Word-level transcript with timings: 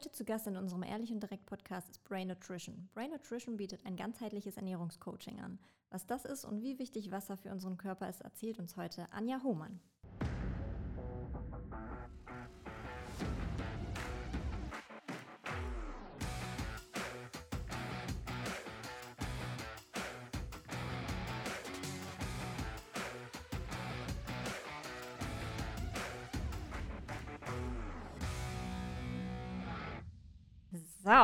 Heute 0.00 0.12
zu 0.12 0.24
Gast 0.24 0.46
in 0.46 0.56
unserem 0.56 0.82
Ehrlich 0.82 1.12
und 1.12 1.20
Direkt 1.20 1.44
Podcast 1.44 1.90
ist 1.90 2.02
Brain 2.04 2.28
Nutrition. 2.28 2.88
Brain 2.94 3.10
Nutrition 3.10 3.58
bietet 3.58 3.84
ein 3.84 3.96
ganzheitliches 3.96 4.56
Ernährungscoaching 4.56 5.40
an. 5.40 5.58
Was 5.90 6.06
das 6.06 6.24
ist 6.24 6.46
und 6.46 6.62
wie 6.62 6.78
wichtig 6.78 7.10
Wasser 7.10 7.36
für 7.36 7.50
unseren 7.50 7.76
Körper 7.76 8.08
ist, 8.08 8.22
erzählt 8.22 8.58
uns 8.58 8.78
heute 8.78 9.12
Anja 9.12 9.42
Hohmann. 9.42 9.78
So, 31.10 31.16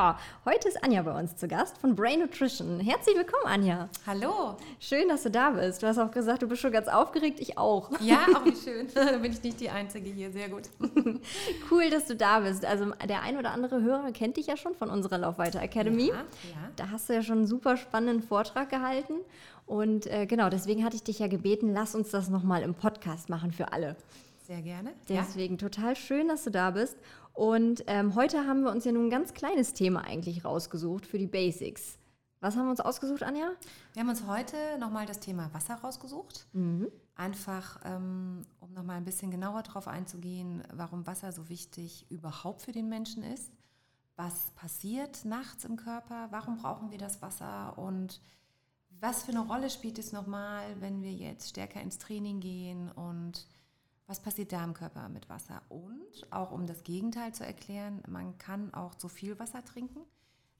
heute 0.43 0.67
ist 0.67 0.83
Anja 0.83 1.01
bei 1.01 1.17
uns 1.17 1.37
zu 1.37 1.47
Gast 1.47 1.77
von 1.77 1.95
Brain 1.95 2.19
Nutrition. 2.19 2.81
Herzlich 2.81 3.15
willkommen, 3.15 3.45
Anja. 3.45 3.87
Hallo. 4.05 4.57
Schön, 4.81 5.07
dass 5.07 5.23
du 5.23 5.31
da 5.31 5.51
bist. 5.51 5.81
Du 5.81 5.87
hast 5.87 5.97
auch 5.97 6.11
gesagt, 6.11 6.41
du 6.41 6.47
bist 6.49 6.61
schon 6.61 6.73
ganz 6.73 6.89
aufgeregt. 6.89 7.39
Ich 7.39 7.57
auch. 7.57 7.89
Ja, 8.01 8.25
auch 8.35 8.43
wie 8.45 8.53
schön. 8.53 8.89
da 8.93 9.17
bin 9.17 9.31
ich 9.31 9.41
nicht 9.41 9.61
die 9.61 9.69
Einzige 9.69 10.09
hier. 10.09 10.29
Sehr 10.33 10.49
gut. 10.49 10.63
cool, 11.71 11.89
dass 11.89 12.03
du 12.05 12.17
da 12.17 12.41
bist. 12.41 12.65
Also 12.65 12.91
der 13.07 13.21
ein 13.21 13.37
oder 13.37 13.51
andere 13.51 13.81
Hörer 13.81 14.11
kennt 14.11 14.35
dich 14.35 14.47
ja 14.47 14.57
schon 14.57 14.75
von 14.75 14.89
unserer 14.89 15.19
Laufweiter 15.19 15.61
Academy. 15.61 16.09
Ja, 16.09 16.15
ja. 16.15 16.69
Da 16.75 16.89
hast 16.89 17.07
du 17.07 17.13
ja 17.13 17.23
schon 17.23 17.37
einen 17.37 17.47
super 17.47 17.77
spannenden 17.77 18.21
Vortrag 18.21 18.69
gehalten. 18.69 19.13
Und 19.65 20.05
äh, 20.07 20.25
genau, 20.25 20.49
deswegen 20.49 20.83
hatte 20.83 20.97
ich 20.97 21.03
dich 21.03 21.19
ja 21.19 21.27
gebeten, 21.27 21.71
lass 21.71 21.95
uns 21.95 22.09
das 22.09 22.27
nochmal 22.27 22.61
im 22.61 22.73
Podcast 22.73 23.29
machen 23.29 23.53
für 23.53 23.71
alle. 23.71 23.95
Sehr 24.47 24.61
gerne. 24.61 24.93
Deswegen 25.09 25.55
ja. 25.55 25.59
total 25.59 25.95
schön, 25.97 26.29
dass 26.29 26.45
du 26.45 26.51
da 26.51 26.71
bist. 26.71 26.97
Und 27.37 27.83
ähm, 27.85 28.15
heute 28.15 28.47
haben 28.47 28.63
wir 28.63 28.71
uns 28.71 28.83
ja 28.83 28.91
nun 28.91 29.05
ein 29.05 29.09
ganz 29.11 29.35
kleines 29.35 29.73
Thema 29.73 30.01
eigentlich 30.01 30.43
rausgesucht 30.43 31.05
für 31.05 31.19
die 31.19 31.27
Basics. 31.27 31.99
Was 32.39 32.55
haben 32.55 32.65
wir 32.65 32.71
uns 32.71 32.79
ausgesucht, 32.79 33.21
Anja? 33.21 33.51
Wir 33.93 34.01
haben 34.01 34.09
uns 34.09 34.25
heute 34.25 34.57
nochmal 34.79 35.05
das 35.05 35.19
Thema 35.19 35.53
Wasser 35.53 35.75
rausgesucht. 35.75 36.47
Mhm. 36.53 36.87
Einfach, 37.15 37.79
ähm, 37.85 38.41
um 38.59 38.73
nochmal 38.73 38.97
ein 38.97 39.05
bisschen 39.05 39.29
genauer 39.29 39.61
darauf 39.61 39.87
einzugehen, 39.87 40.63
warum 40.73 41.05
Wasser 41.05 41.31
so 41.31 41.47
wichtig 41.47 42.07
überhaupt 42.09 42.63
für 42.63 42.71
den 42.71 42.89
Menschen 42.89 43.21
ist. 43.21 43.51
Was 44.15 44.49
passiert 44.55 45.23
nachts 45.23 45.63
im 45.63 45.75
Körper? 45.75 46.29
Warum 46.31 46.57
brauchen 46.57 46.89
wir 46.89 46.97
das 46.97 47.21
Wasser? 47.21 47.77
Und 47.77 48.19
was 48.99 49.25
für 49.25 49.31
eine 49.31 49.41
Rolle 49.41 49.69
spielt 49.69 49.99
es 49.99 50.11
nochmal, 50.11 50.63
wenn 50.79 51.03
wir 51.03 51.13
jetzt 51.13 51.49
stärker 51.49 51.81
ins 51.81 51.99
Training 51.99 52.39
gehen 52.39 52.91
und 52.91 53.45
was 54.07 54.21
passiert 54.21 54.53
da 54.53 54.63
im 54.63 54.73
Körper 54.73 55.09
mit 55.09 55.29
Wasser? 55.29 55.61
Und 55.69 56.31
auch 56.31 56.51
um 56.51 56.65
das 56.65 56.83
Gegenteil 56.83 57.33
zu 57.33 57.45
erklären, 57.45 58.01
man 58.07 58.37
kann 58.37 58.73
auch 58.73 58.95
zu 58.95 59.09
viel 59.09 59.37
Wasser 59.37 59.63
trinken. 59.63 59.99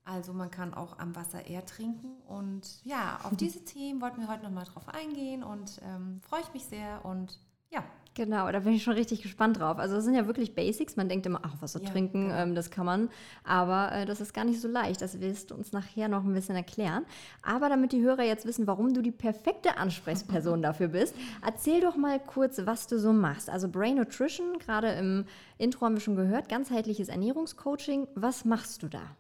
Also 0.04 0.34
man 0.34 0.52
kann 0.52 0.74
auch 0.74 1.00
am 1.00 1.16
Wasser 1.16 1.48
eher 1.48 1.66
trinken. 1.66 2.22
Und 2.28 2.84
ja, 2.84 3.20
auf 3.24 3.36
diese 3.38 3.64
Themen 3.64 4.02
wollten 4.02 4.22
wir 4.22 4.28
heute 4.28 4.44
nochmal 4.44 4.66
drauf 4.66 4.88
eingehen 4.90 5.44
und 5.44 5.80
ähm, 5.84 6.22
freue 6.22 6.42
ich 6.42 6.54
mich 6.54 6.66
sehr. 6.66 7.04
Und 7.06 7.40
ja, 7.70 7.84
Genau, 8.18 8.52
da 8.52 8.62
bin 8.62 8.74
ich 8.74 8.82
schon 8.82 8.96
richtig 8.96 9.22
gespannt 9.22 9.60
drauf. 9.60 9.78
Also 9.78 9.94
das 9.94 10.04
sind 10.04 10.16
ja 10.16 10.26
wirklich 10.26 10.56
Basics. 10.56 10.96
Man 10.96 11.08
denkt 11.08 11.28
immer, 11.28 11.42
ach, 11.44 11.62
Wasser 11.62 11.80
ja, 11.84 11.88
trinken, 11.88 12.30
genau. 12.30 12.36
ähm, 12.36 12.56
das 12.56 12.72
kann 12.72 12.88
man. 12.88 13.10
Aber 13.44 13.92
äh, 13.92 14.06
das 14.08 14.22
ist 14.22 14.34
gar 14.34 14.44
nicht 14.44 14.60
so 14.60 14.68
leicht. 14.68 15.04
Das 15.04 15.22
wirst 15.22 15.52
du 15.52 15.56
uns 15.56 15.72
nachher 15.72 16.08
noch 16.08 16.24
ein 16.24 16.34
bisschen 16.34 16.56
erklären. 16.56 17.06
Aber 17.44 17.70
damit 17.70 17.92
die 17.92 18.02
Hörer 18.02 18.24
jetzt 18.24 18.48
wissen, 18.48 18.66
warum 18.66 18.96
du 18.96 19.04
die 19.04 19.12
perfekte 19.12 19.78
Ansprechperson 19.78 20.62
dafür 20.64 20.88
bist, 20.88 21.14
erzähl 21.46 21.80
doch 21.80 21.96
mal 21.96 22.20
kurz, 22.20 22.60
was 22.66 22.88
du 22.88 22.98
so 22.98 23.14
machst. 23.14 23.52
Also 23.52 23.70
Brain 23.70 23.98
Nutrition, 23.98 24.58
gerade 24.58 24.94
im 24.94 25.26
Intro 25.60 25.86
haben 25.86 25.94
wir 25.94 26.02
schon 26.02 26.16
gehört, 26.16 26.50
ganzheitliches 26.50 27.10
Ernährungscoaching. 27.10 28.08
Was 28.16 28.46
machst 28.46 28.82
du 28.82 28.88
da? 28.88 29.16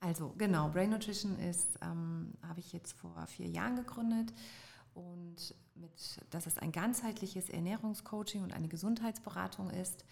Also 0.00 0.34
genau, 0.36 0.68
Brain 0.70 0.90
Nutrition 0.90 1.38
ist, 1.38 1.78
ähm, 1.80 2.32
habe 2.42 2.58
ich 2.58 2.72
jetzt 2.72 2.98
vor 2.98 3.24
vier 3.28 3.46
Jahren 3.46 3.76
gegründet 3.76 4.32
und 4.96 5.54
mit, 5.74 5.90
dass 6.30 6.46
es 6.46 6.58
ein 6.58 6.72
ganzheitliches 6.72 7.50
Ernährungscoaching 7.50 8.42
und 8.42 8.52
eine 8.52 8.68
Gesundheitsberatung 8.68 9.70
ist. 9.70 10.04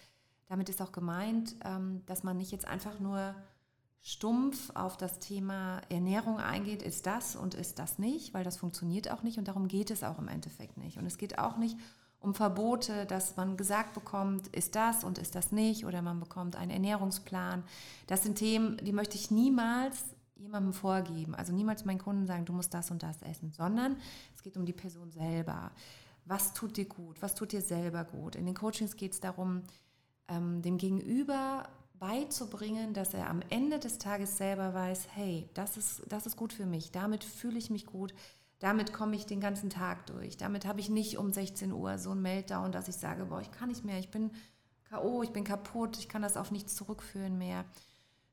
Damit 0.46 0.68
ist 0.68 0.82
auch 0.82 0.92
gemeint, 0.92 1.56
ähm, 1.64 2.02
dass 2.06 2.22
man 2.22 2.36
nicht 2.36 2.52
jetzt 2.52 2.68
einfach 2.68 3.00
nur 3.00 3.34
stumpf 4.02 4.70
auf 4.74 4.98
das 4.98 5.18
Thema 5.18 5.80
Ernährung 5.88 6.38
eingeht, 6.38 6.82
ist 6.82 7.06
das 7.06 7.34
und 7.34 7.54
ist 7.54 7.78
das 7.78 7.98
nicht, 7.98 8.34
weil 8.34 8.44
das 8.44 8.58
funktioniert 8.58 9.10
auch 9.10 9.22
nicht 9.22 9.38
und 9.38 9.48
darum 9.48 9.66
geht 9.66 9.90
es 9.90 10.04
auch 10.04 10.18
im 10.18 10.28
Endeffekt 10.28 10.76
nicht. 10.76 10.98
Und 10.98 11.06
es 11.06 11.16
geht 11.16 11.38
auch 11.38 11.56
nicht 11.56 11.78
um 12.20 12.34
Verbote, 12.34 13.06
dass 13.06 13.36
man 13.36 13.56
gesagt 13.56 13.94
bekommt, 13.94 14.48
ist 14.48 14.74
das 14.74 15.04
und 15.04 15.16
ist 15.16 15.34
das 15.34 15.52
nicht 15.52 15.86
oder 15.86 16.02
man 16.02 16.20
bekommt 16.20 16.56
einen 16.56 16.70
Ernährungsplan. 16.70 17.64
Das 18.06 18.22
sind 18.22 18.36
Themen, 18.36 18.76
die 18.82 18.92
möchte 18.92 19.16
ich 19.16 19.30
niemals 19.30 20.13
jemandem 20.36 20.72
vorgeben. 20.72 21.34
Also 21.34 21.52
niemals 21.52 21.84
meinen 21.84 21.98
Kunden 21.98 22.26
sagen, 22.26 22.44
du 22.44 22.52
musst 22.52 22.74
das 22.74 22.90
und 22.90 23.02
das 23.02 23.22
essen, 23.22 23.52
sondern 23.52 23.96
es 24.34 24.42
geht 24.42 24.56
um 24.56 24.66
die 24.66 24.72
Person 24.72 25.10
selber. 25.10 25.70
Was 26.24 26.54
tut 26.54 26.76
dir 26.76 26.86
gut? 26.86 27.20
Was 27.22 27.34
tut 27.34 27.52
dir 27.52 27.62
selber 27.62 28.04
gut? 28.04 28.34
In 28.36 28.46
den 28.46 28.54
Coachings 28.54 28.96
geht 28.96 29.12
es 29.12 29.20
darum, 29.20 29.62
ähm, 30.28 30.62
dem 30.62 30.78
Gegenüber 30.78 31.68
beizubringen, 31.98 32.92
dass 32.92 33.14
er 33.14 33.30
am 33.30 33.40
Ende 33.50 33.78
des 33.78 33.98
Tages 33.98 34.36
selber 34.36 34.74
weiß, 34.74 35.08
hey, 35.12 35.48
das 35.54 35.76
ist, 35.76 36.02
das 36.08 36.26
ist 36.26 36.36
gut 36.36 36.52
für 36.52 36.66
mich, 36.66 36.90
damit 36.90 37.24
fühle 37.24 37.58
ich 37.58 37.70
mich 37.70 37.86
gut, 37.86 38.14
damit 38.58 38.92
komme 38.92 39.16
ich 39.16 39.26
den 39.26 39.40
ganzen 39.40 39.70
Tag 39.70 40.06
durch, 40.06 40.36
damit 40.36 40.66
habe 40.66 40.80
ich 40.80 40.88
nicht 40.88 41.18
um 41.18 41.32
16 41.32 41.72
Uhr 41.72 41.98
so 41.98 42.10
ein 42.10 42.22
Meltdown, 42.22 42.72
dass 42.72 42.88
ich 42.88 42.96
sage, 42.96 43.26
boah, 43.26 43.40
ich 43.40 43.50
kann 43.52 43.68
nicht 43.68 43.84
mehr, 43.84 43.98
ich 43.98 44.10
bin 44.10 44.32
KO, 44.90 45.22
ich 45.22 45.30
bin 45.30 45.44
kaputt, 45.44 45.98
ich 45.98 46.08
kann 46.08 46.22
das 46.22 46.36
auf 46.36 46.50
nichts 46.50 46.74
zurückführen 46.74 47.38
mehr 47.38 47.64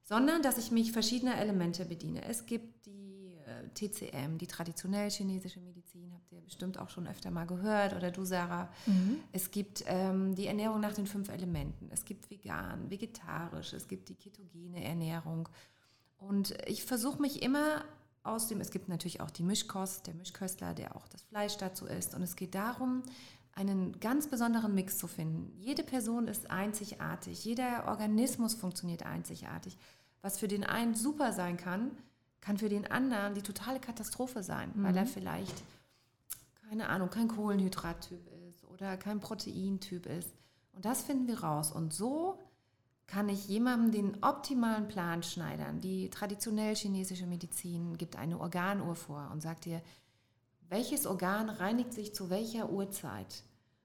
sondern 0.03 0.41
dass 0.41 0.57
ich 0.57 0.71
mich 0.71 0.91
verschiedener 0.91 1.37
Elemente 1.37 1.85
bediene. 1.85 2.23
Es 2.25 2.45
gibt 2.45 2.85
die 2.85 3.37
äh, 3.45 3.69
TCM, 3.73 4.37
die 4.37 4.47
traditionell 4.47 5.09
chinesische 5.09 5.59
Medizin, 5.59 6.11
habt 6.13 6.31
ihr 6.31 6.41
bestimmt 6.41 6.77
auch 6.77 6.89
schon 6.89 7.07
öfter 7.07 7.31
mal 7.31 7.45
gehört, 7.45 7.93
oder 7.93 8.11
du, 8.11 8.25
Sarah. 8.25 8.69
Mhm. 8.85 9.17
Es 9.31 9.51
gibt 9.51 9.83
ähm, 9.87 10.35
die 10.35 10.47
Ernährung 10.47 10.79
nach 10.79 10.93
den 10.93 11.07
fünf 11.07 11.29
Elementen. 11.29 11.89
Es 11.91 12.05
gibt 12.05 12.29
vegan, 12.29 12.89
vegetarisch, 12.89 13.73
es 13.73 13.87
gibt 13.87 14.09
die 14.09 14.15
ketogene 14.15 14.83
Ernährung. 14.83 15.47
Und 16.17 16.55
ich 16.67 16.83
versuche 16.83 17.21
mich 17.21 17.41
immer 17.41 17.83
aus 18.23 18.47
dem, 18.47 18.61
es 18.61 18.69
gibt 18.69 18.87
natürlich 18.87 19.21
auch 19.21 19.31
die 19.31 19.43
Mischkost, 19.43 20.05
der 20.07 20.13
Mischköstler, 20.13 20.73
der 20.73 20.95
auch 20.95 21.07
das 21.07 21.23
Fleisch 21.23 21.57
dazu 21.57 21.87
isst. 21.87 22.13
Und 22.13 22.21
es 22.21 22.35
geht 22.35 22.53
darum, 22.53 23.01
einen 23.53 23.99
ganz 23.99 24.27
besonderen 24.27 24.73
Mix 24.73 24.97
zu 24.97 25.07
finden. 25.07 25.53
Jede 25.59 25.83
Person 25.83 26.27
ist 26.27 26.49
einzigartig, 26.49 27.43
jeder 27.43 27.87
Organismus 27.87 28.53
funktioniert 28.53 29.03
einzigartig. 29.03 29.77
Was 30.21 30.39
für 30.39 30.47
den 30.47 30.63
einen 30.63 30.95
super 30.95 31.33
sein 31.33 31.57
kann, 31.57 31.91
kann 32.39 32.57
für 32.57 32.69
den 32.69 32.89
anderen 32.89 33.33
die 33.33 33.41
totale 33.41 33.79
Katastrophe 33.79 34.43
sein, 34.43 34.71
mhm. 34.73 34.83
weil 34.83 34.97
er 34.97 35.05
vielleicht, 35.05 35.63
keine 36.69 36.89
Ahnung, 36.89 37.09
kein 37.09 37.27
Kohlenhydrattyp 37.27 38.27
ist 38.49 38.65
oder 38.65 38.97
kein 38.97 39.19
Proteintyp 39.19 40.05
ist. 40.05 40.33
Und 40.73 40.85
das 40.85 41.03
finden 41.03 41.27
wir 41.27 41.43
raus. 41.43 41.71
Und 41.71 41.93
so 41.93 42.39
kann 43.07 43.27
ich 43.27 43.47
jemandem 43.47 43.91
den 43.91 44.23
optimalen 44.23 44.87
Plan 44.87 45.21
schneidern. 45.21 45.81
Die 45.81 46.09
traditionell 46.09 46.75
chinesische 46.75 47.27
Medizin 47.27 47.97
gibt 47.97 48.15
eine 48.15 48.39
Organuhr 48.39 48.95
vor 48.95 49.29
und 49.33 49.41
sagt 49.41 49.65
dir, 49.65 49.81
welches 50.71 51.05
Organ 51.05 51.49
reinigt 51.49 51.93
sich 51.93 52.15
zu 52.15 52.31
welcher 52.31 52.71
Uhrzeit. 52.71 53.43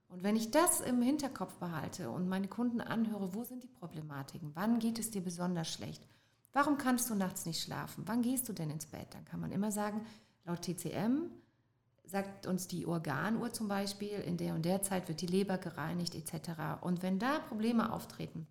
Und 0.08 0.22
wenn 0.22 0.36
ich 0.36 0.50
das 0.50 0.80
im 0.80 1.02
Hinterkopf 1.02 1.56
behalte 1.56 2.10
und 2.10 2.28
meine 2.28 2.48
Kunden 2.48 2.80
anhöre, 2.80 3.34
wo 3.34 3.44
sind 3.44 3.62
die 3.62 3.69
Problematiken, 3.69 4.52
wann 4.54 4.78
geht 4.78 4.98
es 4.98 5.10
dir 5.10 5.22
besonders 5.22 5.69
schlecht, 5.69 6.06
Warum 6.56 6.78
kannst 6.78 7.10
du 7.10 7.14
nachts 7.14 7.44
nicht 7.44 7.62
schlafen? 7.62 8.04
Wann 8.06 8.22
gehst 8.22 8.48
du 8.48 8.54
denn 8.54 8.70
ins 8.70 8.86
Bett? 8.86 9.08
Dann 9.10 9.26
kann 9.26 9.41
man 9.41 9.52
immer 9.52 9.70
sagen, 9.70 10.06
laut 10.47 10.62
TCM 10.62 11.30
sagt 12.06 12.47
uns 12.47 12.66
die 12.66 12.86
Organuhr 12.86 13.53
zum 13.53 13.68
Beispiel, 13.68 14.20
in 14.20 14.38
der 14.38 14.54
und 14.54 14.64
der 14.64 14.80
Zeit 14.80 15.06
wird 15.08 15.20
die 15.20 15.26
Leber 15.26 15.58
gereinigt 15.58 16.14
etc. 16.14 16.80
Und 16.80 17.03
wenn 17.03 17.18
da 17.18 17.41
Probleme 17.41 17.92
auftreten, 17.92 18.47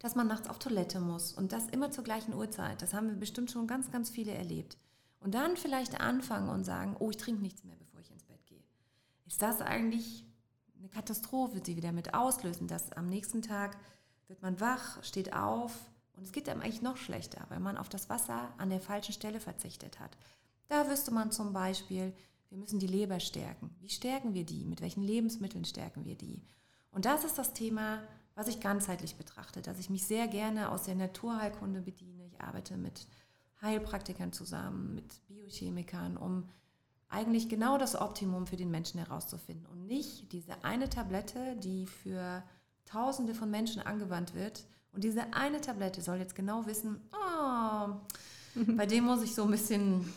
dass 0.00 0.16
man 0.16 0.26
nachts 0.26 0.50
auf 0.50 0.58
Toilette 0.58 0.98
muss 0.98 1.32
und 1.32 1.52
das 1.52 1.68
immer 1.68 1.92
zur 1.92 2.02
gleichen 2.02 2.34
Uhrzeit, 2.34 2.82
das 2.82 2.94
haben 2.94 3.06
wir 3.06 3.14
bestimmt 3.16 3.52
schon 3.52 3.68
ganz, 3.68 3.92
ganz 3.92 4.10
viele 4.10 4.32
erlebt. 4.32 4.76
Und 5.20 5.34
dann 5.34 5.56
vielleicht 5.56 6.00
anfangen 6.00 6.48
und 6.48 6.64
sagen, 6.64 6.96
oh, 6.98 7.10
ich 7.10 7.16
trinke 7.16 7.42
nichts 7.42 7.64
mehr, 7.64 7.76
bevor 7.76 8.00
ich 8.00 8.10
ins 8.10 8.24
Bett 8.24 8.46
gehe. 8.46 8.62
Ist 9.26 9.42
das 9.42 9.60
eigentlich 9.60 10.24
eine 10.78 10.88
Katastrophe, 10.88 11.60
die 11.60 11.74
wir 11.74 11.82
damit 11.82 12.14
auslösen, 12.14 12.68
dass 12.68 12.92
am 12.92 13.08
nächsten 13.08 13.42
Tag 13.42 13.76
wird 14.28 14.42
man 14.42 14.60
wach, 14.60 15.02
steht 15.02 15.32
auf, 15.32 15.72
und 16.18 16.24
es 16.24 16.32
geht 16.32 16.48
einem 16.48 16.62
eigentlich 16.62 16.82
noch 16.82 16.96
schlechter, 16.96 17.44
weil 17.48 17.60
man 17.60 17.76
auf 17.76 17.88
das 17.88 18.08
Wasser 18.08 18.52
an 18.58 18.70
der 18.70 18.80
falschen 18.80 19.12
Stelle 19.12 19.38
verzichtet 19.38 20.00
hat. 20.00 20.16
Da 20.66 20.90
wüsste 20.90 21.12
man 21.12 21.30
zum 21.30 21.52
Beispiel, 21.52 22.12
wir 22.50 22.58
müssen 22.58 22.80
die 22.80 22.88
Leber 22.88 23.20
stärken. 23.20 23.70
Wie 23.80 23.88
stärken 23.88 24.34
wir 24.34 24.44
die? 24.44 24.64
Mit 24.64 24.80
welchen 24.80 25.02
Lebensmitteln 25.02 25.64
stärken 25.64 26.04
wir 26.04 26.16
die? 26.16 26.42
Und 26.90 27.04
das 27.04 27.22
ist 27.22 27.38
das 27.38 27.52
Thema, 27.52 28.02
was 28.34 28.48
ich 28.48 28.58
ganzheitlich 28.58 29.14
betrachte, 29.14 29.62
dass 29.62 29.78
ich 29.78 29.90
mich 29.90 30.06
sehr 30.06 30.26
gerne 30.26 30.72
aus 30.72 30.84
der 30.84 30.96
Naturheilkunde 30.96 31.82
bediene. 31.82 32.26
Ich 32.26 32.40
arbeite 32.40 32.76
mit 32.76 33.06
Heilpraktikern 33.62 34.32
zusammen, 34.32 34.94
mit 34.94 35.26
Biochemikern, 35.26 36.16
um 36.16 36.48
eigentlich 37.08 37.48
genau 37.48 37.78
das 37.78 38.00
Optimum 38.00 38.46
für 38.46 38.56
den 38.56 38.70
Menschen 38.70 38.98
herauszufinden 38.98 39.66
und 39.66 39.86
nicht 39.86 40.30
diese 40.32 40.62
eine 40.62 40.88
Tablette, 40.88 41.56
die 41.56 41.86
für 41.86 42.42
Tausende 42.84 43.34
von 43.34 43.50
Menschen 43.50 43.82
angewandt 43.82 44.34
wird 44.34 44.64
Und 44.92 45.04
diese 45.04 45.34
eine 45.34 45.60
Tablette 45.60 46.00
soll 46.00 46.16
jetzt 46.16 46.34
genau 46.34 46.66
wissen, 46.66 47.00
oh, 47.12 47.88
bei 48.76 48.86
dem 48.86 49.04
muss 49.04 49.22
ich 49.22 49.34
so 49.34 49.44
ein 49.44 49.50
bisschen, 49.50 50.12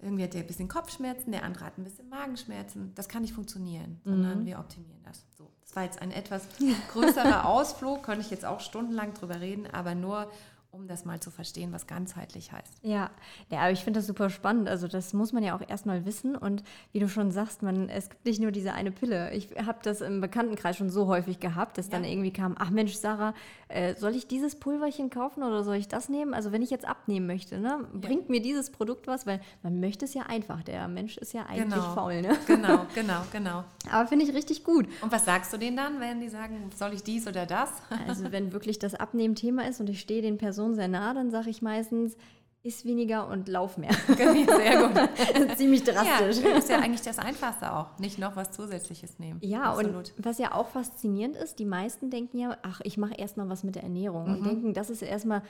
irgendwie 0.00 0.24
hat 0.24 0.32
der 0.32 0.40
ein 0.40 0.46
bisschen 0.46 0.68
Kopfschmerzen, 0.68 1.32
der 1.32 1.44
andere 1.44 1.66
hat 1.66 1.78
ein 1.78 1.84
bisschen 1.84 2.08
Magenschmerzen. 2.08 2.92
Das 2.94 3.08
kann 3.08 3.22
nicht 3.22 3.34
funktionieren, 3.34 4.00
sondern 4.04 4.40
mhm. 4.40 4.46
wir 4.46 4.58
optimieren 4.58 5.02
das. 5.02 5.24
So, 5.36 5.50
das 5.60 5.76
war 5.76 5.84
jetzt 5.84 6.00
ein 6.00 6.10
etwas 6.10 6.46
größerer 6.92 7.46
Ausflug, 7.46 8.02
könnte 8.02 8.22
ich 8.22 8.30
jetzt 8.30 8.46
auch 8.46 8.60
stundenlang 8.60 9.12
drüber 9.12 9.40
reden, 9.40 9.66
aber 9.66 9.94
nur 9.94 10.30
um 10.74 10.88
das 10.88 11.04
mal 11.04 11.20
zu 11.20 11.30
verstehen, 11.30 11.72
was 11.72 11.86
ganzheitlich 11.86 12.50
heißt. 12.52 12.78
Ja, 12.82 13.10
ja 13.48 13.60
aber 13.60 13.70
ich 13.70 13.84
finde 13.84 14.00
das 14.00 14.06
super 14.06 14.28
spannend. 14.28 14.68
Also 14.68 14.88
das 14.88 15.12
muss 15.12 15.32
man 15.32 15.44
ja 15.44 15.56
auch 15.56 15.62
erstmal 15.66 16.04
wissen. 16.04 16.36
Und 16.36 16.64
wie 16.92 16.98
du 16.98 17.08
schon 17.08 17.30
sagst, 17.30 17.62
man, 17.62 17.88
es 17.88 18.10
gibt 18.10 18.24
nicht 18.24 18.40
nur 18.40 18.50
diese 18.50 18.72
eine 18.72 18.90
Pille. 18.90 19.32
Ich 19.32 19.50
habe 19.64 19.78
das 19.82 20.00
im 20.00 20.20
Bekanntenkreis 20.20 20.76
schon 20.76 20.90
so 20.90 21.06
häufig 21.06 21.38
gehabt, 21.38 21.78
dass 21.78 21.86
ja. 21.86 21.92
dann 21.92 22.04
irgendwie 22.04 22.32
kam, 22.32 22.56
ach 22.58 22.70
Mensch, 22.70 22.94
Sarah, 22.94 23.34
äh, 23.68 23.94
soll 23.94 24.16
ich 24.16 24.26
dieses 24.26 24.56
Pulverchen 24.56 25.10
kaufen 25.10 25.42
oder 25.42 25.62
soll 25.62 25.76
ich 25.76 25.88
das 25.88 26.08
nehmen? 26.08 26.34
Also 26.34 26.50
wenn 26.50 26.62
ich 26.62 26.70
jetzt 26.70 26.86
abnehmen 26.86 27.26
möchte, 27.26 27.58
ne, 27.58 27.68
ja. 27.68 27.98
bringt 28.00 28.28
mir 28.28 28.42
dieses 28.42 28.70
Produkt 28.70 29.06
was? 29.06 29.26
Weil 29.26 29.40
man 29.62 29.78
möchte 29.78 30.04
es 30.04 30.14
ja 30.14 30.22
einfach. 30.22 30.62
Der 30.64 30.88
Mensch 30.88 31.16
ist 31.18 31.32
ja 31.32 31.46
eigentlich 31.46 31.74
genau. 31.74 31.94
faul. 31.94 32.20
Ne? 32.20 32.36
Genau, 32.46 32.86
genau, 32.94 33.22
genau. 33.32 33.64
Aber 33.90 34.08
finde 34.08 34.24
ich 34.24 34.34
richtig 34.34 34.64
gut. 34.64 34.86
Und 35.02 35.12
was 35.12 35.24
sagst 35.24 35.52
du 35.52 35.56
denen 35.56 35.76
dann, 35.76 36.00
wenn 36.00 36.20
die 36.20 36.28
sagen, 36.28 36.70
soll 36.74 36.94
ich 36.94 37.02
dies 37.02 37.28
oder 37.28 37.46
das? 37.46 37.70
also 38.08 38.32
wenn 38.32 38.52
wirklich 38.52 38.78
das 38.78 38.94
Abnehmen 38.94 39.34
Thema 39.34 39.68
ist 39.68 39.80
und 39.80 39.88
ich 39.88 40.00
stehe 40.00 40.22
den 40.22 40.38
Personen 40.38 40.63
Person 40.64 40.74
sehr 40.74 40.88
nah, 40.88 41.14
dann 41.14 41.30
sage 41.30 41.50
ich 41.50 41.62
meistens, 41.62 42.16
iss 42.62 42.86
weniger 42.86 43.28
und 43.28 43.46
lauf 43.46 43.76
mehr. 43.76 43.92
Sehr 44.16 44.88
gut. 44.88 45.56
Ziemlich 45.58 45.84
drastisch. 45.84 46.38
Ja, 46.42 46.54
das 46.54 46.64
ist 46.64 46.70
ja 46.70 46.78
eigentlich 46.78 47.02
das 47.02 47.18
Einfachste 47.18 47.70
auch. 47.70 47.98
Nicht 47.98 48.18
noch 48.18 48.36
was 48.36 48.52
Zusätzliches 48.52 49.18
nehmen. 49.18 49.38
Ja, 49.42 49.72
Absolut. 49.72 50.14
und 50.16 50.24
was 50.24 50.38
ja 50.38 50.54
auch 50.54 50.68
faszinierend 50.68 51.36
ist, 51.36 51.58
die 51.58 51.66
meisten 51.66 52.08
denken 52.08 52.38
ja, 52.38 52.56
ach, 52.62 52.80
ich 52.82 52.96
mache 52.96 53.16
erstmal 53.16 53.50
was 53.50 53.64
mit 53.64 53.74
der 53.74 53.82
Ernährung 53.82 54.30
mhm. 54.30 54.36
und 54.36 54.46
denken, 54.46 54.72
das 54.72 54.88
ist 54.88 55.02
erstmal 55.02 55.42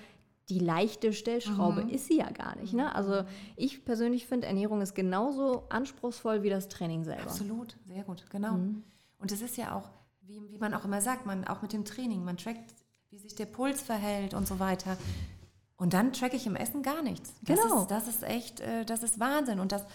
die 0.48 0.58
leichte 0.58 1.12
Stellschraube. 1.12 1.84
Mhm. 1.84 1.90
Ist 1.90 2.06
sie 2.06 2.18
ja 2.18 2.28
gar 2.30 2.56
nicht. 2.56 2.74
Ne? 2.74 2.92
Also 2.92 3.22
ich 3.54 3.84
persönlich 3.84 4.26
finde, 4.26 4.48
Ernährung 4.48 4.80
ist 4.80 4.96
genauso 4.96 5.68
anspruchsvoll 5.68 6.42
wie 6.42 6.50
das 6.50 6.68
Training 6.68 7.04
selber. 7.04 7.22
Absolut, 7.22 7.76
sehr 7.86 8.02
gut, 8.02 8.24
genau. 8.28 8.54
Mhm. 8.54 8.82
Und 9.18 9.30
es 9.30 9.40
ist 9.40 9.56
ja 9.56 9.76
auch, 9.76 9.88
wie, 10.22 10.40
wie 10.50 10.58
man 10.58 10.74
auch 10.74 10.84
immer 10.84 11.00
sagt, 11.00 11.26
man 11.26 11.44
auch 11.44 11.62
mit 11.62 11.72
dem 11.72 11.84
Training, 11.84 12.24
man 12.24 12.36
trackt 12.38 12.74
wie 13.14 13.18
sich 13.18 13.36
der 13.36 13.46
Puls 13.46 13.80
verhält 13.80 14.34
und 14.34 14.48
so 14.48 14.58
weiter. 14.58 14.96
Und 15.76 15.94
dann 15.94 16.12
tracke 16.12 16.34
ich 16.34 16.48
im 16.48 16.56
Essen 16.56 16.82
gar 16.82 17.00
nichts. 17.00 17.32
Das 17.42 17.60
genau. 17.60 17.82
Ist, 17.82 17.90
das 17.92 18.08
ist 18.08 18.24
echt, 18.24 18.58
äh, 18.58 18.84
das 18.84 19.04
ist 19.04 19.20
Wahnsinn. 19.20 19.60
Und 19.60 19.70
dass 19.70 19.86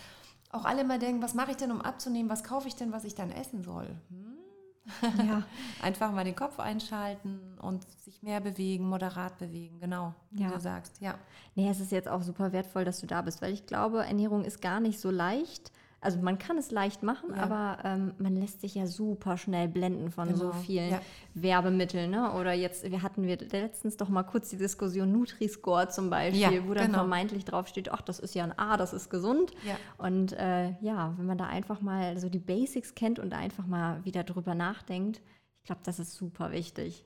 auch 0.52 0.64
alle 0.64 0.82
immer 0.82 1.00
denken, 1.00 1.22
was 1.22 1.34
mache 1.34 1.52
ich 1.52 1.58
denn, 1.58 1.72
um 1.72 1.82
abzunehmen? 1.82 2.30
Was 2.30 2.46
kaufe 2.46 2.70
ich 2.70 2.76
denn, 2.76 2.94
was 2.94 3.04
ich 3.04 3.16
dann 3.16 3.32
essen 3.32 3.62
soll? 3.62 3.88
Hm? 4.10 5.28
Ja. 5.28 5.44
Einfach 5.82 6.14
mal 6.14 6.24
den 6.24 6.36
Kopf 6.36 6.60
einschalten 6.60 7.58
und 7.62 7.86
sich 8.00 8.24
mehr 8.24 8.40
bewegen, 8.40 8.88
moderat 8.88 9.38
bewegen, 9.38 9.80
genau, 9.80 10.16
wie 10.32 10.44
ja. 10.44 10.50
du 10.50 10.60
sagst, 10.60 11.02
ja. 11.02 11.16
Nee, 11.56 11.70
es 11.70 11.82
ist 11.82 11.92
jetzt 11.92 12.08
auch 12.08 12.22
super 12.22 12.54
wertvoll, 12.54 12.86
dass 12.86 13.02
du 13.02 13.06
da 13.06 13.22
bist, 13.22 13.42
weil 13.42 13.54
ich 13.54 13.66
glaube, 13.66 14.06
Ernährung 14.06 14.46
ist 14.46 14.62
gar 14.62 14.80
nicht 14.80 15.00
so 15.00 15.12
leicht 15.12 15.74
also 16.02 16.20
man 16.20 16.38
kann 16.38 16.58
es 16.58 16.72
leicht 16.72 17.04
machen, 17.04 17.32
ja. 17.36 17.44
aber 17.44 17.78
ähm, 17.84 18.14
man 18.18 18.36
lässt 18.36 18.62
sich 18.62 18.76
ja 18.76 18.88
super 18.88 19.38
schnell 19.38 19.68
blenden 19.68 20.12
von 20.12 20.30
genau. 20.30 20.40
so 20.40 20.52
vielen 20.54 20.92
ja. 20.92 21.02
Werbemitteln. 21.34 22.10
Ne? 22.10 22.32
Oder 22.34 22.54
jetzt, 22.54 22.90
wir 22.90 23.02
hatten 23.02 23.24
wir 23.24 23.38
letztens 23.38 23.98
doch 23.98 24.10
mal 24.10 24.24
kurz 24.24 24.50
die 24.50 24.58
Diskussion 24.58 25.12
Nutri-Score 25.12 25.90
zum 25.90 26.10
Beispiel, 26.10 26.42
ja, 26.42 26.68
wo 26.68 26.74
dann 26.74 26.88
genau. 26.88 27.00
vermeintlich 27.00 27.44
draufsteht, 27.46 27.92
ach, 27.92 28.02
das 28.02 28.20
ist 28.20 28.34
ja 28.34 28.44
ein 28.44 28.58
A, 28.58 28.78
das 28.78 28.94
ist 28.94 29.10
gesund. 29.10 29.52
Und 29.98 30.34
äh, 30.34 30.72
ja, 30.82 31.14
wenn 31.18 31.26
man 31.26 31.38
da 31.38 31.48
einfach 31.48 31.82
mal 31.82 32.18
so 32.18 32.30
die 32.30 32.40
Basics 32.40 32.96
kennt 32.96 33.20
und 33.20 33.34
einfach 33.34 33.68
mal 33.68 34.04
wieder 34.06 34.24
drüber 34.24 34.56
nachdenkt, 34.56 35.22
ich 35.62 35.66
glaube, 35.66 35.82
das 35.84 36.00
ist 36.00 36.16
super 36.16 36.52
wichtig. 36.52 37.04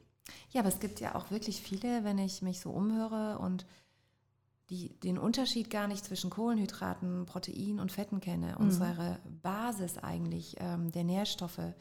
Ja, 0.52 0.62
aber 0.62 0.70
es 0.70 0.80
gibt 0.80 1.00
ja 1.00 1.16
auch 1.16 1.32
wirklich 1.32 1.62
viele, 1.62 2.04
wenn 2.04 2.18
ich 2.18 2.42
mich 2.42 2.60
so 2.60 2.70
umhöre 2.70 3.40
und 3.40 3.66
die 4.74 5.00
den 5.00 5.18
Unterschied 5.18 5.70
gar 5.70 5.88
nicht 5.88 6.04
zwischen 6.04 6.30
Kohlenhydraten, 6.30 7.26
Protein 7.26 7.80
und 7.80 7.92
Fetten 7.92 8.20
kenne, 8.20 8.56
mhm. 8.58 8.66
unsere 8.66 9.20
Basis 9.42 9.98
eigentlich 9.98 10.56
ähm, 10.60 10.92
der 10.92 11.04
Nährstoffe. 11.04 11.74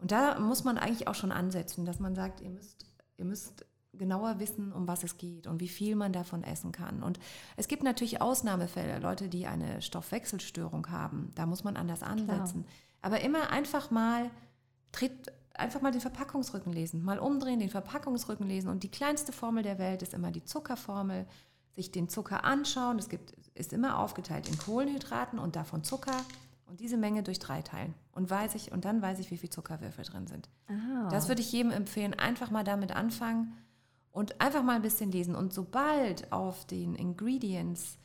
Und 0.00 0.10
da 0.10 0.38
muss 0.38 0.64
man 0.64 0.78
eigentlich 0.78 1.08
auch 1.08 1.14
schon 1.14 1.32
ansetzen, 1.32 1.84
dass 1.84 1.98
man 1.98 2.14
sagt, 2.14 2.40
ihr 2.40 2.50
müsst, 2.50 2.86
ihr 3.16 3.24
müsst 3.24 3.66
genauer 3.92 4.38
wissen, 4.38 4.72
um 4.72 4.86
was 4.86 5.02
es 5.02 5.18
geht 5.18 5.46
und 5.46 5.60
wie 5.60 5.68
viel 5.68 5.96
man 5.96 6.12
davon 6.12 6.44
essen 6.44 6.72
kann. 6.72 7.02
Und 7.02 7.18
es 7.56 7.68
gibt 7.68 7.82
natürlich 7.82 8.22
Ausnahmefälle, 8.22 9.00
Leute, 9.00 9.28
die 9.28 9.46
eine 9.46 9.82
Stoffwechselstörung 9.82 10.88
haben. 10.90 11.32
Da 11.34 11.46
muss 11.46 11.64
man 11.64 11.76
anders 11.76 12.02
ansetzen. 12.02 12.62
Klar. 12.62 12.74
Aber 13.02 13.20
immer 13.20 13.50
einfach 13.50 13.90
mal, 13.90 14.30
tritt 14.92 15.32
einfach 15.54 15.80
mal 15.80 15.90
den 15.90 16.00
Verpackungsrücken 16.00 16.72
lesen, 16.72 17.02
mal 17.02 17.18
umdrehen, 17.18 17.58
den 17.58 17.70
Verpackungsrücken 17.70 18.46
lesen. 18.46 18.68
Und 18.68 18.84
die 18.84 18.90
kleinste 18.90 19.32
Formel 19.32 19.64
der 19.64 19.78
Welt 19.78 20.02
ist 20.02 20.14
immer 20.14 20.30
die 20.30 20.44
Zuckerformel 20.44 21.26
sich 21.78 21.92
den 21.92 22.08
Zucker 22.08 22.44
anschauen. 22.44 22.98
Es 22.98 23.08
gibt, 23.08 23.32
ist 23.54 23.72
immer 23.72 23.98
aufgeteilt 23.98 24.48
in 24.48 24.58
Kohlenhydraten 24.58 25.38
und 25.38 25.54
davon 25.54 25.84
Zucker 25.84 26.16
und 26.66 26.80
diese 26.80 26.96
Menge 26.96 27.22
durch 27.22 27.38
drei 27.38 27.62
teilen. 27.62 27.94
Und, 28.12 28.28
weiß 28.28 28.56
ich, 28.56 28.72
und 28.72 28.84
dann 28.84 29.00
weiß 29.00 29.20
ich, 29.20 29.30
wie 29.30 29.36
viel 29.36 29.48
Zuckerwürfel 29.48 30.04
drin 30.04 30.26
sind. 30.26 30.48
Aha. 30.66 31.08
Das 31.10 31.28
würde 31.28 31.40
ich 31.40 31.52
jedem 31.52 31.70
empfehlen, 31.70 32.14
einfach 32.14 32.50
mal 32.50 32.64
damit 32.64 32.90
anfangen 32.90 33.56
und 34.10 34.40
einfach 34.40 34.64
mal 34.64 34.74
ein 34.74 34.82
bisschen 34.82 35.12
lesen. 35.12 35.36
Und 35.36 35.54
sobald 35.54 36.32
auf 36.32 36.66
den 36.66 36.96
Ingredients 36.96 37.96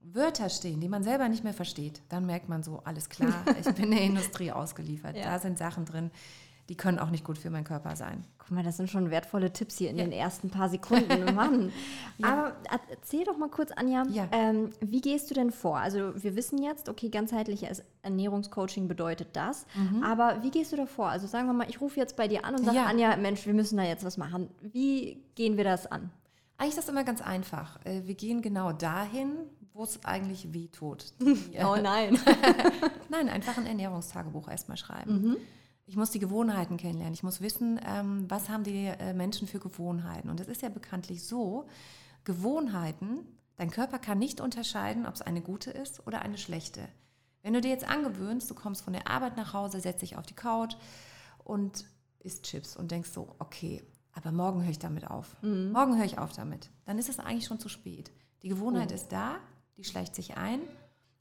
Wörter 0.00 0.48
stehen, 0.48 0.80
die 0.80 0.88
man 0.88 1.02
selber 1.02 1.28
nicht 1.28 1.44
mehr 1.44 1.52
versteht, 1.52 2.00
dann 2.08 2.24
merkt 2.24 2.48
man 2.48 2.62
so, 2.62 2.80
alles 2.84 3.10
klar, 3.10 3.44
ich 3.60 3.74
bin 3.74 3.90
der 3.90 4.00
Industrie 4.00 4.52
ausgeliefert. 4.52 5.16
Ja. 5.16 5.24
Da 5.24 5.38
sind 5.38 5.58
Sachen 5.58 5.84
drin, 5.84 6.10
die 6.68 6.76
können 6.76 6.98
auch 6.98 7.10
nicht 7.10 7.24
gut 7.24 7.38
für 7.38 7.50
meinen 7.50 7.64
Körper 7.64 7.94
sein. 7.94 8.24
Guck 8.38 8.50
mal, 8.50 8.64
das 8.64 8.76
sind 8.76 8.90
schon 8.90 9.10
wertvolle 9.10 9.52
Tipps 9.52 9.78
hier 9.78 9.90
in 9.90 9.98
ja. 9.98 10.04
den 10.04 10.12
ersten 10.12 10.50
paar 10.50 10.68
Sekunden. 10.68 11.24
Mann. 11.34 11.72
ja. 12.18 12.28
Aber 12.28 12.56
erzähl 12.90 13.24
doch 13.24 13.36
mal 13.36 13.48
kurz, 13.48 13.70
Anja, 13.70 14.04
ja. 14.10 14.28
ähm, 14.32 14.70
wie 14.80 15.00
gehst 15.00 15.30
du 15.30 15.34
denn 15.34 15.52
vor? 15.52 15.78
Also 15.78 16.12
wir 16.22 16.34
wissen 16.34 16.62
jetzt, 16.62 16.88
okay, 16.88 17.08
ganzheitliches 17.08 17.84
Ernährungscoaching 18.02 18.88
bedeutet 18.88 19.28
das. 19.34 19.66
Mhm. 19.74 20.02
Aber 20.02 20.42
wie 20.42 20.50
gehst 20.50 20.72
du 20.72 20.76
da 20.76 20.86
vor? 20.86 21.08
Also 21.08 21.26
sagen 21.26 21.46
wir 21.46 21.52
mal, 21.52 21.68
ich 21.68 21.80
rufe 21.80 22.00
jetzt 22.00 22.16
bei 22.16 22.26
dir 22.26 22.44
an 22.44 22.56
und 22.56 22.64
sage, 22.64 22.80
Anja, 22.80 23.16
Mensch, 23.16 23.46
wir 23.46 23.54
müssen 23.54 23.76
da 23.76 23.84
jetzt 23.84 24.04
was 24.04 24.16
machen. 24.16 24.50
Wie 24.60 25.22
gehen 25.36 25.56
wir 25.56 25.64
das 25.64 25.86
an? 25.86 26.10
Eigentlich 26.58 26.70
ist 26.70 26.78
das 26.78 26.88
immer 26.88 27.04
ganz 27.04 27.22
einfach. 27.22 27.84
Äh, 27.84 28.06
wir 28.06 28.14
gehen 28.14 28.42
genau 28.42 28.72
dahin, 28.72 29.36
wo 29.72 29.84
es 29.84 30.04
eigentlich 30.04 30.52
weh 30.52 30.68
tut. 30.68 31.12
oh 31.20 31.76
nein. 31.80 32.18
nein, 33.08 33.28
einfach 33.28 33.56
ein 33.56 33.66
Ernährungstagebuch 33.66 34.48
erstmal 34.48 34.76
schreiben. 34.76 35.22
Mhm 35.22 35.36
ich 35.86 35.96
muss 35.96 36.10
die 36.10 36.18
Gewohnheiten 36.18 36.76
kennenlernen. 36.76 37.14
Ich 37.14 37.22
muss 37.22 37.40
wissen, 37.40 37.80
ähm, 37.86 38.26
was 38.28 38.48
haben 38.48 38.64
die 38.64 38.86
äh, 38.86 39.14
Menschen 39.14 39.46
für 39.46 39.60
Gewohnheiten. 39.60 40.28
Und 40.28 40.40
es 40.40 40.48
ist 40.48 40.62
ja 40.62 40.68
bekanntlich 40.68 41.24
so, 41.24 41.66
Gewohnheiten, 42.24 43.20
dein 43.56 43.70
Körper 43.70 44.00
kann 44.00 44.18
nicht 44.18 44.40
unterscheiden, 44.40 45.06
ob 45.06 45.14
es 45.14 45.22
eine 45.22 45.40
gute 45.40 45.70
ist 45.70 46.04
oder 46.06 46.22
eine 46.22 46.38
schlechte. 46.38 46.88
Wenn 47.42 47.54
du 47.54 47.60
dir 47.60 47.70
jetzt 47.70 47.88
angewöhnst, 47.88 48.50
du 48.50 48.54
kommst 48.54 48.82
von 48.82 48.92
der 48.92 49.08
Arbeit 49.08 49.36
nach 49.36 49.52
Hause, 49.54 49.80
setzt 49.80 50.02
dich 50.02 50.16
auf 50.16 50.26
die 50.26 50.34
Couch 50.34 50.74
und 51.44 51.84
isst 52.18 52.42
Chips 52.42 52.76
und 52.76 52.90
denkst 52.90 53.10
so, 53.10 53.36
okay, 53.38 53.84
aber 54.12 54.32
morgen 54.32 54.62
höre 54.62 54.70
ich 54.70 54.80
damit 54.80 55.08
auf. 55.08 55.36
Mhm. 55.42 55.70
Morgen 55.70 55.96
höre 55.96 56.04
ich 56.04 56.18
auf 56.18 56.32
damit. 56.32 56.70
Dann 56.84 56.98
ist 56.98 57.08
es 57.08 57.20
eigentlich 57.20 57.46
schon 57.46 57.60
zu 57.60 57.68
spät. 57.68 58.10
Die 58.42 58.48
Gewohnheit 58.48 58.90
oh. 58.90 58.94
ist 58.94 59.12
da, 59.12 59.36
die 59.76 59.84
schleicht 59.84 60.16
sich 60.16 60.36
ein 60.36 60.60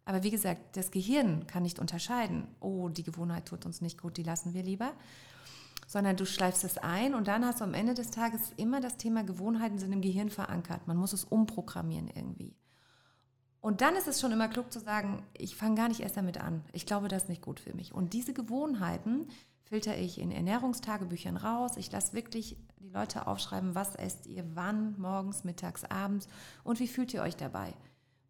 aber 0.06 0.24
wie 0.24 0.32
gesagt, 0.32 0.78
das 0.78 0.92
Gehirn 0.92 1.48
kann 1.48 1.64
nicht 1.64 1.80
unterscheiden, 1.80 2.48
oh, 2.60 2.90
die 2.90 3.04
Gewohnheit 3.04 3.48
tut 3.48 3.66
uns 3.66 3.82
nicht 3.82 4.00
gut, 4.00 4.18
die 4.18 4.24
lassen 4.24 4.54
wir 4.54 4.64
lieber. 4.64 4.94
Sondern 5.88 6.16
du 6.16 6.26
schleifst 6.26 6.64
es 6.64 6.78
ein 6.78 7.14
und 7.14 7.28
dann 7.28 7.46
hast 7.46 7.60
du 7.60 7.64
am 7.64 7.74
Ende 7.74 7.94
des 7.94 8.10
Tages 8.12 8.54
immer 8.58 8.82
das 8.82 8.98
Thema 8.98 9.24
Gewohnheiten 9.24 9.78
sind 9.78 9.92
im 9.92 10.02
Gehirn 10.02 10.30
verankert. 10.30 10.88
Man 10.88 10.98
muss 10.98 11.14
es 11.14 11.26
umprogrammieren 11.26 12.08
irgendwie. 12.08 12.56
Und 13.62 13.82
dann 13.82 13.96
ist 13.96 14.08
es 14.08 14.22
schon 14.22 14.32
immer 14.32 14.48
klug 14.48 14.72
zu 14.72 14.80
sagen, 14.80 15.24
ich 15.34 15.56
fange 15.56 15.76
gar 15.76 15.88
nicht 15.88 16.02
erst 16.02 16.18
damit 16.18 16.40
an. 16.40 16.64
Ich 16.72 16.86
glaube, 16.86 17.08
das 17.08 17.24
ist 17.24 17.30
nicht 17.30 17.42
gut 17.42 17.60
für 17.60 17.74
mich. 17.74 17.94
Und 17.94 18.14
diese 18.14 18.34
Gewohnheiten 18.34 19.28
filter 19.64 19.98
ich 19.98 20.20
in 20.20 20.32
Ernährungstagebüchern 20.32 21.38
raus. 21.38 21.72
Ich 21.78 21.92
lasse 21.92 22.14
wirklich 22.14 22.58
die 22.78 22.90
Leute 22.90 23.28
aufschreiben, 23.28 23.76
was 23.76 23.96
esst 23.96 24.28
ihr 24.28 24.46
wann, 24.56 24.96
morgens, 25.00 25.44
mittags, 25.44 25.84
abends 25.84 26.28
und 26.64 26.80
wie 26.80 26.88
fühlt 26.88 27.14
ihr 27.14 27.24
euch 27.24 27.36
dabei. 27.36 27.74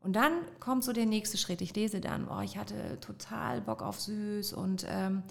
Und 0.06 0.14
dann 0.14 0.34
kommt 0.60 0.84
so 0.84 0.94
der 0.94 1.08
nächste 1.08 1.36
Schritt. 1.36 1.62
Ich 1.62 1.76
lese 1.76 2.00
dann, 2.00 2.28
oh, 2.30 2.42
ich 2.42 2.58
hatte 2.60 3.00
total 3.00 3.60
Bock 3.60 3.82
auf 3.82 4.00
süß 4.00 4.54
und 4.54 4.86
ähm, 4.88 5.24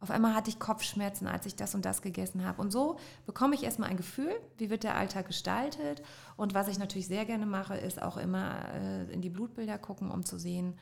auf 0.00 0.10
einmal 0.10 0.34
hatte 0.34 0.48
ich 0.48 0.58
Kopfschmerzen, 0.58 1.26
als 1.26 1.44
ich 1.44 1.54
das 1.54 1.74
und 1.74 1.84
das 1.84 2.00
gegessen 2.00 2.42
habe. 2.46 2.62
Und 2.62 2.72
so 2.72 2.98
bekomme 3.26 3.54
ich 3.54 3.62
erstmal 3.62 3.90
ein 3.90 3.98
Gefühl, 3.98 4.32
wie 4.56 4.70
wird 4.70 4.84
der 4.84 4.96
Alltag 4.96 5.26
gestaltet. 5.26 6.02
Und 6.38 6.54
was 6.54 6.68
ich 6.68 6.78
natürlich 6.78 7.08
sehr 7.08 7.26
gerne 7.26 7.44
mache, 7.44 7.76
ist 7.76 8.00
auch 8.00 8.16
immer 8.16 8.72
äh, 8.72 9.12
in 9.12 9.20
die 9.20 9.28
Blutbilder 9.28 9.76
gucken, 9.76 10.10
um 10.10 10.24
zu 10.24 10.38
sehen, 10.38 10.78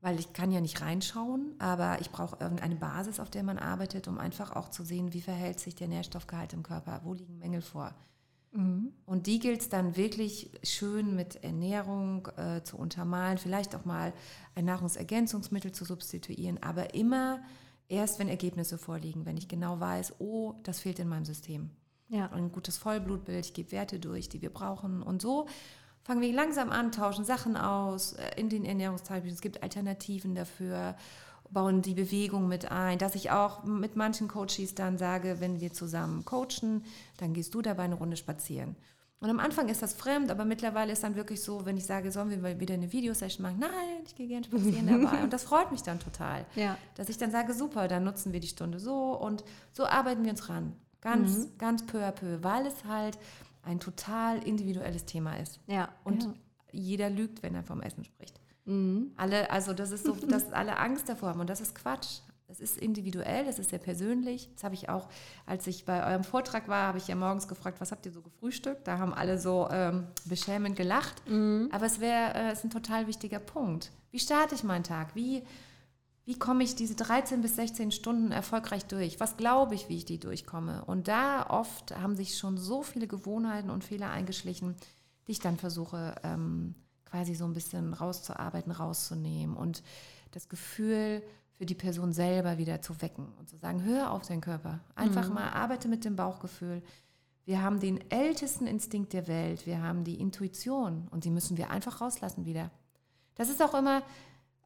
weil 0.00 0.18
ich 0.18 0.32
kann 0.32 0.50
ja 0.50 0.60
nicht 0.60 0.80
reinschauen, 0.80 1.54
aber 1.60 2.00
ich 2.00 2.10
brauche 2.10 2.36
irgendeine 2.40 2.74
Basis, 2.74 3.20
auf 3.20 3.30
der 3.30 3.44
man 3.44 3.60
arbeitet, 3.60 4.08
um 4.08 4.18
einfach 4.18 4.56
auch 4.56 4.70
zu 4.70 4.82
sehen, 4.82 5.12
wie 5.14 5.22
verhält 5.22 5.60
sich 5.60 5.76
der 5.76 5.86
Nährstoffgehalt 5.86 6.52
im 6.52 6.64
Körper, 6.64 7.00
wo 7.04 7.14
liegen 7.14 7.38
Mängel 7.38 7.62
vor. 7.62 7.94
Mhm. 8.56 8.92
Und 9.04 9.26
die 9.26 9.38
gilt 9.38 9.60
es 9.60 9.68
dann 9.68 9.96
wirklich 9.96 10.50
schön 10.62 11.14
mit 11.14 11.44
Ernährung 11.44 12.28
äh, 12.36 12.62
zu 12.62 12.76
untermalen, 12.76 13.38
vielleicht 13.38 13.74
auch 13.74 13.84
mal 13.84 14.12
ein 14.54 14.64
Nahrungsergänzungsmittel 14.64 15.72
zu 15.72 15.84
substituieren, 15.84 16.62
aber 16.62 16.94
immer 16.94 17.40
erst, 17.88 18.18
wenn 18.18 18.28
Ergebnisse 18.28 18.78
vorliegen, 18.78 19.26
wenn 19.26 19.36
ich 19.36 19.48
genau 19.48 19.78
weiß, 19.78 20.14
oh, 20.18 20.54
das 20.62 20.80
fehlt 20.80 20.98
in 20.98 21.08
meinem 21.08 21.24
System. 21.24 21.70
ja. 22.08 22.30
ein 22.32 22.50
gutes 22.50 22.78
Vollblutbild, 22.78 23.46
ich 23.46 23.54
gebe 23.54 23.72
Werte 23.72 24.00
durch, 24.00 24.28
die 24.28 24.42
wir 24.42 24.50
brauchen. 24.50 25.02
Und 25.02 25.22
so 25.22 25.46
fangen 26.02 26.20
wir 26.20 26.32
langsam 26.32 26.70
an, 26.70 26.92
tauschen 26.92 27.24
Sachen 27.24 27.56
aus 27.56 28.14
äh, 28.14 28.40
in 28.40 28.48
den 28.48 28.64
Ernährungstagebüchern. 28.64 29.34
Es 29.34 29.42
gibt 29.42 29.62
Alternativen 29.62 30.34
dafür, 30.34 30.96
bauen 31.50 31.82
die 31.82 31.94
Bewegung 31.94 32.48
mit 32.48 32.70
ein, 32.70 32.98
dass 32.98 33.14
ich 33.14 33.30
auch 33.30 33.64
mit 33.64 33.96
manchen 33.96 34.28
Coaches 34.28 34.74
dann 34.74 34.98
sage, 34.98 35.40
wenn 35.40 35.60
wir 35.60 35.72
zusammen 35.72 36.24
coachen, 36.24 36.84
dann 37.18 37.34
gehst 37.34 37.54
du 37.54 37.62
dabei 37.62 37.84
eine 37.84 37.94
Runde 37.94 38.16
spazieren. 38.16 38.76
Und 39.18 39.30
am 39.30 39.40
Anfang 39.40 39.68
ist 39.68 39.82
das 39.82 39.94
fremd, 39.94 40.30
aber 40.30 40.44
mittlerweile 40.44 40.92
ist 40.92 41.02
dann 41.02 41.16
wirklich 41.16 41.40
so, 41.40 41.64
wenn 41.64 41.76
ich 41.78 41.86
sage, 41.86 42.12
sollen 42.12 42.30
wir 42.30 42.60
wieder 42.60 42.74
eine 42.74 42.92
Videosession 42.92 43.42
machen? 43.42 43.58
Nein, 43.60 44.04
ich 44.04 44.14
gehe 44.14 44.28
gerne 44.28 44.44
spazieren 44.44 44.86
dabei. 45.02 45.22
Und 45.22 45.32
das 45.32 45.44
freut 45.44 45.72
mich 45.72 45.82
dann 45.82 45.98
total. 45.98 46.44
Ja. 46.54 46.76
Dass 46.96 47.08
ich 47.08 47.16
dann 47.16 47.30
sage, 47.30 47.54
super, 47.54 47.88
dann 47.88 48.04
nutzen 48.04 48.32
wir 48.32 48.40
die 48.40 48.48
Stunde 48.48 48.78
so 48.78 49.12
und 49.18 49.42
so 49.72 49.86
arbeiten 49.86 50.24
wir 50.24 50.32
uns 50.32 50.48
ran. 50.50 50.74
Ganz, 51.00 51.38
mhm. 51.38 51.58
ganz 51.58 51.86
peu 51.86 52.04
à 52.04 52.10
peu, 52.10 52.42
weil 52.42 52.66
es 52.66 52.84
halt 52.84 53.18
ein 53.62 53.80
total 53.80 54.42
individuelles 54.42 55.06
Thema 55.06 55.36
ist. 55.38 55.60
Ja. 55.66 55.88
Und 56.04 56.24
ja. 56.24 56.34
jeder 56.72 57.10
lügt, 57.10 57.42
wenn 57.42 57.54
er 57.54 57.62
vom 57.62 57.80
Essen 57.80 58.04
spricht. 58.04 58.38
Mhm. 58.66 59.12
Alle, 59.16 59.50
also 59.50 59.72
das 59.72 59.90
ist 59.90 60.04
so, 60.04 60.12
dass 60.28 60.52
alle 60.52 60.78
Angst 60.78 61.08
davor 61.08 61.30
haben 61.30 61.40
und 61.40 61.50
das 61.50 61.60
ist 61.60 61.74
Quatsch. 61.74 62.20
Das 62.48 62.60
ist 62.60 62.78
individuell, 62.78 63.44
das 63.44 63.58
ist 63.58 63.70
sehr 63.70 63.80
persönlich. 63.80 64.48
Das 64.54 64.62
habe 64.62 64.76
ich 64.76 64.88
auch, 64.88 65.08
als 65.46 65.66
ich 65.66 65.84
bei 65.84 66.06
eurem 66.06 66.22
Vortrag 66.22 66.68
war, 66.68 66.86
habe 66.86 66.98
ich 66.98 67.08
ja 67.08 67.16
morgens 67.16 67.48
gefragt, 67.48 67.80
was 67.80 67.90
habt 67.90 68.06
ihr 68.06 68.12
so 68.12 68.22
gefrühstückt? 68.22 68.86
Da 68.86 68.98
haben 68.98 69.12
alle 69.12 69.38
so 69.38 69.68
ähm, 69.70 70.06
beschämend 70.26 70.76
gelacht. 70.76 71.28
Mhm. 71.28 71.68
Aber 71.72 71.86
es 71.86 71.98
wäre, 71.98 72.34
äh, 72.34 72.52
ist 72.52 72.62
ein 72.62 72.70
total 72.70 73.08
wichtiger 73.08 73.40
Punkt. 73.40 73.90
Wie 74.12 74.20
starte 74.20 74.54
ich 74.54 74.62
meinen 74.62 74.84
Tag? 74.84 75.16
Wie, 75.16 75.42
wie 76.24 76.38
komme 76.38 76.62
ich 76.62 76.76
diese 76.76 76.94
13 76.94 77.42
bis 77.42 77.56
16 77.56 77.90
Stunden 77.90 78.30
erfolgreich 78.30 78.84
durch? 78.84 79.18
Was 79.18 79.36
glaube 79.36 79.74
ich, 79.74 79.88
wie 79.88 79.96
ich 79.96 80.04
die 80.04 80.20
durchkomme? 80.20 80.84
Und 80.84 81.08
da 81.08 81.50
oft 81.50 81.96
haben 81.96 82.14
sich 82.14 82.38
schon 82.38 82.58
so 82.58 82.82
viele 82.82 83.08
Gewohnheiten 83.08 83.70
und 83.70 83.82
Fehler 83.82 84.10
eingeschlichen, 84.10 84.76
die 85.26 85.32
ich 85.32 85.40
dann 85.40 85.56
versuche, 85.56 86.14
ähm, 86.22 86.76
quasi 87.16 87.34
so 87.34 87.46
ein 87.46 87.54
bisschen 87.54 87.94
rauszuarbeiten, 87.94 88.72
rauszunehmen 88.72 89.56
und 89.56 89.82
das 90.32 90.50
Gefühl 90.50 91.22
für 91.56 91.64
die 91.64 91.74
Person 91.74 92.12
selber 92.12 92.58
wieder 92.58 92.82
zu 92.82 93.00
wecken 93.00 93.32
und 93.38 93.48
zu 93.48 93.56
sagen, 93.56 93.82
hör 93.84 94.10
auf 94.10 94.26
deinen 94.26 94.42
Körper. 94.42 94.80
Einfach 94.94 95.28
mhm. 95.28 95.36
mal 95.36 95.48
arbeite 95.48 95.88
mit 95.88 96.04
dem 96.04 96.14
Bauchgefühl. 96.14 96.82
Wir 97.46 97.62
haben 97.62 97.80
den 97.80 98.10
ältesten 98.10 98.66
Instinkt 98.66 99.14
der 99.14 99.28
Welt. 99.28 99.64
Wir 99.66 99.82
haben 99.82 100.04
die 100.04 100.20
Intuition 100.20 101.08
und 101.10 101.24
die 101.24 101.30
müssen 101.30 101.56
wir 101.56 101.70
einfach 101.70 102.02
rauslassen 102.02 102.44
wieder. 102.44 102.70
Das 103.34 103.48
ist 103.48 103.62
auch 103.62 103.72
immer, 103.72 104.02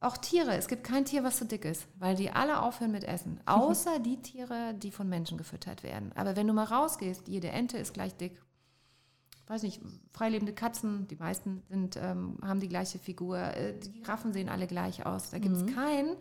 auch 0.01 0.17
Tiere. 0.17 0.57
Es 0.57 0.67
gibt 0.67 0.83
kein 0.83 1.05
Tier, 1.05 1.23
was 1.23 1.37
zu 1.37 1.45
dick 1.45 1.65
ist, 1.65 1.87
weil 2.01 2.17
die 2.17 2.33
alle 2.33 2.63
aufhören 2.63 2.91
mit 2.91 3.05
Essen. 3.05 3.39
Außer 3.47 4.01
die 4.01 4.21
Tiere, 4.23 4.75
die 4.75 4.91
von 4.91 5.09
Menschen 5.09 5.39
gefüttert 5.39 5.85
werden. 5.85 6.11
Aber 6.17 6.35
wenn 6.35 6.49
du 6.49 6.53
mal 6.53 6.65
rausgehst, 6.65 7.29
jede 7.29 7.51
Ente 7.51 7.79
ist 7.79 7.95
gleich 7.95 8.17
dick. 8.17 8.43
Weiß 9.51 9.65
nicht, 9.65 9.81
freilebende 10.13 10.53
Katzen, 10.53 11.09
die 11.09 11.17
meisten 11.17 11.65
sind, 11.69 11.97
ähm, 11.97 12.39
haben 12.41 12.61
die 12.61 12.69
gleiche 12.69 13.01
Figur. 13.01 13.37
Äh, 13.37 13.77
die 13.81 13.91
Giraffen 13.91 14.33
sehen 14.33 14.49
alle 14.49 14.69
gleich 14.69 15.05
aus. 15.05 15.31
Da 15.31 15.41
gibt 15.41 15.57
es 15.57 15.65
mhm. 15.65 15.75
keinen, 15.75 16.17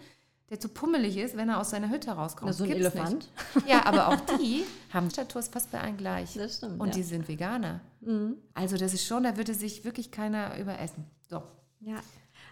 der 0.49 0.59
zu 0.59 0.67
pummelig 0.67 1.15
ist, 1.15 1.37
wenn 1.37 1.47
er 1.47 1.59
aus 1.59 1.69
seiner 1.69 1.91
Hütte 1.91 2.09
rauskommt. 2.09 2.51
so 2.55 2.63
ein 2.63 2.71
Gibt's 2.71 2.87
Elefant. 2.87 3.29
Nicht. 3.53 3.67
Ja, 3.67 3.85
aber 3.85 4.07
auch 4.07 4.19
die 4.39 4.63
haben 4.91 5.11
Statur 5.11 5.43
fast 5.43 5.69
bei 5.69 5.79
allen 5.79 5.95
gleich. 5.95 6.33
Das 6.33 6.57
stimmt. 6.57 6.79
Und 6.79 6.87
ja. 6.87 6.93
die 6.95 7.03
sind 7.03 7.27
Veganer. 7.27 7.81
Mhm. 8.01 8.37
Also 8.55 8.77
das 8.77 8.95
ist 8.95 9.05
schon, 9.05 9.21
da 9.21 9.37
würde 9.37 9.53
sich 9.53 9.85
wirklich 9.85 10.09
keiner 10.09 10.57
überessen. 10.57 11.05
So. 11.29 11.43
Ja. 11.81 11.99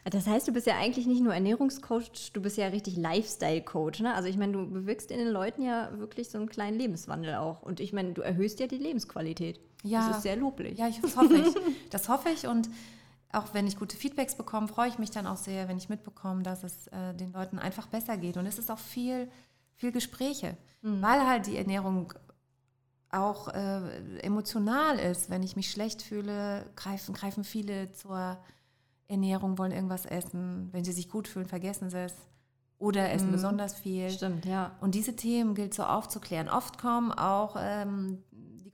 Das 0.09 0.25
heißt, 0.25 0.47
du 0.47 0.53
bist 0.53 0.67
ja 0.67 0.77
eigentlich 0.77 1.05
nicht 1.05 1.21
nur 1.21 1.33
Ernährungscoach, 1.33 2.31
du 2.31 2.41
bist 2.41 2.57
ja 2.57 2.67
richtig 2.67 2.95
Lifestyle-Coach. 2.95 3.99
Ne? 4.01 4.13
Also 4.13 4.29
ich 4.29 4.37
meine, 4.37 4.53
du 4.53 4.69
bewirkst 4.69 5.11
in 5.11 5.17
den 5.17 5.29
Leuten 5.29 5.61
ja 5.61 5.89
wirklich 5.97 6.29
so 6.29 6.37
einen 6.37 6.47
kleinen 6.47 6.77
Lebenswandel 6.77 7.35
auch. 7.35 7.61
Und 7.61 7.79
ich 7.79 7.91
meine, 7.93 8.13
du 8.13 8.21
erhöhst 8.21 8.59
ja 8.59 8.67
die 8.67 8.77
Lebensqualität. 8.77 9.59
Ja. 9.83 10.07
Das 10.07 10.17
ist 10.17 10.23
sehr 10.23 10.37
loblich. 10.37 10.77
Ja, 10.77 10.87
ich, 10.87 11.01
das 11.01 11.17
hoffe 11.17 11.35
ich. 11.35 11.55
Das 11.89 12.09
hoffe 12.09 12.29
ich 12.29 12.47
und 12.47 12.69
auch 13.31 13.53
wenn 13.53 13.67
ich 13.67 13.77
gute 13.77 13.97
Feedbacks 13.97 14.35
bekomme, 14.35 14.67
freue 14.67 14.89
ich 14.89 14.99
mich 14.99 15.11
dann 15.11 15.27
auch 15.27 15.37
sehr, 15.37 15.67
wenn 15.67 15.77
ich 15.77 15.89
mitbekomme, 15.89 16.43
dass 16.43 16.63
es 16.63 16.87
äh, 16.87 17.13
den 17.13 17.33
Leuten 17.33 17.59
einfach 17.59 17.87
besser 17.87 18.17
geht. 18.17 18.37
Und 18.37 18.45
es 18.45 18.57
ist 18.57 18.71
auch 18.71 18.79
viel, 18.79 19.29
viel 19.75 19.91
Gespräche, 19.91 20.57
mhm. 20.81 21.01
weil 21.01 21.27
halt 21.27 21.47
die 21.47 21.57
Ernährung 21.57 22.13
auch 23.09 23.49
äh, 23.49 24.19
emotional 24.19 24.99
ist. 24.99 25.29
Wenn 25.29 25.43
ich 25.43 25.55
mich 25.55 25.71
schlecht 25.71 26.01
fühle, 26.01 26.65
greifen, 26.75 27.13
greifen 27.13 27.43
viele 27.43 27.91
zur 27.91 28.37
Ernährung, 29.07 29.57
wollen 29.57 29.71
irgendwas 29.71 30.05
essen. 30.05 30.69
Wenn 30.71 30.83
sie 30.83 30.91
sich 30.91 31.09
gut 31.09 31.27
fühlen, 31.27 31.45
vergessen 31.45 31.89
sie 31.89 31.99
es. 31.99 32.15
Oder 32.79 33.11
essen 33.11 33.27
mhm. 33.27 33.31
besonders 33.31 33.73
viel. 33.73 34.09
Stimmt, 34.09 34.45
ja. 34.45 34.75
Und 34.81 34.93
diese 34.93 35.15
Themen 35.15 35.55
gilt 35.55 35.73
so 35.73 35.83
aufzuklären. 35.83 36.47
Oft 36.47 36.77
kommen 36.77 37.11
auch 37.11 37.55
ähm, 37.59 38.23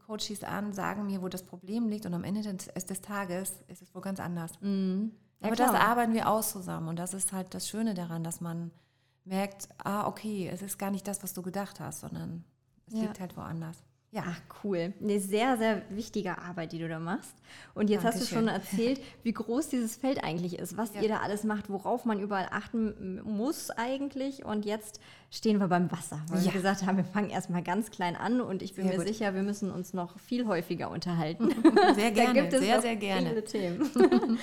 Coaches 0.06 0.44
an, 0.44 0.74
sagen 0.74 1.06
mir, 1.06 1.22
wo 1.22 1.30
das 1.30 1.44
Problem 1.44 1.88
liegt 1.88 2.06
und 2.06 2.14
am 2.14 2.24
Ende 2.24 2.42
des, 2.42 2.86
des 2.86 3.02
Tages 3.02 3.64
ist 3.68 3.82
es 3.82 3.96
wohl 3.96 4.02
ganz 4.02 4.20
anders. 4.20 4.52
Mhm. 4.62 5.12
Ja, 5.40 5.48
Aber 5.48 5.56
klar. 5.56 5.72
das 5.72 5.82
arbeiten 5.82 6.14
wir 6.14 6.30
aus 6.30 6.52
zusammen 6.52 6.88
und 6.88 6.98
das 6.98 7.14
ist 7.14 7.34
halt 7.34 7.54
das 7.54 7.68
Schöne 7.68 7.94
daran, 7.94 8.24
dass 8.24 8.42
man 8.42 8.72
merkt, 9.26 9.70
ah, 9.84 10.08
okay, 10.08 10.50
es 10.52 10.62
ist 10.62 10.78
gar 10.78 10.92
nicht 10.92 11.08
das, 11.08 11.24
was 11.24 11.34
du 11.34 11.42
gedacht 11.42 11.80
hast, 11.80 12.02
sondern 12.02 12.44
es 12.88 12.94
ja. 12.94 13.02
liegt 13.02 13.20
halt 13.20 13.36
woanders. 13.38 13.84
Ja. 14.14 14.24
Cool. 14.64 14.94
Eine 15.02 15.20
sehr, 15.20 15.58
sehr 15.58 15.82
wichtige 15.90 16.38
Arbeit, 16.38 16.72
die 16.72 16.78
du 16.78 16.88
da 16.88 17.00
machst. 17.00 17.34
Und 17.74 17.90
jetzt 17.90 18.04
Dankeschön. 18.04 18.22
hast 18.22 18.32
du 18.32 18.36
schon 18.36 18.48
erzählt, 18.48 19.02
wie 19.24 19.34
groß 19.34 19.70
dieses 19.70 19.96
Feld 19.96 20.24
eigentlich 20.24 20.60
ist, 20.60 20.78
was 20.78 20.94
ja. 20.94 21.02
ihr 21.02 21.10
da 21.10 21.18
alles 21.18 21.44
macht, 21.44 21.70
worauf 21.70 22.06
man 22.06 22.20
überall 22.20 22.48
achten 22.52 23.22
muss 23.24 23.72
eigentlich. 23.72 24.46
Und 24.46 24.66
jetzt 24.66 25.00
stehen 25.34 25.60
wir 25.60 25.68
beim 25.68 25.92
Wasser, 25.92 26.20
weil 26.28 26.40
ja. 26.40 26.46
wir 26.46 26.52
gesagt 26.52 26.86
haben, 26.86 26.98
wir 26.98 27.04
fangen 27.04 27.32
erstmal 27.32 27.64
ganz 27.64 27.90
klein 27.90 28.16
an 28.16 28.40
und 28.40 28.62
ich 28.62 28.76
bin 28.76 28.84
sehr 28.86 28.94
mir 28.94 29.04
gut. 29.04 29.08
sicher, 29.08 29.34
wir 29.34 29.42
müssen 29.42 29.72
uns 29.72 29.92
noch 29.94 30.20
viel 30.20 30.46
häufiger 30.46 30.92
unterhalten. 30.92 31.50
Sehr 31.96 32.12
gerne, 32.12 32.34
gibt 32.34 32.54
es 32.54 32.62
sehr, 32.62 32.82
sehr 32.82 32.96
gerne. 32.96 33.30
Viele 33.30 33.44
Themen. 33.44 33.90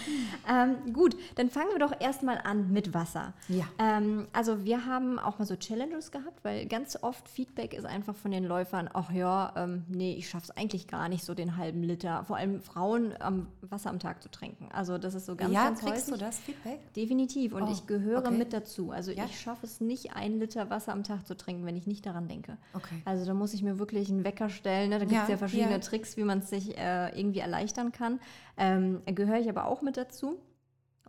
ähm, 0.48 0.92
gut, 0.92 1.16
dann 1.36 1.48
fangen 1.48 1.68
wir 1.72 1.78
doch 1.78 1.92
erstmal 2.00 2.38
an 2.38 2.72
mit 2.72 2.92
Wasser. 2.92 3.32
Ja. 3.48 3.64
Ähm, 3.78 4.26
also 4.32 4.64
wir 4.64 4.86
haben 4.86 5.18
auch 5.18 5.38
mal 5.38 5.44
so 5.44 5.56
Challenges 5.56 6.10
gehabt, 6.10 6.42
weil 6.42 6.66
ganz 6.66 6.98
oft 7.02 7.28
Feedback 7.28 7.74
ist 7.74 7.84
einfach 7.84 8.14
von 8.14 8.30
den 8.30 8.44
Läufern, 8.44 8.90
ach 8.92 9.12
ja, 9.12 9.52
ähm, 9.56 9.84
nee, 9.88 10.14
ich 10.14 10.28
schaffe 10.28 10.46
es 10.50 10.56
eigentlich 10.56 10.88
gar 10.88 11.08
nicht, 11.08 11.24
so 11.24 11.34
den 11.34 11.56
halben 11.56 11.82
Liter, 11.82 12.24
vor 12.24 12.36
allem 12.36 12.60
Frauen 12.60 13.14
Wasser 13.62 13.90
am 13.90 13.98
Tag 13.98 14.22
zu 14.22 14.30
trinken. 14.30 14.68
Also 14.72 14.98
das 14.98 15.14
ist 15.14 15.26
so 15.26 15.36
ganz, 15.36 15.52
ja, 15.52 15.64
ganz 15.64 15.80
kriegst 15.80 16.06
häufig. 16.08 16.14
du 16.14 16.18
das 16.18 16.38
Feedback? 16.38 16.92
Definitiv 16.94 17.54
und 17.54 17.64
oh, 17.64 17.72
ich 17.72 17.86
gehöre 17.86 18.20
okay. 18.20 18.30
mit 18.36 18.52
dazu. 18.52 18.90
Also 18.90 19.12
ja? 19.12 19.24
ich 19.26 19.38
schaffe 19.38 19.66
es 19.66 19.80
nicht, 19.80 20.16
ein 20.16 20.38
Liter 20.38 20.68
Wasser 20.70 20.79
Wasser 20.80 20.92
am 20.92 21.02
Tag 21.02 21.26
zu 21.26 21.36
trinken, 21.36 21.66
wenn 21.66 21.76
ich 21.76 21.86
nicht 21.86 22.06
daran 22.06 22.26
denke. 22.26 22.56
Okay. 22.72 23.02
Also 23.04 23.26
da 23.26 23.34
muss 23.34 23.52
ich 23.52 23.62
mir 23.62 23.78
wirklich 23.78 24.08
einen 24.08 24.24
Wecker 24.24 24.48
stellen. 24.48 24.90
Ne? 24.90 24.98
Da 24.98 25.04
gibt 25.04 25.20
es 25.20 25.28
ja, 25.28 25.32
ja, 25.32 25.36
verschiedene 25.36 25.72
ja. 25.72 25.78
Tricks, 25.78 26.16
wie 26.16 26.24
man 26.24 26.38
es 26.38 26.48
sich 26.48 26.76
äh, 26.78 27.18
irgendwie 27.18 27.40
erleichtern 27.40 27.92
kann. 27.92 28.18
Ähm, 28.56 29.02
gehöre 29.06 29.38
ich 29.38 29.48
aber 29.48 29.66
auch 29.66 29.82
mit 29.82 29.96
dazu. 29.96 30.38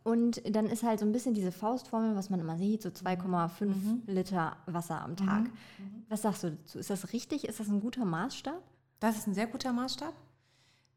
Und 0.03 0.41
dann 0.53 0.65
ist 0.65 0.83
halt 0.83 0.99
so 0.99 1.05
ein 1.05 1.11
bisschen 1.11 1.33
diese 1.33 1.51
Faustformel, 1.51 2.15
was 2.15 2.29
man 2.29 2.39
immer 2.39 2.57
sieht, 2.57 2.81
so 2.81 2.89
2,5 2.89 3.65
mhm. 3.65 4.01
Liter 4.07 4.57
Wasser 4.65 5.01
am 5.01 5.15
Tag. 5.15 5.43
Mhm. 5.43 5.85
mhm. 5.85 6.05
Was 6.09 6.23
sagst 6.23 6.43
du 6.43 6.51
dazu? 6.51 6.79
Ist 6.79 6.89
das 6.89 7.13
richtig? 7.13 7.47
Ist 7.47 7.59
das 7.59 7.69
ein 7.69 7.79
guter 7.79 8.03
Maßstab? 8.03 8.61
Das 8.99 9.17
ist 9.17 9.27
ein 9.27 9.33
sehr 9.33 9.47
guter 9.47 9.71
Maßstab, 9.71 10.13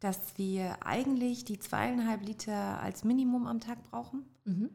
dass 0.01 0.37
wir 0.37 0.85
eigentlich 0.85 1.45
die 1.45 1.59
zweieinhalb 1.59 2.27
Liter 2.27 2.81
als 2.81 3.05
Minimum 3.05 3.47
am 3.47 3.61
Tag 3.61 3.83
brauchen. 3.91 4.25
Mhm 4.45 4.71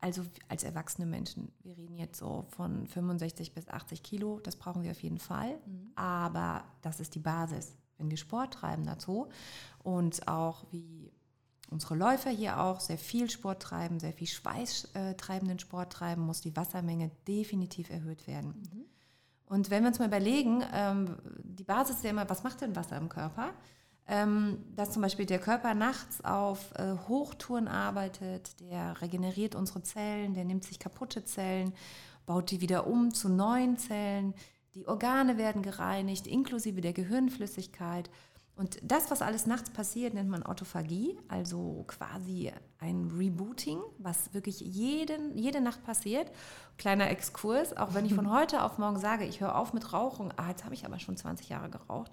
also 0.00 0.22
als 0.48 0.62
erwachsene 0.62 1.06
Menschen. 1.06 1.52
Wir 1.62 1.76
reden 1.76 1.96
jetzt 1.96 2.18
so 2.18 2.46
von 2.50 2.86
65 2.86 3.54
bis 3.54 3.68
80 3.68 4.02
Kilo, 4.02 4.40
das 4.40 4.56
brauchen 4.56 4.82
wir 4.82 4.90
auf 4.90 5.02
jeden 5.02 5.18
Fall. 5.18 5.58
Mhm. 5.66 5.90
Aber 5.94 6.64
das 6.82 7.00
ist 7.00 7.14
die 7.14 7.20
Basis. 7.20 7.74
Wenn 7.98 8.10
wir 8.10 8.18
Sport 8.18 8.54
treiben 8.54 8.84
dazu 8.84 9.28
und 9.82 10.28
auch 10.28 10.64
wie 10.70 11.10
unsere 11.70 11.96
Läufer 11.96 12.30
hier 12.30 12.60
auch 12.60 12.80
sehr 12.80 12.98
viel 12.98 13.30
Sport 13.30 13.62
treiben, 13.62 13.98
sehr 13.98 14.12
viel 14.12 14.26
schweißtreibenden 14.26 15.58
Sport 15.58 15.92
treiben, 15.92 16.22
muss 16.22 16.40
die 16.40 16.54
Wassermenge 16.54 17.10
definitiv 17.26 17.90
erhöht 17.90 18.26
werden. 18.26 18.48
Mhm. 18.50 18.84
Und 19.46 19.70
wenn 19.70 19.82
wir 19.82 19.88
uns 19.88 19.98
mal 19.98 20.08
überlegen, 20.08 20.62
ähm, 20.72 21.16
die 21.42 21.64
Basis 21.64 21.96
ist 21.96 22.04
ja 22.04 22.10
immer, 22.10 22.28
was 22.28 22.42
macht 22.42 22.60
denn 22.60 22.76
Wasser 22.76 22.96
im 22.96 23.08
Körper? 23.08 23.52
Ähm, 24.08 24.58
dass 24.76 24.92
zum 24.92 25.02
Beispiel 25.02 25.26
der 25.26 25.40
Körper 25.40 25.74
nachts 25.74 26.24
auf 26.24 26.72
äh, 26.74 26.94
Hochtouren 27.08 27.66
arbeitet, 27.66 28.60
der 28.60 29.00
regeneriert 29.00 29.54
unsere 29.54 29.82
Zellen, 29.82 30.34
der 30.34 30.44
nimmt 30.44 30.64
sich 30.64 30.78
kaputte 30.78 31.24
Zellen, 31.24 31.72
baut 32.24 32.50
die 32.50 32.60
wieder 32.60 32.86
um 32.86 33.12
zu 33.12 33.28
neuen 33.28 33.78
Zellen, 33.78 34.34
die 34.74 34.86
Organe 34.86 35.38
werden 35.38 35.62
gereinigt, 35.62 36.26
inklusive 36.26 36.80
der 36.80 36.92
Gehirnflüssigkeit. 36.92 38.10
Und 38.56 38.78
das, 38.82 39.10
was 39.10 39.22
alles 39.22 39.46
nachts 39.46 39.70
passiert, 39.70 40.14
nennt 40.14 40.30
man 40.30 40.42
Autophagie, 40.42 41.18
also 41.28 41.84
quasi 41.86 42.52
ein 42.78 43.10
Rebooting, 43.10 43.78
was 43.98 44.32
wirklich 44.32 44.60
jeden, 44.60 45.36
jede 45.36 45.60
Nacht 45.60 45.82
passiert. 45.84 46.30
Kleiner 46.78 47.10
Exkurs, 47.10 47.76
auch 47.76 47.92
wenn 47.92 48.06
ich 48.06 48.14
von 48.14 48.30
heute 48.34 48.62
auf 48.62 48.78
morgen 48.78 48.98
sage, 48.98 49.24
ich 49.24 49.40
höre 49.40 49.56
auf 49.56 49.72
mit 49.72 49.92
Rauchen, 49.92 50.32
ah, 50.36 50.50
jetzt 50.50 50.64
habe 50.64 50.74
ich 50.74 50.86
aber 50.86 50.98
schon 50.98 51.16
20 51.16 51.48
Jahre 51.48 51.70
geraucht. 51.70 52.12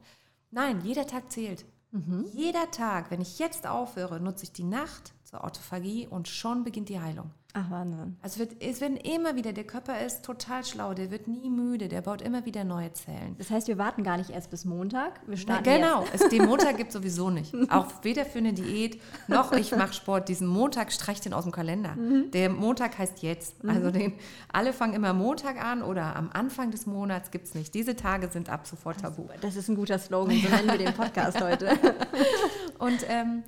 Nein, 0.52 0.82
jeder 0.84 1.08
Tag 1.08 1.32
zählt. 1.32 1.66
Mhm. 1.94 2.26
Jeder 2.34 2.72
Tag, 2.72 3.12
wenn 3.12 3.22
ich 3.22 3.38
jetzt 3.38 3.68
aufhöre, 3.68 4.20
nutze 4.20 4.46
ich 4.46 4.52
die 4.52 4.64
Nacht 4.64 5.14
zur 5.24 5.44
Autophagie 5.44 6.08
und 6.08 6.28
schon 6.28 6.64
beginnt 6.64 6.90
die 6.90 7.00
Heilung. 7.00 7.30
Ach, 7.56 7.70
Wahnsinn. 7.70 8.18
Also 8.24 8.40
wird, 8.40 8.56
es 8.62 8.82
werden 8.82 8.98
immer 8.98 9.36
wieder, 9.36 9.54
der 9.54 9.64
Körper 9.64 10.04
ist 10.04 10.26
total 10.26 10.66
schlau, 10.66 10.96
der 10.96 11.12
wird 11.12 11.28
nie 11.28 11.52
müde, 11.52 11.88
der 11.88 12.02
baut 12.02 12.24
immer 12.24 12.46
wieder 12.46 12.64
neue 12.64 12.92
Zellen. 12.94 13.36
Das 13.38 13.52
heißt, 13.52 13.68
wir 13.68 13.78
warten 13.78 14.04
gar 14.04 14.18
nicht 14.18 14.32
erst 14.32 14.50
bis 14.50 14.66
Montag. 14.66 15.20
Wir 15.28 15.38
starten 15.38 15.64
Na, 15.64 15.78
genau, 15.78 16.06
es, 16.14 16.28
den 16.30 16.46
Montag 16.46 16.78
gibt 16.78 16.90
es 16.90 16.94
sowieso 16.94 17.30
nicht. 17.30 17.54
Auch 17.70 17.86
weder 18.02 18.26
für 18.26 18.40
eine 18.40 18.54
Diät 18.54 19.00
noch 19.28 19.52
ich 19.52 19.76
mache 19.76 19.94
Sport. 19.94 20.30
Diesen 20.30 20.48
Montag 20.48 20.92
streich 20.92 21.22
den 21.22 21.32
aus 21.32 21.44
dem 21.44 21.52
Kalender. 21.52 21.96
Mhm. 21.96 22.32
Der 22.32 22.50
Montag 22.50 22.98
heißt 22.98 23.22
jetzt. 23.22 23.64
Mhm. 23.64 23.70
Also 23.70 23.92
den, 23.92 24.14
alle 24.52 24.74
fangen 24.74 24.96
immer 24.96 25.14
Montag 25.14 25.64
an 25.64 25.84
oder 25.84 26.16
am 26.16 26.32
Anfang 26.34 26.72
des 26.72 26.88
Monats 26.88 27.30
gibt 27.30 27.46
es 27.46 27.54
nicht. 27.54 27.76
Diese 27.76 27.96
Tage 27.96 28.30
sind 28.30 28.50
ab 28.50 28.66
sofort 28.66 29.02
tabu. 29.02 29.28
Das 29.42 29.56
ist 29.56 29.70
ein 29.70 29.76
guter 29.76 30.00
Slogan, 30.00 30.40
so 30.42 30.50
nennen 30.50 30.70
wir 30.70 30.80
den 30.80 30.94
Podcast 30.96 31.40
heute. 31.40 31.70
Und 32.80 33.06
ähm, 33.08 33.44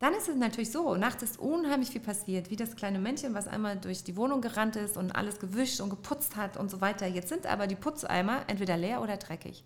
dann 0.00 0.14
ist 0.14 0.28
es 0.30 0.36
natürlich 0.36 0.72
so, 0.72 0.96
nachts 0.96 1.22
ist 1.22 1.38
unheimlich 1.38 1.90
viel 1.90 2.00
passiert, 2.00 2.50
wie 2.50 2.56
das 2.56 2.74
kleine 2.74 2.98
Männchen, 2.98 3.34
was 3.34 3.46
einmal 3.46 3.76
durch 3.76 4.02
die 4.02 4.16
Wohnung 4.16 4.40
gerannt 4.40 4.74
ist 4.76 4.96
und 4.96 5.12
alles 5.12 5.38
gewischt 5.38 5.82
und 5.82 5.90
geputzt 5.90 6.36
hat 6.36 6.56
und 6.56 6.70
so 6.70 6.80
weiter. 6.80 7.06
Jetzt 7.06 7.28
sind 7.28 7.46
aber 7.46 7.66
die 7.66 7.76
Putzeimer 7.76 8.44
entweder 8.46 8.78
leer 8.78 9.02
oder 9.02 9.18
dreckig. 9.18 9.62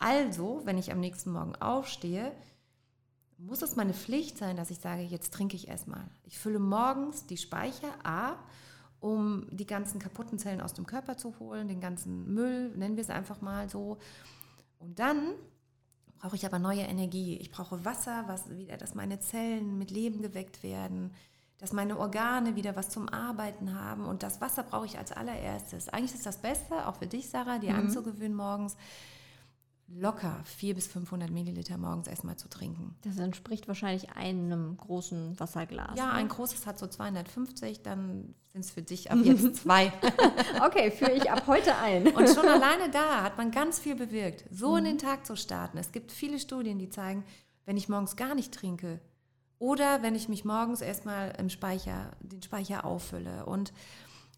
Also, 0.00 0.62
wenn 0.64 0.76
ich 0.76 0.90
am 0.90 0.98
nächsten 0.98 1.30
Morgen 1.30 1.54
aufstehe, 1.54 2.32
muss 3.38 3.62
es 3.62 3.76
meine 3.76 3.94
Pflicht 3.94 4.38
sein, 4.38 4.56
dass 4.56 4.72
ich 4.72 4.78
sage, 4.78 5.02
jetzt 5.02 5.32
trinke 5.32 5.54
ich 5.54 5.68
erstmal. 5.68 6.04
Ich 6.24 6.36
fülle 6.36 6.58
morgens 6.58 7.26
die 7.26 7.36
Speicher 7.36 7.94
A, 8.02 8.34
um 8.98 9.46
die 9.52 9.66
ganzen 9.66 10.00
kaputten 10.00 10.40
Zellen 10.40 10.60
aus 10.60 10.74
dem 10.74 10.84
Körper 10.84 11.16
zu 11.16 11.38
holen, 11.38 11.68
den 11.68 11.80
ganzen 11.80 12.34
Müll, 12.34 12.70
nennen 12.76 12.96
wir 12.96 13.02
es 13.02 13.10
einfach 13.10 13.40
mal 13.40 13.70
so. 13.70 13.98
Und 14.80 14.98
dann 14.98 15.34
brauche 16.20 16.36
ich 16.36 16.46
aber 16.46 16.58
neue 16.58 16.82
Energie. 16.82 17.36
Ich 17.36 17.50
brauche 17.50 17.84
Wasser, 17.84 18.24
was 18.26 18.50
wieder, 18.50 18.76
dass 18.76 18.94
meine 18.94 19.20
Zellen 19.20 19.78
mit 19.78 19.90
Leben 19.90 20.22
geweckt 20.22 20.62
werden, 20.62 21.12
dass 21.58 21.72
meine 21.72 21.98
Organe 21.98 22.56
wieder 22.56 22.76
was 22.76 22.90
zum 22.90 23.08
Arbeiten 23.08 23.74
haben. 23.74 24.06
Und 24.06 24.22
das 24.22 24.40
Wasser 24.40 24.62
brauche 24.62 24.86
ich 24.86 24.98
als 24.98 25.12
allererstes. 25.12 25.88
Eigentlich 25.88 26.14
ist 26.14 26.26
das 26.26 26.38
Beste, 26.38 26.86
auch 26.86 26.96
für 26.96 27.06
dich, 27.06 27.28
Sarah, 27.28 27.58
dir 27.58 27.72
mhm. 27.72 27.80
anzugewöhnen 27.80 28.36
morgens, 28.36 28.76
locker 29.94 30.40
400 30.44 30.76
bis 30.76 30.86
500 30.92 31.30
Milliliter 31.30 31.76
morgens 31.76 32.06
erstmal 32.06 32.36
zu 32.36 32.48
trinken. 32.48 32.96
Das 33.02 33.18
entspricht 33.18 33.68
wahrscheinlich 33.68 34.10
einem 34.10 34.76
großen 34.76 35.38
Wasserglas. 35.38 35.98
Ja, 35.98 36.06
ne? 36.06 36.12
ein 36.12 36.28
großes 36.28 36.66
hat 36.66 36.78
so 36.78 36.86
250, 36.86 37.82
dann 37.82 38.34
sind 38.52 38.64
es 38.64 38.70
für 38.70 38.82
dich 38.82 39.10
ab 39.10 39.18
jetzt 39.22 39.56
zwei. 39.62 39.92
okay, 40.64 40.90
führe 40.90 41.12
ich 41.12 41.30
ab 41.30 41.44
heute 41.46 41.76
ein. 41.76 42.08
Und 42.08 42.28
schon 42.28 42.48
alleine 42.48 42.90
da 42.90 43.22
hat 43.22 43.36
man 43.36 43.50
ganz 43.50 43.78
viel 43.78 43.96
bewirkt, 43.96 44.44
so 44.50 44.72
mhm. 44.72 44.78
in 44.78 44.84
den 44.84 44.98
Tag 44.98 45.26
zu 45.26 45.36
starten. 45.36 45.78
Es 45.78 45.92
gibt 45.92 46.12
viele 46.12 46.38
Studien, 46.38 46.78
die 46.78 46.90
zeigen, 46.90 47.24
wenn 47.66 47.76
ich 47.76 47.88
morgens 47.88 48.16
gar 48.16 48.34
nicht 48.34 48.54
trinke 48.54 49.00
oder 49.58 50.02
wenn 50.02 50.14
ich 50.14 50.28
mich 50.28 50.44
morgens 50.44 50.80
erstmal 50.80 51.34
im 51.38 51.50
Speicher, 51.50 52.12
den 52.20 52.42
Speicher 52.42 52.84
auffülle. 52.84 53.44
Und 53.44 53.72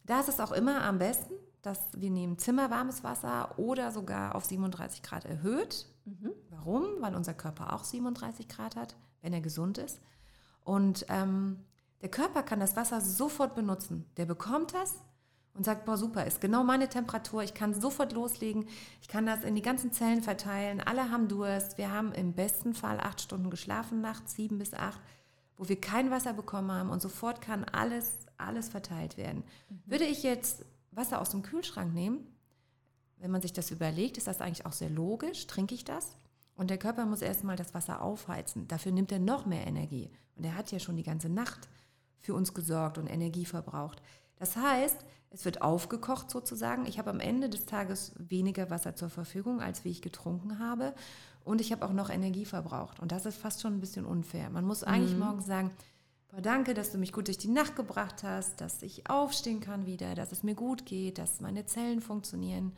da 0.04 0.20
ist 0.20 0.28
es 0.28 0.40
auch 0.40 0.52
immer 0.52 0.82
am 0.82 0.98
besten, 0.98 1.34
dass 1.62 1.78
wir 1.96 2.10
nehmen 2.10 2.38
zimmerwarmes 2.38 3.04
Wasser 3.04 3.58
oder 3.58 3.92
sogar 3.92 4.34
auf 4.34 4.44
37 4.44 5.02
Grad 5.02 5.24
erhöht. 5.24 5.86
Mhm. 6.04 6.32
Warum? 6.50 6.84
Weil 7.00 7.14
unser 7.14 7.34
Körper 7.34 7.72
auch 7.72 7.84
37 7.84 8.48
Grad 8.48 8.76
hat, 8.76 8.96
wenn 9.20 9.32
er 9.32 9.40
gesund 9.40 9.78
ist. 9.78 10.00
Und 10.64 11.06
ähm, 11.08 11.60
der 12.00 12.10
Körper 12.10 12.42
kann 12.42 12.60
das 12.60 12.76
Wasser 12.76 13.00
sofort 13.00 13.54
benutzen. 13.54 14.06
Der 14.16 14.26
bekommt 14.26 14.74
das 14.74 14.96
und 15.54 15.64
sagt, 15.64 15.84
boah, 15.84 15.96
super, 15.96 16.26
ist 16.26 16.40
genau 16.40 16.64
meine 16.64 16.88
Temperatur, 16.88 17.42
ich 17.42 17.54
kann 17.54 17.78
sofort 17.78 18.12
loslegen, 18.12 18.66
ich 19.00 19.08
kann 19.08 19.26
das 19.26 19.44
in 19.44 19.54
die 19.54 19.62
ganzen 19.62 19.92
Zellen 19.92 20.22
verteilen, 20.22 20.80
alle 20.80 21.10
haben 21.10 21.28
Durst, 21.28 21.78
wir 21.78 21.92
haben 21.92 22.12
im 22.12 22.32
besten 22.32 22.74
Fall 22.74 22.98
acht 22.98 23.20
Stunden 23.20 23.50
geschlafen 23.50 24.00
nachts, 24.00 24.34
sieben 24.34 24.58
bis 24.58 24.72
acht, 24.72 25.00
wo 25.56 25.68
wir 25.68 25.80
kein 25.80 26.10
Wasser 26.10 26.32
bekommen 26.32 26.72
haben 26.72 26.90
und 26.90 27.02
sofort 27.02 27.40
kann 27.40 27.64
alles, 27.64 28.26
alles 28.38 28.70
verteilt 28.70 29.16
werden. 29.16 29.44
Mhm. 29.68 29.82
Würde 29.86 30.04
ich 30.04 30.22
jetzt 30.22 30.64
Wasser 30.92 31.20
aus 31.20 31.30
dem 31.30 31.42
Kühlschrank 31.42 31.92
nehmen, 31.92 32.26
wenn 33.18 33.30
man 33.30 33.42
sich 33.42 33.52
das 33.52 33.70
überlegt, 33.70 34.18
ist 34.18 34.26
das 34.26 34.40
eigentlich 34.40 34.66
auch 34.66 34.72
sehr 34.72 34.90
logisch. 34.90 35.46
Trinke 35.46 35.74
ich 35.74 35.84
das? 35.84 36.16
Und 36.56 36.70
der 36.70 36.78
Körper 36.78 37.06
muss 37.06 37.22
erstmal 37.22 37.56
das 37.56 37.72
Wasser 37.72 38.02
aufheizen. 38.02 38.66
Dafür 38.68 38.92
nimmt 38.92 39.12
er 39.12 39.20
noch 39.20 39.46
mehr 39.46 39.66
Energie. 39.66 40.10
Und 40.36 40.44
er 40.44 40.56
hat 40.56 40.72
ja 40.72 40.80
schon 40.80 40.96
die 40.96 41.02
ganze 41.02 41.28
Nacht 41.28 41.68
für 42.18 42.34
uns 42.34 42.52
gesorgt 42.52 42.98
und 42.98 43.06
Energie 43.06 43.44
verbraucht. 43.44 44.02
Das 44.36 44.56
heißt, 44.56 45.04
es 45.30 45.44
wird 45.44 45.62
aufgekocht 45.62 46.30
sozusagen. 46.30 46.84
Ich 46.86 46.98
habe 46.98 47.10
am 47.10 47.20
Ende 47.20 47.48
des 47.48 47.64
Tages 47.64 48.12
weniger 48.18 48.70
Wasser 48.70 48.96
zur 48.96 49.08
Verfügung, 49.08 49.60
als 49.60 49.84
wie 49.84 49.90
ich 49.90 50.02
getrunken 50.02 50.58
habe. 50.58 50.94
Und 51.44 51.60
ich 51.60 51.72
habe 51.72 51.86
auch 51.86 51.92
noch 51.92 52.10
Energie 52.10 52.44
verbraucht. 52.44 53.00
Und 53.00 53.12
das 53.12 53.24
ist 53.24 53.36
fast 53.36 53.60
schon 53.60 53.74
ein 53.74 53.80
bisschen 53.80 54.04
unfair. 54.04 54.50
Man 54.50 54.64
muss 54.64 54.84
eigentlich 54.84 55.14
mhm. 55.14 55.20
morgens 55.20 55.46
sagen, 55.46 55.70
Boah, 56.32 56.40
danke, 56.40 56.72
dass 56.72 56.90
du 56.90 56.96
mich 56.96 57.12
gut 57.12 57.26
durch 57.26 57.36
die 57.36 57.50
Nacht 57.50 57.76
gebracht 57.76 58.22
hast, 58.22 58.62
dass 58.62 58.82
ich 58.82 59.10
aufstehen 59.10 59.60
kann 59.60 59.84
wieder, 59.84 60.14
dass 60.14 60.32
es 60.32 60.42
mir 60.42 60.54
gut 60.54 60.86
geht, 60.86 61.18
dass 61.18 61.42
meine 61.42 61.66
Zellen 61.66 62.00
funktionieren, 62.00 62.72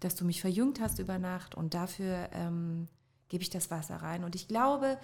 dass 0.00 0.16
du 0.16 0.24
mich 0.24 0.40
verjüngt 0.40 0.80
hast 0.80 0.98
über 0.98 1.20
Nacht 1.20 1.54
und 1.54 1.72
dafür 1.72 2.28
ähm, 2.32 2.88
gebe 3.28 3.44
ich 3.44 3.50
das 3.50 3.70
Wasser 3.70 3.98
rein. 3.98 4.24
Und 4.24 4.34
ich 4.34 4.48
glaube, 4.48 4.98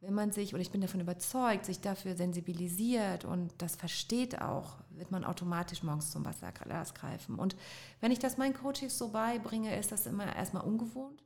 wenn 0.00 0.14
man 0.14 0.32
sich, 0.32 0.54
oder 0.54 0.62
ich 0.62 0.70
bin 0.70 0.80
davon 0.80 1.00
überzeugt, 1.00 1.66
sich 1.66 1.82
dafür 1.82 2.16
sensibilisiert 2.16 3.26
und 3.26 3.52
das 3.58 3.76
versteht 3.76 4.40
auch, 4.40 4.78
wird 4.88 5.10
man 5.10 5.24
automatisch 5.24 5.82
morgens 5.82 6.10
zum 6.10 6.24
Wasserglas 6.24 6.94
greifen. 6.94 7.38
Und 7.38 7.54
wenn 8.00 8.12
ich 8.12 8.18
das 8.18 8.38
meinen 8.38 8.54
Coaches 8.54 8.96
so 8.96 9.10
beibringe, 9.10 9.78
ist 9.78 9.92
das 9.92 10.06
immer 10.06 10.34
erstmal 10.34 10.64
ungewohnt. 10.64 11.22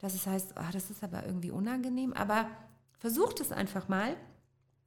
Dass 0.00 0.14
es 0.14 0.26
heißt, 0.26 0.54
oh, 0.56 0.72
das 0.72 0.90
ist 0.90 1.04
aber 1.04 1.24
irgendwie 1.24 1.52
unangenehm. 1.52 2.14
Aber 2.14 2.48
versucht 2.98 3.38
es 3.38 3.52
einfach 3.52 3.86
mal 3.86 4.16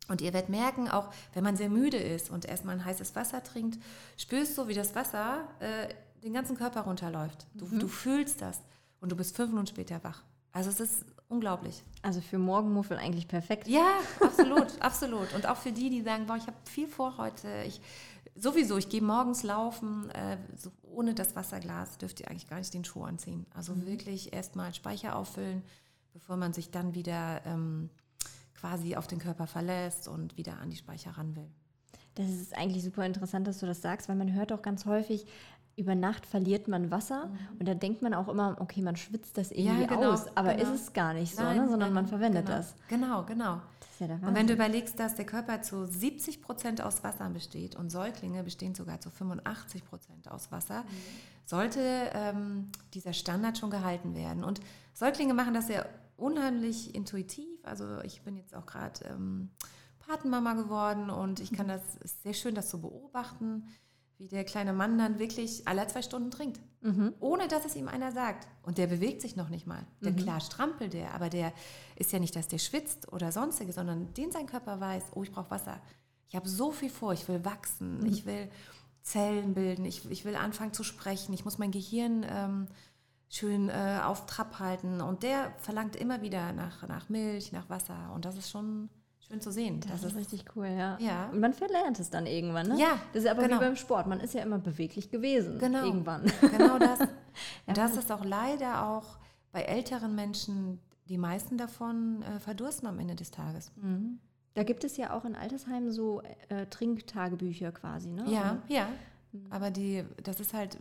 und 0.09 0.21
ihr 0.21 0.33
werdet 0.33 0.49
merken, 0.49 0.89
auch 0.89 1.09
wenn 1.33 1.43
man 1.43 1.55
sehr 1.55 1.69
müde 1.69 1.97
ist 1.97 2.29
und 2.29 2.45
erstmal 2.45 2.75
ein 2.75 2.85
heißes 2.85 3.15
Wasser 3.15 3.43
trinkt, 3.43 3.79
spürst 4.17 4.57
du, 4.57 4.67
wie 4.67 4.73
das 4.73 4.95
Wasser 4.95 5.47
äh, 5.59 5.93
den 6.23 6.33
ganzen 6.33 6.57
Körper 6.57 6.81
runterläuft. 6.81 7.45
Du, 7.53 7.65
mhm. 7.65 7.79
du 7.79 7.87
fühlst 7.87 8.41
das 8.41 8.59
und 8.99 9.11
du 9.11 9.15
bist 9.15 9.35
fünf 9.35 9.51
Minuten 9.51 9.67
später 9.67 10.03
wach. 10.03 10.23
Also 10.51 10.69
es 10.69 10.79
ist 10.79 11.05
unglaublich. 11.27 11.83
Also 12.01 12.21
für 12.21 12.39
Morgenmuffel 12.39 12.97
eigentlich 12.97 13.27
perfekt. 13.27 13.67
Ja, 13.67 13.99
absolut, 14.19 14.67
absolut. 14.81 15.33
Und 15.33 15.47
auch 15.47 15.57
für 15.57 15.71
die, 15.71 15.89
die 15.89 16.01
sagen, 16.01 16.25
boah, 16.25 16.35
ich 16.35 16.47
habe 16.47 16.57
viel 16.65 16.87
vor 16.87 17.17
heute. 17.17 17.47
Ich, 17.67 17.79
sowieso, 18.35 18.77
ich 18.77 18.89
gehe 18.89 19.01
morgens 19.01 19.43
laufen. 19.43 20.09
Äh, 20.09 20.37
so, 20.57 20.71
ohne 20.81 21.13
das 21.13 21.35
Wasserglas 21.35 21.97
dürft 21.99 22.19
ihr 22.19 22.29
eigentlich 22.29 22.49
gar 22.49 22.57
nicht 22.57 22.73
den 22.73 22.83
Schuh 22.83 23.03
anziehen. 23.03 23.45
Also 23.53 23.73
mhm. 23.73 23.85
wirklich 23.85 24.33
erstmal 24.33 24.73
Speicher 24.73 25.15
auffüllen, 25.15 25.61
bevor 26.13 26.35
man 26.35 26.53
sich 26.53 26.71
dann 26.71 26.95
wieder... 26.95 27.41
Ähm, 27.45 27.89
quasi 28.59 28.95
auf 28.95 29.07
den 29.07 29.19
Körper 29.19 29.47
verlässt 29.47 30.07
und 30.07 30.37
wieder 30.37 30.59
an 30.59 30.69
die 30.69 30.77
Speicher 30.77 31.11
ran 31.11 31.35
will. 31.35 31.49
Das 32.15 32.27
ist 32.27 32.57
eigentlich 32.57 32.83
super 32.83 33.05
interessant, 33.05 33.47
dass 33.47 33.59
du 33.59 33.65
das 33.65 33.81
sagst, 33.81 34.09
weil 34.09 34.15
man 34.15 34.33
hört 34.33 34.51
auch 34.51 34.61
ganz 34.61 34.85
häufig, 34.85 35.25
über 35.75 35.95
Nacht 35.95 36.25
verliert 36.25 36.67
man 36.67 36.91
Wasser 36.91 37.27
mhm. 37.27 37.59
und 37.59 37.67
da 37.67 37.73
denkt 37.73 38.01
man 38.01 38.13
auch 38.13 38.27
immer, 38.27 38.57
okay, 38.59 38.81
man 38.81 38.97
schwitzt 38.97 39.37
das 39.37 39.51
irgendwie 39.51 39.83
ja, 39.83 39.87
genau, 39.87 40.11
aus, 40.11 40.25
aber 40.35 40.53
genau. 40.53 40.73
ist 40.73 40.81
es 40.81 40.93
gar 40.93 41.13
nicht 41.13 41.33
so, 41.33 41.41
Nein, 41.41 41.57
ne? 41.61 41.69
sondern 41.69 41.93
man 41.93 42.05
verwendet 42.05 42.47
genau. 42.47 42.57
das. 42.57 42.75
Genau, 42.89 43.23
genau. 43.23 43.61
Ja 43.99 44.19
und 44.21 44.33
wenn 44.33 44.47
du 44.47 44.53
überlegst, 44.53 44.97
dass 44.99 45.15
der 45.15 45.25
Körper 45.25 45.61
zu 45.61 45.85
70 45.85 46.41
Prozent 46.41 46.81
aus 46.81 47.03
Wasser 47.03 47.29
besteht 47.29 47.75
und 47.75 47.89
Säuglinge 47.89 48.43
bestehen 48.43 48.73
sogar 48.73 49.01
zu 49.01 49.09
85 49.09 49.83
Prozent 49.83 50.31
aus 50.31 50.51
Wasser, 50.51 50.83
mhm. 50.83 50.87
sollte 51.45 51.81
ähm, 52.13 52.71
dieser 52.93 53.11
Standard 53.11 53.57
schon 53.57 53.69
gehalten 53.69 54.15
werden. 54.15 54.43
Und 54.43 54.61
Säuglinge 54.93 55.33
machen 55.33 55.53
das 55.53 55.67
ja 55.67 55.85
unheimlich 56.19 56.93
intuitiv. 56.95 57.47
Also 57.63 58.01
ich 58.01 58.21
bin 58.21 58.35
jetzt 58.37 58.55
auch 58.55 58.65
gerade 58.65 59.05
ähm, 59.05 59.49
Patenmama 59.99 60.53
geworden 60.53 61.09
und 61.09 61.39
ich 61.39 61.51
kann 61.51 61.67
mhm. 61.67 61.71
das, 61.71 61.95
ist 62.03 62.23
sehr 62.23 62.33
schön, 62.33 62.55
das 62.55 62.69
zu 62.69 62.81
beobachten, 62.81 63.67
wie 64.17 64.27
der 64.27 64.43
kleine 64.43 64.73
Mann 64.73 64.97
dann 64.97 65.17
wirklich 65.17 65.67
alle 65.67 65.87
zwei 65.87 66.01
Stunden 66.01 66.29
trinkt, 66.29 66.59
mhm. 66.81 67.13
ohne 67.19 67.47
dass 67.47 67.65
es 67.65 67.75
ihm 67.75 67.87
einer 67.87 68.11
sagt. 68.11 68.47
Und 68.63 68.77
der 68.77 68.87
bewegt 68.87 69.21
sich 69.21 69.35
noch 69.35 69.49
nicht 69.49 69.65
mal. 69.65 69.85
Der 70.01 70.11
mhm. 70.11 70.17
klar 70.17 70.41
strampelt 70.41 70.93
der, 70.93 71.13
aber 71.13 71.29
der 71.29 71.53
ist 71.95 72.11
ja 72.11 72.19
nicht, 72.19 72.35
dass 72.35 72.47
der 72.47 72.57
schwitzt 72.57 73.11
oder 73.13 73.31
sonstiges, 73.31 73.75
sondern 73.75 74.13
den 74.15 74.31
sein 74.31 74.45
Körper 74.45 74.79
weiß, 74.79 75.03
oh, 75.15 75.23
ich 75.23 75.31
brauche 75.31 75.51
Wasser. 75.51 75.79
Ich 76.27 76.35
habe 76.35 76.49
so 76.49 76.71
viel 76.71 76.89
vor, 76.89 77.13
ich 77.13 77.27
will 77.27 77.45
wachsen, 77.45 77.99
mhm. 77.99 78.05
ich 78.07 78.25
will 78.25 78.49
Zellen 79.01 79.53
bilden, 79.53 79.85
ich, 79.85 80.09
ich 80.11 80.25
will 80.25 80.35
anfangen 80.35 80.73
zu 80.73 80.83
sprechen, 80.83 81.33
ich 81.33 81.45
muss 81.45 81.57
mein 81.57 81.71
Gehirn 81.71 82.25
ähm, 82.29 82.67
schön 83.29 83.69
äh, 83.69 83.99
auf 84.03 84.25
Trab 84.25 84.59
halten. 84.59 85.01
Und 85.01 85.23
der 85.23 85.53
verlangt 85.57 85.95
immer 85.95 86.21
wieder 86.21 86.51
nach, 86.51 86.87
nach 86.87 87.09
Milch, 87.09 87.51
nach 87.51 87.69
Wasser. 87.69 88.11
Und 88.13 88.25
das 88.25 88.35
ist 88.35 88.49
schon 88.49 88.89
schön 89.27 89.39
zu 89.39 89.51
sehen. 89.51 89.79
Das, 89.81 90.01
das 90.01 90.11
ist 90.11 90.17
richtig 90.17 90.45
cool, 90.55 90.67
ja. 90.67 90.97
ja. 90.99 91.29
Und 91.29 91.39
man 91.39 91.53
verlernt 91.53 91.99
es 91.99 92.09
dann 92.09 92.25
irgendwann, 92.25 92.69
ne? 92.69 92.79
Ja. 92.79 92.99
Das 93.13 93.23
ist 93.23 93.29
aber 93.29 93.43
genau. 93.43 93.57
wie 93.57 93.65
beim 93.65 93.75
Sport. 93.75 94.07
Man 94.07 94.19
ist 94.19 94.33
ja 94.33 94.41
immer 94.41 94.57
beweglich 94.57 95.11
gewesen. 95.11 95.59
Genau. 95.59 95.85
Irgendwann. 95.85 96.31
Genau 96.41 96.79
das. 96.79 96.99
Und 97.67 97.77
das 97.77 97.95
ist 97.95 98.11
auch 98.11 98.25
leider 98.25 98.87
auch 98.87 99.19
bei 99.51 99.61
älteren 99.61 100.15
Menschen, 100.15 100.79
die 101.07 101.17
meisten 101.17 101.57
davon 101.57 102.23
äh, 102.23 102.39
verdursten 102.39 102.87
am 102.87 102.99
Ende 102.99 103.15
des 103.15 103.31
Tages. 103.31 103.71
Mhm. 103.75 104.19
Da 104.55 104.63
gibt 104.63 104.83
es 104.83 104.97
ja 104.97 105.13
auch 105.13 105.25
in 105.25 105.35
Altersheimen 105.35 105.91
so 105.91 106.21
äh, 106.49 106.65
Trinktagebücher 106.65 107.71
quasi, 107.71 108.09
ne? 108.09 108.25
Ja, 108.27 108.57
ja. 108.67 108.87
Mhm. 109.31 109.45
Aber 109.51 109.69
die, 109.69 110.03
das 110.23 110.39
ist 110.39 110.53
halt, 110.53 110.77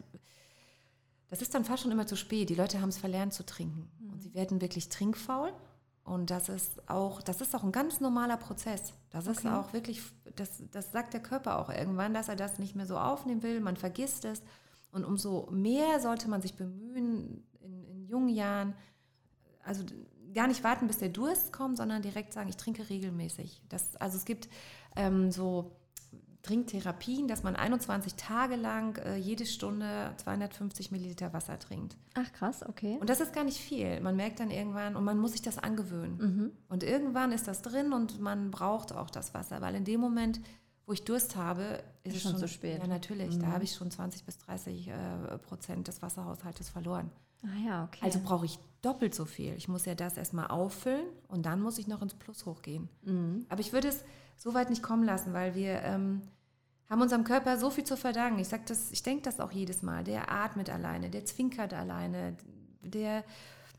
das 1.31 1.43
ist 1.43 1.55
dann 1.55 1.65
fast 1.65 1.83
schon 1.83 1.93
immer 1.93 2.07
zu 2.07 2.17
spät. 2.17 2.49
Die 2.49 2.55
Leute 2.55 2.81
haben 2.81 2.89
es 2.89 2.99
verlernt 2.99 3.35
zu 3.35 3.45
trinken. 3.45 3.91
Mhm. 3.99 4.13
Und 4.13 4.23
sie 4.23 4.35
werden 4.35 4.61
wirklich 4.61 4.89
trinkfaul 4.89 5.53
Und 6.05 6.31
das 6.31 6.49
ist 6.49 6.89
auch, 6.89 7.23
das 7.23 7.41
ist 7.41 7.55
auch 7.55 7.63
ein 7.63 7.73
ganz 7.73 8.01
normaler 8.01 8.37
Prozess. 8.37 8.95
Das 9.11 9.29
okay. 9.29 9.39
ist 9.39 9.47
auch 9.47 9.73
wirklich, 9.73 10.03
das, 10.37 10.63
das 10.71 10.93
sagt 10.93 11.13
der 11.13 11.23
Körper 11.23 11.59
auch 11.59 11.71
irgendwann, 11.71 12.15
dass 12.15 12.29
er 12.29 12.37
das 12.37 12.59
nicht 12.59 12.75
mehr 12.75 12.87
so 12.87 12.99
aufnehmen 12.99 13.43
will. 13.43 13.61
Man 13.61 13.77
vergisst 13.77 14.25
es. 14.25 14.43
Und 14.91 15.05
umso 15.05 15.49
mehr 15.51 16.01
sollte 16.01 16.31
man 16.31 16.41
sich 16.41 16.55
bemühen, 16.55 17.45
in, 17.61 17.85
in 17.85 18.07
jungen 18.07 18.31
Jahren, 18.31 18.75
also 19.63 19.85
gar 20.33 20.47
nicht 20.47 20.65
warten, 20.65 20.87
bis 20.87 20.99
der 20.99 21.11
Durst 21.11 21.53
kommt, 21.53 21.77
sondern 21.77 22.01
direkt 22.01 22.33
sagen, 22.33 22.49
ich 22.49 22.57
trinke 22.57 22.89
regelmäßig. 22.89 23.61
Das, 23.69 23.97
also 23.97 24.17
es 24.17 24.25
gibt 24.25 24.49
ähm, 24.97 25.31
so 25.31 25.73
Trinktherapien, 26.49 27.29
dass 27.29 27.43
man 27.43 27.57
21 27.57 28.15
Tage 28.15 28.57
lang 28.57 28.97
äh, 29.05 29.17
jede 29.17 29.45
Stunde 29.45 30.15
250 30.17 30.91
Milliliter 30.91 31.35
Wasser 31.35 31.59
trinkt. 31.59 31.99
Ach 32.15 32.33
krass, 32.33 32.67
okay. 32.67 32.97
Und 33.01 33.11
das 33.11 33.21
ist 33.21 33.35
gar 33.35 33.45
nicht 33.45 33.59
viel. 33.59 34.01
Man 34.01 34.17
merkt 34.17 34.41
dann 34.41 34.51
irgendwann 34.51 34.97
und 34.97 35.05
man 35.05 35.19
muss 35.19 35.33
sich 35.33 35.43
das 35.43 35.59
angewöhnen. 35.59 36.17
Mhm. 36.17 36.53
Und 36.71 36.85
irgendwann 36.85 37.33
ist 37.33 37.49
das 37.49 37.61
drin 37.61 37.93
und 37.93 38.21
man 38.21 38.51
braucht 38.51 38.95
auch 38.95 39.11
das 39.11 39.35
Wasser, 39.35 39.61
weil 39.61 39.75
in 39.75 39.85
dem 39.85 40.01
Moment, 40.01 40.41
wo 40.87 40.95
ich 40.95 41.05
Durst 41.05 41.37
habe, 41.37 41.83
ist, 42.03 42.17
ist 42.17 42.25
es 42.25 42.31
schon 42.31 42.39
zu 42.39 42.49
spät. 42.49 42.79
Ja, 42.81 42.87
natürlich. 42.87 43.37
Mhm. 43.37 43.41
Da 43.41 43.49
habe 43.49 43.65
ich 43.65 43.75
schon 43.75 43.91
20 43.91 44.25
bis 44.25 44.39
30 44.39 44.89
äh, 44.89 45.39
Prozent 45.39 45.87
des 45.87 46.01
Wasserhaushaltes 46.01 46.71
verloren. 46.71 47.11
Ah 47.43 47.67
ja, 47.67 47.85
okay. 47.85 48.01
Also 48.03 48.21
brauche 48.25 48.47
ich 48.47 48.59
doppelt 48.81 49.15
so 49.15 49.27
viel. 49.27 49.53
Ich 49.59 49.69
muss 49.69 49.85
ja 49.85 49.95
das 49.95 50.17
erstmal 50.17 50.47
auffüllen 50.47 51.07
und 51.29 51.45
dann 51.45 51.61
muss 51.61 51.77
ich 51.77 51.89
noch 51.89 52.01
ins 52.01 52.15
Plus 52.15 52.47
hochgehen. 52.47 52.89
Mhm. 53.03 53.45
Aber 53.51 53.61
ich 53.61 53.75
würde 53.75 53.89
es 53.89 54.03
so 54.39 54.55
weit 54.55 54.71
nicht 54.71 54.83
kommen 54.83 55.05
lassen, 55.05 55.35
weil 55.35 55.55
wir 55.55 55.83
ähm, 55.83 56.23
haben 56.89 57.03
unserem 57.03 57.25
Körper 57.25 57.59
so 57.59 57.71
viel 57.71 57.85
zu 57.85 57.97
verdanken. 57.97 58.39
Ich 58.39 58.49
das, 58.49 58.91
ich 58.93 59.03
denke 59.03 59.23
das 59.23 59.41
auch 59.41 59.53
jedes 59.53 59.83
Mal. 59.83 60.05
Der 60.05 60.33
atmet 60.33 60.71
alleine, 60.71 61.11
der 61.11 61.25
zwinkert 61.25 61.75
alleine, 61.75 62.37
der, 62.83 63.25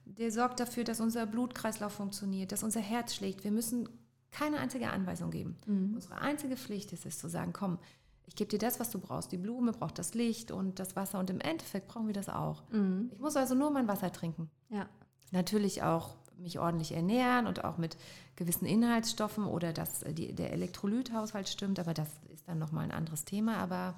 der 0.06 0.32
sorgt 0.32 0.60
dafür, 0.60 0.84
dass 0.84 1.00
unser 1.00 1.26
Blutkreislauf 1.26 1.94
funktioniert, 1.94 2.52
dass 2.52 2.64
unser 2.64 2.82
Herz 2.82 3.16
schlägt. 3.16 3.44
Wir 3.44 3.52
müssen 3.52 3.90
keine 4.32 4.60
einzige 4.60 4.92
Anweisung 4.92 5.32
geben. 5.32 5.58
Mhm. 5.66 5.96
Unsere 5.96 6.22
einzige 6.22 6.56
Pflicht 6.56 6.94
ist 6.94 7.06
es 7.06 7.18
zu 7.18 7.28
sagen, 7.30 7.52
komm, 7.52 7.80
ich 8.28 8.36
gebe 8.36 8.50
dir 8.50 8.60
das, 8.60 8.80
was 8.80 8.92
du 8.92 9.00
brauchst. 9.00 9.32
Die 9.32 9.38
Blume 9.38 9.72
braucht 9.72 9.98
das 9.98 10.14
Licht 10.14 10.52
und 10.52 10.78
das 10.78 10.96
Wasser 10.96 11.18
und 11.18 11.32
im 11.32 11.40
Endeffekt 11.40 11.88
brauchen 11.88 12.06
wir 12.06 12.14
das 12.14 12.30
auch. 12.30 12.62
Mhm. 12.72 13.10
Ich 13.12 13.20
muss 13.20 13.36
also 13.36 13.56
nur 13.56 13.72
mein 13.72 13.88
Wasser 13.88 14.12
trinken. 14.12 14.52
Ja. 14.70 14.88
Natürlich 15.32 15.82
auch 15.82 16.16
mich 16.38 16.60
ordentlich 16.60 16.94
ernähren 16.94 17.48
und 17.48 17.64
auch 17.64 17.78
mit 17.78 17.98
gewissen 18.36 18.66
Inhaltsstoffen 18.66 19.46
oder 19.46 19.74
dass 19.74 20.02
die, 20.12 20.34
der 20.34 20.54
Elektrolythaushalt 20.54 21.50
stimmt, 21.50 21.80
aber 21.80 21.94
das 21.94 22.08
dann 22.50 22.60
nochmal 22.60 22.84
ein 22.86 22.92
anderes 22.92 23.26
Thema, 23.26 23.58
aber 23.58 23.96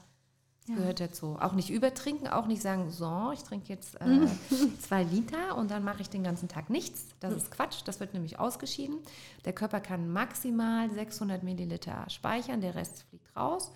ja. 0.68 0.76
gehört 0.76 1.00
dazu. 1.00 1.38
Auch 1.40 1.54
nicht 1.54 1.70
übertrinken, 1.70 2.28
auch 2.28 2.46
nicht 2.46 2.62
sagen, 2.62 2.92
so, 2.92 3.32
ich 3.34 3.44
trinke 3.44 3.70
jetzt 3.70 4.00
äh, 4.00 4.28
zwei 4.80 5.04
Liter 5.04 5.58
und 5.58 5.72
dann 5.72 5.84
mache 5.84 6.02
ich 6.02 6.10
den 6.10 6.24
ganzen 6.24 6.48
Tag 6.48 6.70
nichts. 6.70 7.06
Das 7.20 7.34
ist 7.34 7.52
Quatsch, 7.52 7.82
das 7.86 8.00
wird 8.00 8.14
nämlich 8.14 8.40
ausgeschieden. 8.40 8.98
Der 9.46 9.54
Körper 9.54 9.80
kann 9.80 10.12
maximal 10.12 10.90
600 10.92 11.44
Milliliter 11.44 12.06
speichern, 12.10 12.62
der 12.62 12.76
Rest 12.76 13.04
fliegt 13.10 13.36
raus. 13.36 13.72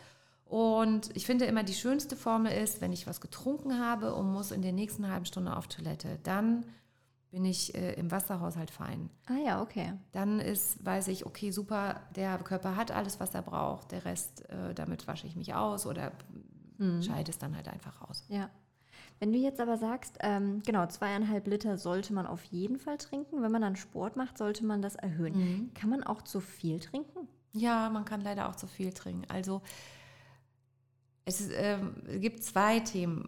Und 0.45 1.15
ich 1.15 1.25
finde 1.25 1.45
immer, 1.45 1.63
die 1.63 1.73
schönste 1.73 2.15
Formel 2.15 2.51
ist, 2.51 2.79
wenn 2.79 2.93
ich 2.93 3.07
was 3.07 3.19
getrunken 3.19 3.79
habe 3.79 4.13
und 4.13 4.31
muss 4.31 4.51
in 4.51 4.61
der 4.61 4.73
nächsten 4.73 5.09
halben 5.09 5.25
Stunde 5.25 5.55
auf 5.55 5.67
Toilette, 5.67 6.19
dann 6.21 6.65
bin 7.35 7.43
ich 7.43 7.75
äh, 7.75 7.95
im 7.95 8.11
Wasserhaushalt 8.11 8.71
fein. 8.71 9.09
Ah 9.25 9.35
ja, 9.45 9.61
okay. 9.61 9.91
Dann 10.13 10.39
ist, 10.39 10.85
weiß 10.85 11.09
ich, 11.09 11.25
okay, 11.25 11.51
super, 11.51 11.99
der 12.15 12.37
Körper 12.37 12.77
hat 12.77 12.91
alles, 12.91 13.19
was 13.19 13.35
er 13.35 13.41
braucht, 13.41 13.91
der 13.91 14.05
Rest, 14.05 14.49
äh, 14.49 14.73
damit 14.73 15.05
wasche 15.05 15.27
ich 15.27 15.35
mich 15.35 15.53
aus 15.53 15.85
oder 15.85 16.13
mhm. 16.77 17.03
scheide 17.03 17.31
es 17.31 17.37
dann 17.37 17.53
halt 17.53 17.67
einfach 17.67 18.01
aus. 18.07 18.23
Ja. 18.29 18.49
Wenn 19.19 19.33
du 19.33 19.37
jetzt 19.37 19.59
aber 19.59 19.75
sagst, 19.75 20.17
ähm, 20.21 20.61
genau, 20.65 20.87
zweieinhalb 20.87 21.45
Liter 21.47 21.77
sollte 21.77 22.13
man 22.13 22.25
auf 22.25 22.41
jeden 22.45 22.79
Fall 22.79 22.97
trinken. 22.97 23.41
Wenn 23.41 23.51
man 23.51 23.63
dann 23.63 23.75
Sport 23.75 24.15
macht, 24.15 24.37
sollte 24.37 24.65
man 24.65 24.81
das 24.81 24.95
erhöhen. 24.95 25.37
Mhm. 25.37 25.73
Kann 25.73 25.89
man 25.89 26.05
auch 26.05 26.21
zu 26.21 26.39
viel 26.39 26.79
trinken? 26.79 27.27
Ja, 27.51 27.89
man 27.89 28.05
kann 28.05 28.21
leider 28.21 28.47
auch 28.47 28.55
zu 28.55 28.67
viel 28.67 28.93
trinken. 28.93 29.29
Also 29.29 29.61
es, 31.25 31.41
ist, 31.41 31.51
ähm, 31.53 31.95
es 32.07 32.21
gibt 32.21 32.43
zwei 32.45 32.79
Themen 32.79 33.27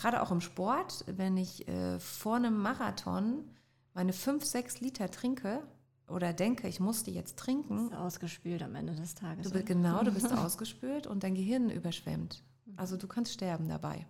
gerade 0.00 0.22
auch 0.22 0.30
im 0.30 0.40
Sport, 0.40 1.04
wenn 1.06 1.36
ich 1.36 1.68
äh, 1.68 1.98
vor 2.00 2.36
einem 2.36 2.56
Marathon 2.56 3.44
meine 3.94 4.12
5, 4.12 4.44
6 4.44 4.80
Liter 4.80 5.10
trinke 5.10 5.62
oder 6.08 6.32
denke, 6.32 6.68
ich 6.68 6.80
muss 6.80 7.02
die 7.02 7.12
jetzt 7.12 7.38
trinken. 7.38 7.76
Du 7.76 7.88
bist 7.90 8.00
ausgespült 8.00 8.62
am 8.62 8.74
Ende 8.74 8.94
des 8.94 9.14
Tages. 9.14 9.46
Du 9.46 9.52
bist, 9.52 9.66
genau, 9.66 10.02
du 10.02 10.12
bist 10.12 10.32
ausgespült 10.36 11.06
und 11.06 11.22
dein 11.22 11.34
Gehirn 11.34 11.70
überschwemmt. 11.70 12.42
Also 12.76 12.96
du 12.96 13.06
kannst 13.06 13.32
sterben 13.32 13.68
dabei. 13.68 14.06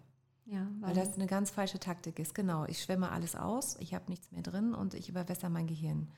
Ja, 0.46 0.66
weil, 0.80 0.90
weil 0.90 1.04
das 1.04 1.14
eine 1.14 1.26
ganz 1.26 1.50
falsche 1.50 1.78
Taktik 1.78 2.18
ist. 2.18 2.34
Genau, 2.34 2.64
ich 2.66 2.82
schwemme 2.82 3.10
alles 3.10 3.36
aus, 3.36 3.76
ich 3.80 3.94
habe 3.94 4.04
nichts 4.08 4.30
mehr 4.32 4.42
drin 4.42 4.74
und 4.74 4.94
ich 4.94 5.08
überwässer 5.08 5.48
mein 5.48 5.66
Gehirn. 5.66 6.08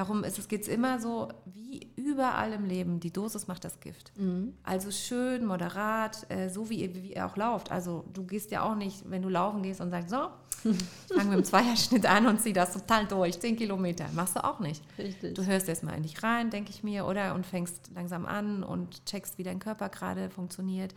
Darum 0.00 0.24
ist 0.24 0.38
es 0.38 0.48
geht's 0.48 0.66
immer 0.66 0.98
so 0.98 1.28
wie 1.44 1.90
überall 1.94 2.54
im 2.54 2.64
Leben. 2.64 3.00
Die 3.00 3.12
Dosis 3.12 3.48
macht 3.48 3.66
das 3.66 3.80
Gift. 3.80 4.12
Mhm. 4.16 4.54
Also 4.62 4.90
schön, 4.90 5.44
moderat, 5.44 6.24
äh, 6.30 6.48
so 6.48 6.70
wie, 6.70 6.94
wie 6.94 7.12
ihr 7.12 7.26
auch 7.26 7.36
lauft. 7.36 7.70
Also 7.70 8.06
du 8.14 8.24
gehst 8.24 8.50
ja 8.50 8.62
auch 8.62 8.76
nicht, 8.76 9.10
wenn 9.10 9.20
du 9.20 9.28
laufen 9.28 9.62
gehst 9.62 9.82
und 9.82 9.90
sagst, 9.90 10.08
so, 10.08 10.28
ich 10.64 11.14
fange 11.14 11.28
mit 11.28 11.40
dem 11.40 11.44
Zweierschnitt 11.44 12.06
an 12.06 12.26
und 12.26 12.40
ziehe 12.40 12.54
das 12.54 12.72
total 12.72 13.06
durch, 13.08 13.38
zehn 13.40 13.58
Kilometer. 13.58 14.06
Machst 14.14 14.36
du 14.36 14.42
auch 14.42 14.58
nicht. 14.60 14.82
Richtig. 14.96 15.34
Du 15.34 15.44
hörst 15.44 15.68
erstmal 15.68 15.98
in 15.98 16.02
dich 16.02 16.22
rein, 16.22 16.48
denke 16.48 16.70
ich 16.70 16.82
mir, 16.82 17.04
oder? 17.04 17.34
Und 17.34 17.44
fängst 17.44 17.90
langsam 17.94 18.24
an 18.24 18.62
und 18.62 19.04
checkst, 19.04 19.36
wie 19.36 19.42
dein 19.42 19.58
Körper 19.58 19.90
gerade 19.90 20.30
funktioniert. 20.30 20.94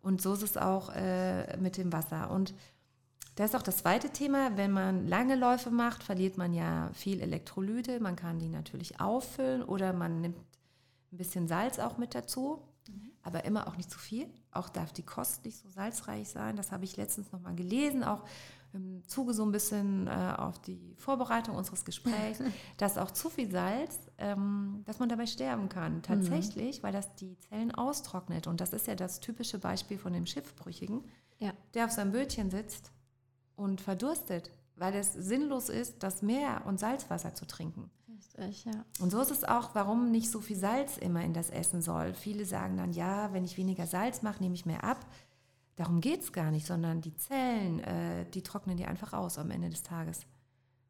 Und 0.00 0.22
so 0.22 0.32
ist 0.32 0.44
es 0.44 0.56
auch 0.56 0.94
äh, 0.94 1.56
mit 1.56 1.76
dem 1.76 1.92
Wasser. 1.92 2.30
Und 2.30 2.54
das 3.38 3.50
ist 3.50 3.54
auch 3.54 3.62
das 3.62 3.76
zweite 3.76 4.10
Thema. 4.10 4.56
Wenn 4.56 4.72
man 4.72 5.06
lange 5.06 5.36
Läufe 5.36 5.70
macht, 5.70 6.02
verliert 6.02 6.36
man 6.36 6.52
ja 6.52 6.90
viel 6.92 7.20
Elektrolyte. 7.20 8.00
Man 8.00 8.16
kann 8.16 8.40
die 8.40 8.48
natürlich 8.48 9.00
auffüllen 9.00 9.62
oder 9.62 9.92
man 9.92 10.20
nimmt 10.20 10.36
ein 11.12 11.16
bisschen 11.16 11.46
Salz 11.46 11.78
auch 11.78 11.98
mit 11.98 12.16
dazu, 12.16 12.60
mhm. 12.88 13.12
aber 13.22 13.44
immer 13.44 13.68
auch 13.68 13.76
nicht 13.76 13.92
zu 13.92 13.98
viel. 14.00 14.28
Auch 14.50 14.68
darf 14.68 14.92
die 14.92 15.04
Kost 15.04 15.44
nicht 15.44 15.56
so 15.56 15.68
salzreich 15.68 16.28
sein. 16.28 16.56
Das 16.56 16.72
habe 16.72 16.82
ich 16.82 16.96
letztens 16.96 17.30
noch 17.30 17.40
mal 17.40 17.54
gelesen, 17.54 18.02
auch 18.02 18.24
im 18.72 19.06
Zuge 19.06 19.32
so 19.32 19.44
ein 19.44 19.52
bisschen 19.52 20.08
äh, 20.08 20.34
auf 20.36 20.60
die 20.60 20.96
Vorbereitung 20.96 21.54
unseres 21.54 21.84
Gesprächs, 21.84 22.40
dass 22.76 22.98
auch 22.98 23.12
zu 23.12 23.30
viel 23.30 23.52
Salz, 23.52 24.00
ähm, 24.18 24.82
dass 24.84 24.98
man 24.98 25.08
dabei 25.08 25.26
sterben 25.26 25.68
kann. 25.68 26.02
Tatsächlich, 26.02 26.78
mhm. 26.78 26.82
weil 26.82 26.92
das 26.92 27.14
die 27.14 27.38
Zellen 27.38 27.72
austrocknet. 27.72 28.48
Und 28.48 28.60
das 28.60 28.72
ist 28.72 28.88
ja 28.88 28.96
das 28.96 29.20
typische 29.20 29.60
Beispiel 29.60 29.96
von 29.96 30.12
dem 30.12 30.26
Schiffbrüchigen, 30.26 31.04
ja. 31.38 31.52
der 31.74 31.84
auf 31.84 31.92
seinem 31.92 32.10
Bötchen 32.10 32.50
sitzt 32.50 32.90
und 33.58 33.80
verdurstet, 33.80 34.50
weil 34.76 34.94
es 34.94 35.12
sinnlos 35.12 35.68
ist, 35.68 36.02
das 36.02 36.22
Meer- 36.22 36.62
und 36.64 36.78
Salzwasser 36.78 37.34
zu 37.34 37.44
trinken. 37.46 37.90
Richtig, 38.08 38.64
ja. 38.64 38.84
Und 39.00 39.10
so 39.10 39.20
ist 39.20 39.30
es 39.30 39.44
auch, 39.44 39.74
warum 39.74 40.10
nicht 40.10 40.30
so 40.30 40.40
viel 40.40 40.56
Salz 40.56 40.96
immer 40.96 41.22
in 41.22 41.34
das 41.34 41.50
Essen 41.50 41.82
soll. 41.82 42.14
Viele 42.14 42.44
sagen 42.44 42.76
dann, 42.76 42.92
ja, 42.92 43.32
wenn 43.32 43.44
ich 43.44 43.58
weniger 43.58 43.86
Salz 43.86 44.22
mache, 44.22 44.42
nehme 44.42 44.54
ich 44.54 44.64
mehr 44.64 44.84
ab. 44.84 45.04
Darum 45.76 46.00
geht 46.00 46.22
es 46.22 46.32
gar 46.32 46.50
nicht, 46.50 46.66
sondern 46.66 47.00
die 47.00 47.16
Zellen, 47.16 47.80
äh, 47.80 48.24
die 48.30 48.42
trocknen 48.42 48.76
die 48.76 48.86
einfach 48.86 49.12
aus 49.12 49.38
am 49.38 49.50
Ende 49.50 49.70
des 49.70 49.82
Tages. 49.82 50.20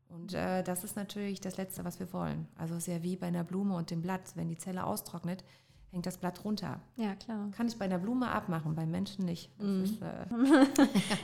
Und 0.09 0.33
äh, 0.35 0.63
das 0.63 0.85
ist 0.85 0.97
natürlich 0.97 1.41
das 1.41 1.57
Letzte, 1.57 1.85
was 1.85 2.01
wir 2.01 2.13
wollen. 2.13 2.49
Also 2.57 2.75
es 2.75 2.87
ist 2.87 2.95
ja 2.95 3.03
wie 3.03 3.17
bei 3.17 3.27
einer 3.27 3.45
Blume 3.45 3.77
und 3.77 3.91
dem 3.91 4.01
Blatt. 4.03 4.33
Wenn 4.35 4.49
die 4.49 4.57
Zelle 4.57 4.85
austrocknet, 4.85 5.45
hängt 5.91 6.05
das 6.05 6.19
Blatt 6.19 6.45
runter. 6.45 6.81
Ja, 6.97 7.15
klar. 7.15 7.51
Kann 7.57 7.67
ich 7.67 7.77
bei 7.79 7.87
einer 7.87 7.99
Blume 7.99 8.31
abmachen, 8.31 8.75
bei 8.75 8.85
Menschen 8.85 9.25
nicht. 9.25 9.51
Mm. 9.59 9.85
Ist, 9.85 10.03
äh 10.03 10.27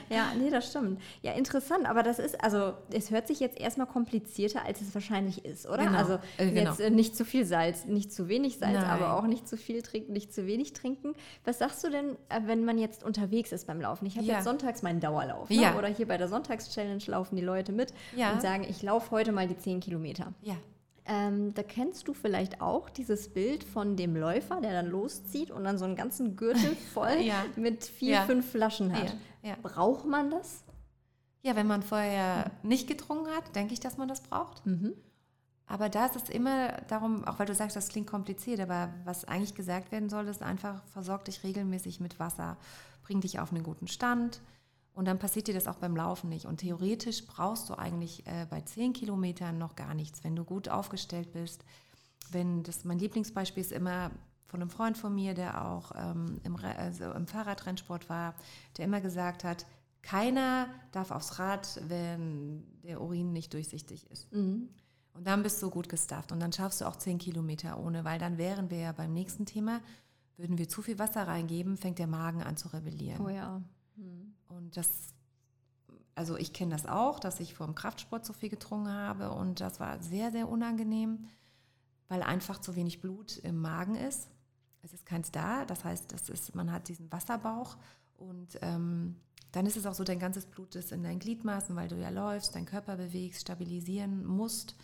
ja, 0.13 0.31
nee, 0.37 0.49
das 0.49 0.69
stimmt. 0.69 0.99
Ja, 1.21 1.33
interessant, 1.33 1.87
aber 1.87 2.01
das 2.01 2.17
ist, 2.17 2.43
also 2.43 2.73
es 2.91 3.11
hört 3.11 3.27
sich 3.27 3.39
jetzt 3.39 3.59
erstmal 3.59 3.85
komplizierter, 3.85 4.65
als 4.65 4.81
es 4.81 4.93
wahrscheinlich 4.95 5.45
ist, 5.45 5.67
oder? 5.67 5.85
Genau. 5.85 5.97
Also 5.97 6.19
äh, 6.37 6.49
genau. 6.49 6.71
jetzt 6.71 6.79
äh, 6.79 6.89
nicht 6.89 7.15
zu 7.15 7.25
viel 7.25 7.45
Salz, 7.45 7.85
nicht 7.85 8.11
zu 8.11 8.27
wenig 8.27 8.57
Salz, 8.57 8.73
Nein. 8.73 8.85
aber 8.85 9.17
auch 9.17 9.27
nicht 9.27 9.47
zu 9.47 9.55
viel 9.55 9.83
trinken, 9.83 10.13
nicht 10.13 10.33
zu 10.33 10.47
wenig 10.47 10.73
trinken. 10.73 11.13
Was 11.43 11.59
sagst 11.59 11.83
du 11.83 11.91
denn, 11.91 12.15
äh, 12.29 12.41
wenn 12.45 12.65
man 12.65 12.79
jetzt 12.79 13.03
unterwegs 13.03 13.51
ist 13.51 13.67
beim 13.67 13.79
Laufen? 13.79 14.07
Ich 14.07 14.17
habe 14.17 14.25
ja. 14.25 14.35
jetzt 14.35 14.45
sonntags 14.45 14.81
meinen 14.81 14.99
Dauerlauf. 14.99 15.49
Ne? 15.49 15.57
Ja. 15.57 15.77
Oder 15.77 15.89
hier 15.89 16.07
bei 16.07 16.17
der 16.17 16.27
Sonntagschallenge 16.27 17.03
laufen 17.05 17.35
die 17.35 17.43
Leute 17.43 17.71
mit 17.71 17.93
ja. 18.15 18.33
und 18.33 18.41
sagen, 18.41 18.65
ich 18.67 18.81
laufe 18.81 19.11
heute 19.11 19.31
mal 19.31 19.47
die 19.47 19.57
10 19.57 19.79
Kilometer. 19.79 20.33
Ja. 20.41 20.55
Ähm, 21.07 21.53
da 21.53 21.61
kennst 21.61 22.07
du 22.07 22.13
vielleicht 22.13 22.61
auch 22.61 22.89
dieses 22.89 23.29
Bild 23.29 23.63
von 23.63 23.95
dem 23.95 24.15
Läufer, 24.15 24.59
der 24.59 24.71
dann 24.71 24.87
loszieht 24.87 25.51
und 25.51 25.63
dann 25.63 25.77
so 25.77 25.85
einen 25.85 25.95
ganzen 25.95 26.35
Gürtel 26.35 26.75
voll 26.93 27.21
ja. 27.21 27.45
mit 27.55 27.83
vier, 27.83 28.13
ja. 28.13 28.21
fünf 28.23 28.49
Flaschen 28.49 28.91
hat. 28.91 29.15
Ja. 29.43 29.55
Braucht 29.61 30.05
man 30.05 30.31
das? 30.31 30.63
Ja, 31.43 31.55
wenn 31.55 31.67
man 31.67 31.83
vorher 31.83 32.49
nicht 32.63 32.87
getrunken 32.87 33.29
hat, 33.35 33.55
denke 33.55 33.73
ich, 33.73 33.79
dass 33.79 33.97
man 33.97 34.07
das 34.07 34.21
braucht. 34.21 34.65
Mhm. 34.65 34.93
Aber 35.67 35.89
da 35.89 36.07
ist 36.07 36.15
es 36.15 36.29
immer 36.29 36.73
darum, 36.87 37.23
auch 37.25 37.37
weil 37.37 37.45
du 37.45 37.53
sagst, 37.53 37.75
das 37.75 37.89
klingt 37.89 38.07
kompliziert, 38.07 38.59
aber 38.59 38.93
was 39.03 39.25
eigentlich 39.25 39.55
gesagt 39.55 39.91
werden 39.91 40.09
soll, 40.09 40.27
ist 40.27 40.41
einfach, 40.41 40.83
versorg 40.87 41.25
dich 41.25 41.43
regelmäßig 41.43 41.99
mit 41.99 42.19
Wasser, 42.19 42.57
bring 43.03 43.21
dich 43.21 43.39
auf 43.39 43.51
einen 43.51 43.63
guten 43.63 43.87
Stand, 43.87 44.41
und 44.95 45.05
dann 45.05 45.19
passiert 45.19 45.47
dir 45.47 45.53
das 45.53 45.67
auch 45.67 45.75
beim 45.75 45.95
Laufen 45.95 46.29
nicht. 46.29 46.45
Und 46.45 46.57
theoretisch 46.57 47.25
brauchst 47.27 47.69
du 47.69 47.77
eigentlich 47.77 48.25
äh, 48.25 48.47
bei 48.49 48.61
10 48.61 48.93
Kilometern 48.93 49.57
noch 49.57 49.75
gar 49.75 49.93
nichts, 49.93 50.23
wenn 50.23 50.35
du 50.37 50.45
gut 50.45 50.69
aufgestellt 50.69 51.33
bist. 51.33 51.65
Wenn 52.31 52.63
das, 52.63 52.85
mein 52.85 52.97
Lieblingsbeispiel 52.97 53.61
ist 53.61 53.73
immer 53.73 54.09
von 54.45 54.61
einem 54.61 54.69
Freund 54.69 54.97
von 54.97 55.13
mir, 55.13 55.33
der 55.33 55.65
auch 55.65 55.91
ähm, 55.95 56.39
im, 56.43 56.55
also 56.55 57.11
im 57.11 57.27
Fahrradrennsport 57.27 58.09
war, 58.09 58.35
der 58.77 58.85
immer 58.85 59.01
gesagt 59.01 59.43
hat, 59.43 59.65
keiner 60.01 60.69
darf 60.93 61.11
aufs 61.11 61.39
Rad, 61.39 61.81
wenn 61.87 62.63
der 62.83 63.01
Urin 63.01 63.33
nicht 63.33 63.53
durchsichtig 63.53 64.09
ist. 64.11 64.31
Mhm. 64.31 64.69
Und 65.13 65.27
dann 65.27 65.43
bist 65.43 65.61
du 65.61 65.69
gut 65.69 65.89
gestafft 65.89 66.31
und 66.31 66.39
dann 66.39 66.53
schaffst 66.53 66.79
du 66.79 66.85
auch 66.85 66.95
10 66.95 67.17
Kilometer 67.17 67.79
ohne, 67.79 68.05
weil 68.05 68.19
dann 68.19 68.37
wären 68.37 68.69
wir 68.69 68.77
ja 68.77 68.91
beim 68.93 69.11
nächsten 69.11 69.45
Thema, 69.45 69.81
würden 70.37 70.57
wir 70.57 70.69
zu 70.69 70.81
viel 70.81 70.99
Wasser 70.99 71.27
reingeben, 71.27 71.75
fängt 71.75 71.99
der 71.99 72.07
Magen 72.07 72.43
an 72.43 72.55
zu 72.55 72.69
rebellieren. 72.69 73.21
Oh 73.25 73.29
ja. 73.29 73.61
Hm. 73.95 74.33
Und 74.47 74.77
das, 74.77 75.13
also 76.15 76.37
ich 76.37 76.53
kenne 76.53 76.71
das 76.71 76.85
auch, 76.85 77.19
dass 77.19 77.39
ich 77.39 77.53
vor 77.53 77.65
dem 77.65 77.75
Kraftsport 77.75 78.25
so 78.25 78.33
viel 78.33 78.49
getrunken 78.49 78.89
habe 78.89 79.31
und 79.31 79.61
das 79.61 79.79
war 79.79 80.01
sehr, 80.01 80.31
sehr 80.31 80.49
unangenehm, 80.49 81.25
weil 82.07 82.23
einfach 82.23 82.59
zu 82.59 82.75
wenig 82.75 83.01
Blut 83.01 83.37
im 83.37 83.59
Magen 83.59 83.95
ist. 83.95 84.29
Es 84.81 84.93
ist 84.93 85.05
keins 85.05 85.31
da, 85.31 85.65
das 85.65 85.83
heißt, 85.83 86.11
das 86.11 86.29
ist, 86.29 86.53
man 86.53 86.71
hat 86.71 86.87
diesen 86.87 87.11
Wasserbauch 87.11 87.77
und 88.17 88.59
ähm, 88.61 89.15
dann 89.51 89.65
ist 89.65 89.77
es 89.77 89.85
auch 89.85 89.95
so, 89.95 90.03
dein 90.03 90.19
ganzes 90.19 90.45
Blut 90.45 90.75
ist 90.75 90.91
in 90.91 91.03
deinen 91.03 91.19
Gliedmaßen, 91.19 91.75
weil 91.75 91.87
du 91.87 91.95
ja 91.95 92.09
läufst, 92.09 92.55
deinen 92.55 92.65
Körper 92.65 92.97
bewegst, 92.97 93.41
stabilisieren 93.41 94.25
musst 94.25 94.75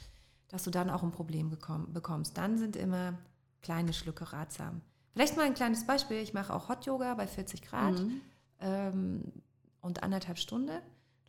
dass 0.52 0.64
du 0.64 0.70
dann 0.70 0.90
auch 0.90 1.02
ein 1.02 1.12
Problem 1.12 1.50
bekommst. 1.50 2.38
Dann 2.38 2.58
sind 2.58 2.76
immer 2.76 3.18
kleine 3.62 3.94
Schlücke 3.94 4.32
ratsam. 4.34 4.82
Vielleicht 5.14 5.38
mal 5.38 5.46
ein 5.46 5.54
kleines 5.54 5.88
Beispiel. 5.88 6.18
Ich 6.18 6.34
mache 6.34 6.54
auch 6.54 6.68
Hot 6.68 6.86
Yoga 6.86 7.14
bei 7.16 7.26
40 7.26 7.62
Grad 7.62 7.94
mhm. 8.00 8.22
Ähm, 8.62 9.24
und 9.82 10.04
anderthalb 10.04 10.38
Stunden. 10.38 10.72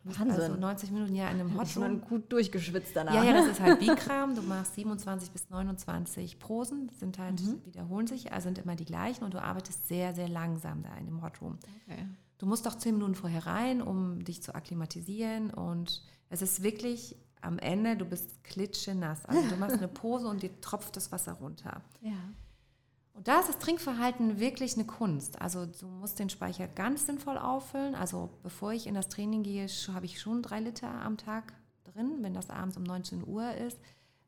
Du 0.03 0.09
bist 0.09 0.19
Wahnsinn. 0.19 0.41
also 0.41 0.55
90 0.55 0.91
Minuten 0.91 1.15
ja 1.15 1.29
in 1.29 1.39
einem 1.39 1.57
Hot 1.57 1.73
Yoga. 1.73 1.87
gut 1.87 2.31
durchgeschwitzt 2.31 2.93
danach. 2.93 3.13
Ja, 3.13 3.23
ja, 3.23 3.33
das 3.33 3.47
ist 3.51 3.61
halt 3.61 3.79
Bikram. 3.79 4.35
Du 4.35 4.41
machst 4.41 4.75
27 4.75 5.31
bis 5.31 5.49
29 5.49 6.39
Posen, 6.39 6.89
sind 6.89 7.19
halt, 7.19 7.41
mhm. 7.41 7.65
wiederholen 7.65 8.07
sich, 8.07 8.33
also 8.33 8.45
sind 8.45 8.57
immer 8.57 8.75
die 8.75 8.85
gleichen 8.85 9.23
und 9.23 9.33
du 9.33 9.41
arbeitest 9.41 9.87
sehr, 9.87 10.13
sehr 10.13 10.27
langsam 10.27 10.83
da 10.83 10.93
in 10.95 11.05
dem 11.05 11.21
Hot 11.21 11.41
Room. 11.41 11.57
Okay. 11.87 12.05
Du 12.37 12.45
musst 12.45 12.67
auch 12.67 12.75
10 12.75 12.95
Minuten 12.95 13.15
vorher 13.15 13.45
rein, 13.45 13.81
um 13.81 14.23
dich 14.23 14.43
zu 14.43 14.53
akklimatisieren 14.53 15.51
und 15.51 16.03
es 16.29 16.41
ist 16.41 16.63
wirklich 16.63 17.15
am 17.39 17.59
Ende, 17.59 17.95
du 17.95 18.05
bist 18.05 18.43
klitschenass. 18.43 19.25
Also 19.25 19.47
du 19.47 19.55
machst 19.55 19.77
eine 19.77 19.87
Pose 19.89 20.27
und 20.27 20.43
dir 20.43 20.59
tropft 20.61 20.97
das 20.97 21.11
Wasser 21.11 21.33
runter. 21.33 21.81
Ja. 22.01 22.17
Und 23.13 23.27
da 23.27 23.39
ist 23.39 23.49
das 23.49 23.59
Trinkverhalten 23.59 24.39
wirklich 24.39 24.73
eine 24.73 24.85
Kunst. 24.85 25.39
Also 25.41 25.65
du 25.67 25.85
musst 25.85 26.17
den 26.17 26.29
Speicher 26.29 26.67
ganz 26.67 27.05
sinnvoll 27.05 27.37
auffüllen. 27.37 27.93
Also 27.95 28.29
bevor 28.41 28.73
ich 28.73 28.87
in 28.87 28.95
das 28.95 29.07
Training 29.07 29.43
gehe, 29.43 29.67
habe 29.93 30.05
ich 30.05 30.19
schon 30.19 30.41
drei 30.41 30.59
Liter 30.59 30.89
am 30.89 31.17
Tag 31.17 31.53
drin, 31.83 32.17
wenn 32.21 32.33
das 32.33 32.49
abends 32.49 32.75
um 32.75 32.83
19 32.83 33.25
Uhr 33.27 33.53
ist. 33.53 33.77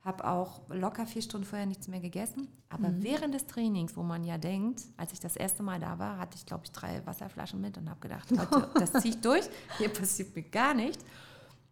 Habe 0.01 0.27
auch 0.29 0.61
locker 0.69 1.07
vier 1.07 1.23
Stunden 1.23 1.47
vorher 1.47 1.65
nichts 1.65 1.87
mehr 1.87 1.99
gegessen. 1.99 2.47
Aber 2.69 2.89
mhm. 2.89 3.03
während 3.03 3.33
des 3.33 3.47
Trainings, 3.47 3.97
wo 3.97 4.03
man 4.03 4.23
ja 4.23 4.37
denkt, 4.37 4.83
als 4.97 5.13
ich 5.13 5.19
das 5.19 5.35
erste 5.35 5.63
Mal 5.63 5.79
da 5.79 5.97
war, 5.97 6.19
hatte 6.19 6.37
ich, 6.37 6.45
glaube 6.45 6.65
ich, 6.65 6.71
drei 6.71 7.03
Wasserflaschen 7.07 7.59
mit 7.59 7.79
und 7.79 7.89
habe 7.89 7.99
gedacht, 8.01 8.29
heute, 8.29 8.69
das 8.79 8.93
ziehe 9.01 9.15
ich 9.15 9.21
durch, 9.21 9.49
hier 9.79 9.89
passiert 9.89 10.35
mir 10.35 10.43
gar 10.43 10.75
nichts. 10.75 11.03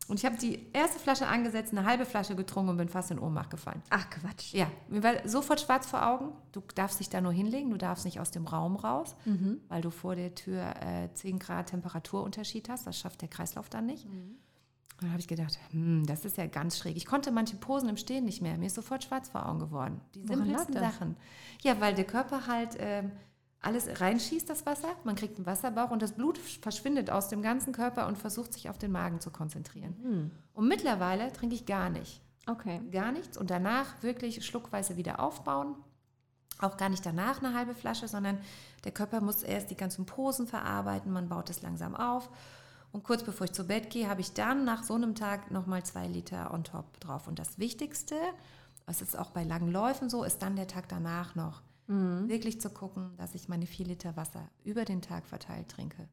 Und 0.07 0.19
ich 0.19 0.25
habe 0.25 0.35
die 0.37 0.67
erste 0.73 0.99
Flasche 0.99 1.27
angesetzt, 1.27 1.71
eine 1.71 1.85
halbe 1.85 2.05
Flasche 2.05 2.35
getrunken 2.35 2.71
und 2.71 2.77
bin 2.77 2.89
fast 2.89 3.11
in 3.11 3.19
Ohnmacht 3.19 3.49
gefallen. 3.49 3.81
Ach 3.89 4.09
Quatsch. 4.09 4.53
Ja, 4.53 4.67
mir 4.89 5.01
war 5.01 5.27
sofort 5.27 5.61
schwarz 5.61 5.87
vor 5.87 6.05
Augen. 6.05 6.33
Du 6.51 6.61
darfst 6.75 6.99
dich 6.99 7.09
da 7.09 7.21
nur 7.21 7.31
hinlegen, 7.31 7.69
du 7.69 7.77
darfst 7.77 8.03
nicht 8.03 8.19
aus 8.19 8.29
dem 8.31 8.45
Raum 8.45 8.75
raus, 8.75 9.15
mhm. 9.23 9.61
weil 9.69 9.81
du 9.81 9.91
vor 9.91 10.15
der 10.15 10.35
Tür 10.35 10.73
äh, 10.81 11.13
10 11.13 11.39
Grad 11.39 11.69
Temperaturunterschied 11.69 12.67
hast. 12.67 12.85
Das 12.85 12.99
schafft 12.99 13.21
der 13.21 13.29
Kreislauf 13.29 13.69
dann 13.69 13.85
nicht. 13.85 14.05
Mhm. 14.05 14.35
Und 14.95 15.03
dann 15.03 15.11
habe 15.11 15.21
ich 15.21 15.27
gedacht, 15.27 15.57
hm, 15.71 16.05
das 16.05 16.25
ist 16.25 16.37
ja 16.37 16.47
ganz 16.47 16.77
schräg. 16.77 16.97
Ich 16.97 17.05
konnte 17.05 17.31
manche 17.31 17.55
Posen 17.55 17.89
im 17.89 17.97
Stehen 17.97 18.25
nicht 18.25 18.41
mehr. 18.41 18.57
Mir 18.57 18.67
ist 18.67 18.75
sofort 18.75 19.03
schwarz 19.03 19.29
vor 19.29 19.47
Augen 19.47 19.59
geworden. 19.59 20.01
Die 20.15 20.25
simpelsten 20.25 20.73
Sachen. 20.73 21.15
Ja, 21.61 21.79
weil 21.79 21.95
der 21.95 22.05
Körper 22.05 22.45
halt... 22.47 22.75
Äh, 22.75 23.03
alles 23.63 24.01
reinschießt, 24.01 24.49
das 24.49 24.65
Wasser. 24.65 24.89
Man 25.03 25.15
kriegt 25.15 25.37
einen 25.37 25.45
Wasserbauch 25.45 25.89
und 25.89 26.01
das 26.01 26.13
Blut 26.13 26.37
verschwindet 26.37 27.09
aus 27.09 27.29
dem 27.29 27.41
ganzen 27.41 27.73
Körper 27.73 28.07
und 28.07 28.17
versucht 28.17 28.53
sich 28.53 28.69
auf 28.69 28.77
den 28.77 28.91
Magen 28.91 29.19
zu 29.21 29.31
konzentrieren. 29.31 29.95
Mhm. 30.03 30.31
Und 30.53 30.67
mittlerweile 30.67 31.31
trinke 31.31 31.55
ich 31.55 31.65
gar 31.65 31.89
nicht. 31.89 32.21
Okay. 32.45 32.81
Gar 32.91 33.13
nichts 33.13 33.37
und 33.37 33.49
danach 33.49 34.03
wirklich 34.03 34.45
schluckweise 34.45 34.97
wieder 34.97 35.21
aufbauen. 35.21 35.75
Auch 36.59 36.77
gar 36.77 36.89
nicht 36.89 37.05
danach 37.05 37.41
eine 37.41 37.53
halbe 37.55 37.73
Flasche, 37.73 38.07
sondern 38.07 38.37
der 38.83 38.91
Körper 38.91 39.21
muss 39.21 39.43
erst 39.43 39.71
die 39.71 39.77
ganzen 39.77 40.05
Posen 40.05 40.45
verarbeiten, 40.45 41.11
man 41.11 41.29
baut 41.29 41.49
es 41.49 41.61
langsam 41.61 41.95
auf. 41.95 42.29
Und 42.91 43.03
kurz 43.03 43.23
bevor 43.23 43.45
ich 43.45 43.53
zu 43.53 43.65
Bett 43.65 43.89
gehe, 43.89 44.07
habe 44.07 44.21
ich 44.21 44.33
dann 44.33 44.65
nach 44.65 44.83
so 44.83 44.93
einem 44.93 45.15
Tag 45.15 45.51
nochmal 45.51 45.83
zwei 45.83 46.07
Liter 46.07 46.53
on 46.53 46.63
top 46.63 46.99
drauf. 46.99 47.27
Und 47.27 47.39
das 47.39 47.57
Wichtigste, 47.57 48.15
was 48.85 49.01
ist 49.01 49.17
auch 49.17 49.31
bei 49.31 49.43
langen 49.43 49.71
Läufen 49.71 50.09
so, 50.09 50.23
ist 50.23 50.41
dann 50.43 50.55
der 50.55 50.67
Tag 50.67 50.89
danach 50.89 51.33
noch. 51.33 51.63
Mhm. 51.87 52.29
Wirklich 52.29 52.61
zu 52.61 52.69
gucken, 52.69 53.11
dass 53.17 53.35
ich 53.35 53.49
meine 53.49 53.65
vier 53.65 53.85
Liter 53.85 54.15
Wasser 54.15 54.49
über 54.63 54.85
den 54.85 55.01
Tag 55.01 55.25
verteilt 55.25 55.69
trinke. 55.69 56.07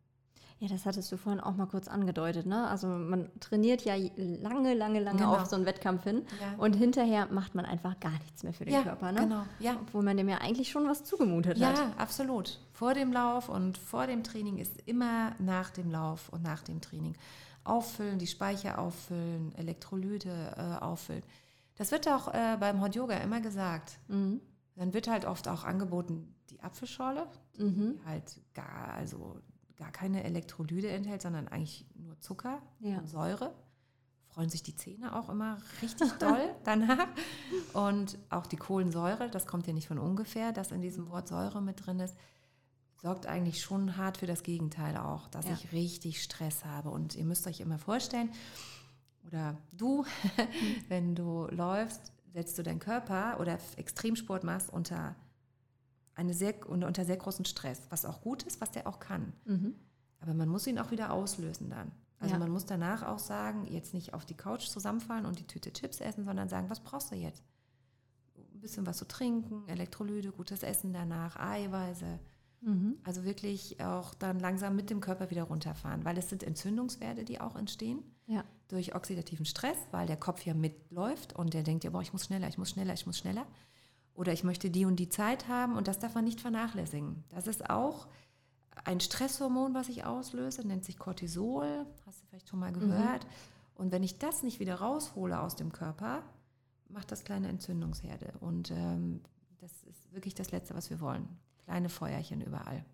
Ja, 0.60 0.68
das 0.68 0.84
hattest 0.84 1.10
du 1.10 1.16
vorhin 1.16 1.40
auch 1.40 1.56
mal 1.56 1.64
kurz 1.66 1.88
angedeutet. 1.88 2.44
Ne? 2.44 2.68
Also 2.68 2.86
man 2.86 3.30
trainiert 3.40 3.82
ja 3.86 3.94
lange, 3.96 4.74
lange, 4.74 5.00
lange 5.00 5.20
genau. 5.20 5.36
auf 5.36 5.46
so 5.46 5.56
einen 5.56 5.64
Wettkampf 5.64 6.04
hin 6.04 6.26
ja. 6.38 6.62
und 6.62 6.74
hinterher 6.74 7.28
macht 7.30 7.54
man 7.54 7.64
einfach 7.64 7.98
gar 7.98 8.18
nichts 8.18 8.42
mehr 8.42 8.52
für 8.52 8.66
den 8.66 8.74
ja, 8.74 8.82
Körper. 8.82 9.10
Ne? 9.10 9.20
Genau, 9.20 9.42
ja. 9.58 9.76
Obwohl 9.80 10.02
man 10.02 10.18
dem 10.18 10.28
ja 10.28 10.36
eigentlich 10.36 10.70
schon 10.70 10.86
was 10.86 11.02
zugemutet 11.02 11.56
ja, 11.56 11.68
hat. 11.68 11.78
Ja, 11.78 11.92
absolut. 11.96 12.60
Vor 12.74 12.92
dem 12.92 13.10
Lauf 13.10 13.48
und 13.48 13.78
vor 13.78 14.06
dem 14.06 14.22
Training 14.22 14.58
ist 14.58 14.76
immer 14.84 15.32
nach 15.38 15.70
dem 15.70 15.90
Lauf 15.90 16.28
und 16.28 16.42
nach 16.42 16.62
dem 16.62 16.82
Training. 16.82 17.14
Auffüllen, 17.64 18.18
die 18.18 18.26
Speicher 18.26 18.78
auffüllen, 18.78 19.54
Elektrolyte 19.56 20.28
äh, 20.58 20.84
auffüllen. 20.84 21.22
Das 21.76 21.90
wird 21.90 22.06
auch 22.06 22.34
äh, 22.34 22.58
beim 22.60 22.82
Hot 22.82 22.94
Yoga 22.94 23.16
immer 23.16 23.40
gesagt. 23.40 23.98
Mhm. 24.08 24.42
Dann 24.80 24.94
wird 24.94 25.08
halt 25.08 25.26
oft 25.26 25.46
auch 25.46 25.64
angeboten 25.64 26.34
die 26.48 26.58
Apfelschorle, 26.62 27.26
die 27.58 27.64
mhm. 27.64 28.00
halt 28.06 28.40
gar, 28.54 28.94
also 28.94 29.38
gar 29.76 29.92
keine 29.92 30.24
Elektrolyte 30.24 30.88
enthält, 30.88 31.20
sondern 31.20 31.48
eigentlich 31.48 31.84
nur 31.96 32.18
Zucker 32.18 32.62
ja. 32.78 32.96
und 32.96 33.06
Säure. 33.06 33.52
Freuen 34.28 34.48
sich 34.48 34.62
die 34.62 34.74
Zähne 34.74 35.14
auch 35.14 35.28
immer 35.28 35.58
richtig 35.82 36.10
doll 36.18 36.54
danach. 36.64 37.08
Und 37.74 38.16
auch 38.30 38.46
die 38.46 38.56
Kohlensäure, 38.56 39.28
das 39.28 39.46
kommt 39.46 39.66
ja 39.66 39.74
nicht 39.74 39.86
von 39.86 39.98
ungefähr, 39.98 40.50
dass 40.50 40.72
in 40.72 40.80
diesem 40.80 41.10
Wort 41.10 41.28
Säure 41.28 41.60
mit 41.60 41.84
drin 41.84 42.00
ist, 42.00 42.16
sorgt 43.02 43.26
eigentlich 43.26 43.60
schon 43.60 43.98
hart 43.98 44.16
für 44.16 44.26
das 44.26 44.42
Gegenteil 44.42 44.96
auch, 44.96 45.28
dass 45.28 45.44
ja. 45.44 45.52
ich 45.52 45.72
richtig 45.72 46.22
Stress 46.22 46.64
habe. 46.64 46.88
Und 46.88 47.16
ihr 47.16 47.26
müsst 47.26 47.46
euch 47.46 47.60
immer 47.60 47.78
vorstellen, 47.78 48.30
oder 49.26 49.58
du, 49.72 50.06
wenn 50.88 51.14
du 51.14 51.48
läufst, 51.50 52.14
setzt 52.32 52.58
du 52.58 52.62
deinen 52.62 52.78
Körper 52.78 53.38
oder 53.40 53.58
Extremsport 53.76 54.44
machst 54.44 54.70
unter, 54.70 55.14
eine 56.14 56.34
sehr, 56.34 56.68
unter 56.68 57.04
sehr 57.04 57.16
großen 57.16 57.44
Stress, 57.44 57.82
was 57.90 58.04
auch 58.04 58.20
gut 58.20 58.42
ist, 58.42 58.60
was 58.60 58.70
der 58.70 58.86
auch 58.86 59.00
kann. 59.00 59.32
Mhm. 59.44 59.74
Aber 60.20 60.34
man 60.34 60.48
muss 60.48 60.66
ihn 60.66 60.78
auch 60.78 60.90
wieder 60.90 61.12
auslösen 61.12 61.70
dann. 61.70 61.92
Also 62.18 62.34
ja. 62.34 62.38
man 62.38 62.50
muss 62.50 62.66
danach 62.66 63.02
auch 63.02 63.18
sagen, 63.18 63.66
jetzt 63.66 63.94
nicht 63.94 64.12
auf 64.12 64.26
die 64.26 64.36
Couch 64.36 64.66
zusammenfallen 64.68 65.24
und 65.24 65.38
die 65.38 65.46
Tüte 65.46 65.72
Chips 65.72 66.00
essen, 66.00 66.24
sondern 66.24 66.50
sagen, 66.50 66.68
was 66.68 66.80
brauchst 66.80 67.10
du 67.10 67.14
jetzt? 67.16 67.42
Ein 68.36 68.60
bisschen 68.60 68.86
was 68.86 68.98
zu 68.98 69.08
trinken, 69.08 69.66
Elektrolyte, 69.68 70.30
gutes 70.30 70.62
Essen 70.62 70.92
danach, 70.92 71.36
Eiweiße. 71.36 72.18
Mhm. 72.62 72.98
Also 73.04 73.24
wirklich 73.24 73.82
auch 73.82 74.14
dann 74.14 74.38
langsam 74.38 74.76
mit 74.76 74.90
dem 74.90 75.00
Körper 75.00 75.30
wieder 75.30 75.44
runterfahren, 75.44 76.04
weil 76.04 76.18
es 76.18 76.28
sind 76.28 76.42
Entzündungswerte, 76.42 77.24
die 77.24 77.40
auch 77.40 77.56
entstehen 77.56 78.02
ja. 78.26 78.44
durch 78.68 78.94
oxidativen 78.94 79.46
Stress, 79.46 79.78
weil 79.92 80.06
der 80.06 80.18
Kopf 80.18 80.44
ja 80.44 80.52
mitläuft 80.52 81.34
und 81.34 81.54
der 81.54 81.62
denkt 81.62 81.84
ja, 81.84 81.90
boah, 81.90 82.02
ich 82.02 82.12
muss 82.12 82.26
schneller, 82.26 82.48
ich 82.48 82.58
muss 82.58 82.70
schneller, 82.70 82.92
ich 82.92 83.06
muss 83.06 83.18
schneller. 83.18 83.46
Oder 84.14 84.32
ich 84.32 84.44
möchte 84.44 84.70
die 84.70 84.84
und 84.84 84.96
die 84.96 85.08
Zeit 85.08 85.48
haben 85.48 85.76
und 85.76 85.88
das 85.88 85.98
darf 85.98 86.14
man 86.14 86.24
nicht 86.24 86.40
vernachlässigen. 86.40 87.24
Das 87.30 87.46
ist 87.46 87.70
auch 87.70 88.08
ein 88.84 89.00
Stresshormon, 89.00 89.72
was 89.72 89.88
ich 89.88 90.04
auslöse, 90.04 90.66
nennt 90.66 90.84
sich 90.84 90.98
Cortisol, 90.98 91.86
hast 92.04 92.20
du 92.20 92.26
vielleicht 92.26 92.48
schon 92.48 92.58
mal 92.58 92.72
gehört. 92.72 93.24
Mhm. 93.24 93.30
Und 93.76 93.92
wenn 93.92 94.02
ich 94.02 94.18
das 94.18 94.42
nicht 94.42 94.60
wieder 94.60 94.74
raushole 94.74 95.40
aus 95.40 95.56
dem 95.56 95.72
Körper, 95.72 96.22
macht 96.88 97.10
das 97.10 97.24
kleine 97.24 97.48
Entzündungsherde. 97.48 98.32
Und 98.40 98.70
ähm, 98.72 99.22
das 99.60 99.84
ist 99.84 100.12
wirklich 100.12 100.34
das 100.34 100.50
Letzte, 100.50 100.74
was 100.74 100.90
wir 100.90 101.00
wollen 101.00 101.26
kleine 101.64 101.88
Feuerchen 101.88 102.40
überall. 102.40 102.84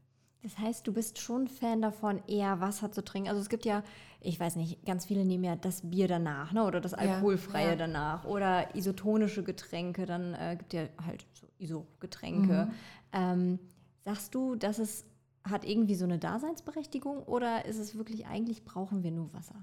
Das 0.43 0.59
heißt, 0.59 0.87
du 0.87 0.93
bist 0.93 1.19
schon 1.19 1.49
Fan 1.49 1.83
davon, 1.83 2.23
eher 2.29 2.61
Wasser 2.61 2.93
zu 2.93 3.03
trinken. 3.03 3.29
Also 3.29 3.41
es 3.41 3.49
gibt 3.49 3.65
ja, 3.65 3.83
ich 4.21 4.39
weiß 4.39 4.55
nicht, 4.57 4.85
ganz 4.87 5.05
viele 5.05 5.25
nehmen 5.25 5.43
ja 5.43 5.57
das 5.57 5.91
Bier 5.91 6.07
danach, 6.07 6.53
ne? 6.53 6.65
Oder 6.65 6.81
das 6.81 6.95
alkoholfreie 6.95 7.65
ja, 7.65 7.71
ja. 7.71 7.77
danach. 7.77 8.25
Oder 8.25 8.75
isotonische 8.77 9.43
Getränke, 9.43 10.07
dann 10.07 10.35
äh, 10.35 10.55
gibt 10.57 10.73
ja 10.73 10.85
halt 11.05 11.27
so 11.33 11.49
ISO-Getränke. 11.59 12.67
Mhm. 12.67 12.73
Ähm, 13.13 13.59
sagst 14.05 14.37
du, 14.37 14.55
dass 14.55 14.79
es 14.79 15.05
hat 15.43 15.65
irgendwie 15.65 15.95
so 15.95 16.05
eine 16.05 16.19
Daseinsberechtigung 16.19 17.23
oder 17.23 17.65
ist 17.65 17.79
es 17.79 17.97
wirklich, 17.97 18.27
eigentlich 18.27 18.65
brauchen 18.65 19.03
wir 19.03 19.11
nur 19.11 19.33
Wasser? 19.33 19.57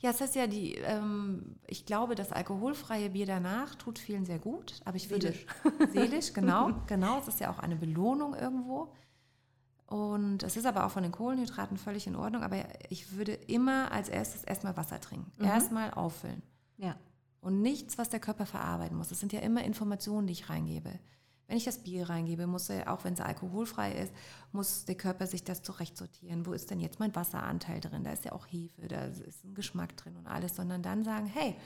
Ja, 0.00 0.10
es 0.10 0.20
ist 0.20 0.34
ja 0.34 0.46
die, 0.46 0.74
ähm, 0.76 1.56
ich 1.66 1.84
glaube, 1.84 2.14
das 2.14 2.32
alkoholfreie 2.32 3.10
Bier 3.10 3.26
danach 3.26 3.74
tut 3.74 3.98
vielen 3.98 4.24
sehr 4.24 4.38
gut, 4.38 4.80
aber 4.84 4.96
ich 4.96 5.08
seelisch. 5.08 5.46
würde 5.62 5.92
seelisch, 5.92 6.32
genau, 6.34 6.72
genau, 6.86 7.18
es 7.18 7.28
ist 7.28 7.40
ja 7.40 7.50
auch 7.50 7.58
eine 7.58 7.76
Belohnung 7.76 8.34
irgendwo. 8.34 8.92
Und 9.86 10.42
es 10.44 10.56
ist 10.56 10.66
aber 10.66 10.86
auch 10.86 10.90
von 10.90 11.02
den 11.02 11.12
Kohlenhydraten 11.12 11.76
völlig 11.76 12.06
in 12.06 12.16
Ordnung, 12.16 12.42
aber 12.42 12.64
ich 12.88 13.16
würde 13.16 13.32
immer 13.32 13.90
als 13.92 14.08
erstes 14.08 14.44
erstmal 14.44 14.76
Wasser 14.76 15.00
trinken. 15.00 15.32
Mhm. 15.38 15.44
Erstmal 15.44 15.90
auffüllen. 15.90 16.42
Ja. 16.78 16.96
Und 17.40 17.60
nichts, 17.60 17.98
was 17.98 18.08
der 18.08 18.20
Körper 18.20 18.46
verarbeiten 18.46 18.96
muss. 18.96 19.08
Das 19.08 19.20
sind 19.20 19.32
ja 19.32 19.40
immer 19.40 19.64
Informationen, 19.64 20.26
die 20.28 20.32
ich 20.32 20.48
reingebe. 20.48 20.98
Wenn 21.50 21.56
ich 21.56 21.64
das 21.64 21.78
Bier 21.78 22.08
reingebe, 22.08 22.46
muss 22.46 22.70
er, 22.70 22.92
auch 22.92 23.02
wenn 23.02 23.14
es 23.14 23.20
alkoholfrei 23.20 23.90
ist, 23.90 24.12
muss 24.52 24.84
der 24.84 24.94
Körper 24.94 25.26
sich 25.26 25.42
das 25.42 25.62
zurechtsortieren. 25.62 26.46
Wo 26.46 26.52
ist 26.52 26.70
denn 26.70 26.78
jetzt 26.78 27.00
mein 27.00 27.12
Wasseranteil 27.16 27.80
drin? 27.80 28.04
Da 28.04 28.12
ist 28.12 28.24
ja 28.24 28.30
auch 28.30 28.46
Hefe, 28.46 28.86
da 28.86 29.06
ist 29.06 29.44
ein 29.44 29.56
Geschmack 29.56 29.96
drin 29.96 30.16
und 30.16 30.28
alles, 30.28 30.54
sondern 30.54 30.80
dann 30.80 31.02
sagen, 31.02 31.26
hey, 31.26 31.56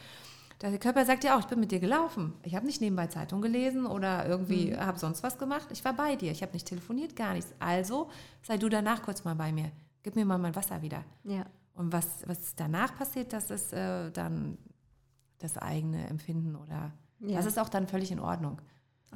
Der 0.62 0.78
Körper 0.78 1.04
sagt 1.04 1.22
ja 1.24 1.36
auch, 1.36 1.40
ich 1.40 1.48
bin 1.48 1.60
mit 1.60 1.70
dir 1.70 1.80
gelaufen. 1.80 2.32
Ich 2.44 2.54
habe 2.54 2.64
nicht 2.64 2.80
nebenbei 2.80 3.08
Zeitung 3.08 3.42
gelesen 3.42 3.84
oder 3.84 4.26
irgendwie 4.26 4.70
mhm. 4.70 4.80
habe 4.80 4.98
sonst 4.98 5.22
was 5.22 5.36
gemacht. 5.36 5.68
Ich 5.70 5.84
war 5.84 5.92
bei 5.92 6.16
dir. 6.16 6.32
Ich 6.32 6.40
habe 6.40 6.54
nicht 6.54 6.66
telefoniert, 6.66 7.14
gar 7.14 7.34
nichts. 7.34 7.52
Also 7.58 8.08
sei 8.42 8.56
du 8.56 8.70
danach 8.70 9.02
kurz 9.02 9.22
mal 9.24 9.34
bei 9.34 9.52
mir. 9.52 9.70
Gib 10.02 10.16
mir 10.16 10.24
mal 10.24 10.38
mein 10.38 10.56
Wasser 10.56 10.80
wieder. 10.80 11.04
Ja. 11.24 11.44
Und 11.74 11.92
was, 11.92 12.06
was 12.24 12.54
danach 12.54 12.96
passiert, 12.96 13.34
das 13.34 13.50
ist 13.50 13.74
äh, 13.74 14.10
dann 14.12 14.56
das 15.40 15.58
eigene 15.58 16.06
Empfinden 16.06 16.56
oder 16.56 16.92
ja. 17.20 17.36
das 17.36 17.44
ist 17.44 17.58
auch 17.58 17.68
dann 17.68 17.86
völlig 17.86 18.10
in 18.12 18.20
Ordnung. 18.20 18.62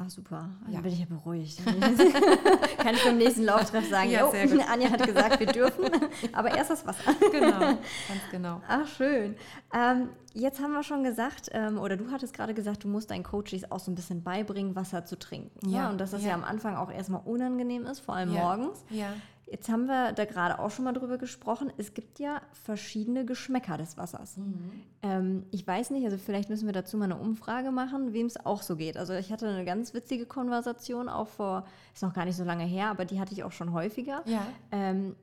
Ach 0.01 0.09
super, 0.09 0.49
dann 0.65 0.73
ja. 0.73 0.81
bin 0.81 0.93
ich 0.93 1.01
ja 1.01 1.07
beruhigt. 1.07 1.61
Kann 2.79 2.95
ich 2.95 3.05
beim 3.05 3.19
nächsten 3.19 3.45
Lauftreff 3.45 3.89
sagen, 3.91 4.11
ja, 4.11 4.31
sehr 4.31 4.47
gut. 4.47 4.61
Anja 4.71 4.91
hat 4.91 5.05
gesagt, 5.05 5.41
wir 5.41 5.47
dürfen, 5.49 5.87
aber 6.33 6.57
erst 6.57 6.71
das 6.71 6.87
Wasser. 6.87 7.15
Genau, 7.33 7.59
ganz 7.59 8.23
genau. 8.31 8.61
Ach 8.69 8.87
schön. 8.87 9.35
Ähm, 9.75 10.11
jetzt 10.35 10.61
haben 10.63 10.73
wir 10.73 10.85
schon 10.85 11.03
gesagt, 11.03 11.51
ähm, 11.53 11.79
oder 11.79 11.97
du 11.97 12.13
hattest 12.13 12.33
gerade 12.33 12.55
gesagt, 12.55 12.85
du 12.85 12.89
musst 12.89 13.11
deinen 13.11 13.25
Coaches 13.25 13.71
auch 13.73 13.81
so 13.81 13.91
ein 13.91 13.97
bisschen 13.97 14.23
beibringen, 14.23 14.77
Wasser 14.77 15.05
zu 15.05 15.19
trinken. 15.19 15.69
Ja. 15.69 15.79
ja 15.79 15.91
und 15.91 16.01
dass 16.01 16.13
das 16.13 16.23
ja. 16.23 16.29
ja 16.29 16.35
am 16.35 16.45
Anfang 16.45 16.77
auch 16.77 16.93
erstmal 16.93 17.23
unangenehm 17.25 17.85
ist, 17.85 17.99
vor 17.99 18.15
allem 18.15 18.33
morgens. 18.33 18.85
Ja. 18.91 19.09
Jetzt 19.51 19.69
haben 19.69 19.87
wir 19.87 20.13
da 20.13 20.25
gerade 20.25 20.59
auch 20.59 20.71
schon 20.71 20.85
mal 20.85 20.93
drüber 20.93 21.17
gesprochen. 21.17 21.73
Es 21.79 21.95
gibt 21.95 22.19
ja 22.19 22.43
verschiedene 22.53 23.25
Geschmäcker 23.25 23.79
des 23.79 23.97
Wassers. 23.97 24.37
Mhm. 24.37 24.83
Ähm, 25.03 25.47
ich 25.51 25.67
weiß 25.67 25.91
nicht, 25.91 26.05
also 26.05 26.19
vielleicht 26.19 26.51
müssen 26.51 26.67
wir 26.67 26.73
dazu 26.73 26.97
mal 26.97 27.05
eine 27.05 27.17
Umfrage 27.17 27.71
machen, 27.71 28.13
wem 28.13 28.27
es 28.27 28.45
auch 28.45 28.63
so 28.63 28.77
geht. 28.77 28.97
Also 28.97 29.15
ich 29.15 29.33
hatte 29.33 29.49
eine 29.49 29.65
ganz 29.65 29.95
witzige 29.95 30.27
Konversation 30.27 31.09
auch 31.09 31.29
vor, 31.29 31.65
ist 31.95 32.03
noch 32.03 32.13
gar 32.13 32.25
nicht 32.25 32.37
so 32.37 32.45
lange 32.45 32.65
her, 32.65 32.89
aber 32.89 33.05
die 33.05 33.21
hatte 33.21 33.33
ich 33.33 33.43
auch 33.43 33.53
schon 33.53 33.73
häufiger. 33.73 34.23
Ja. 34.27 34.47
Ähm, 34.71 35.15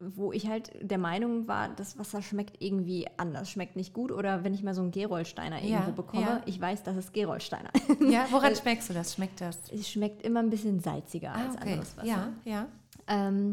wo 0.00 0.32
ich 0.32 0.48
halt 0.48 0.70
der 0.80 0.96
Meinung 0.96 1.46
war, 1.46 1.68
das 1.68 1.98
Wasser 1.98 2.22
schmeckt 2.22 2.62
irgendwie 2.62 3.06
anders, 3.18 3.50
schmeckt 3.50 3.76
nicht 3.76 3.92
gut. 3.92 4.10
Oder 4.10 4.44
wenn 4.44 4.54
ich 4.54 4.62
mal 4.62 4.74
so 4.74 4.80
einen 4.80 4.92
Gerolsteiner 4.92 5.62
ja, 5.62 5.80
irgendwo 5.80 5.92
bekomme, 5.92 6.22
ja. 6.22 6.42
ich 6.46 6.58
weiß, 6.58 6.82
das 6.84 6.96
ist 6.96 7.12
Gerolsteiner. 7.12 7.68
Ja, 8.08 8.26
woran 8.30 8.56
schmeckst 8.56 8.88
du 8.88 8.94
das? 8.94 9.14
Schmeckt 9.14 9.42
das? 9.42 9.58
Es 9.70 9.90
schmeckt 9.90 10.22
immer 10.22 10.40
ein 10.40 10.48
bisschen 10.48 10.80
salziger 10.80 11.32
ah, 11.32 11.44
als 11.44 11.56
okay. 11.56 11.72
anderes 11.72 11.96
Wasser. 11.98 12.06
Ja, 12.08 12.32
ja. 12.44 12.66
Ähm, 13.10 13.52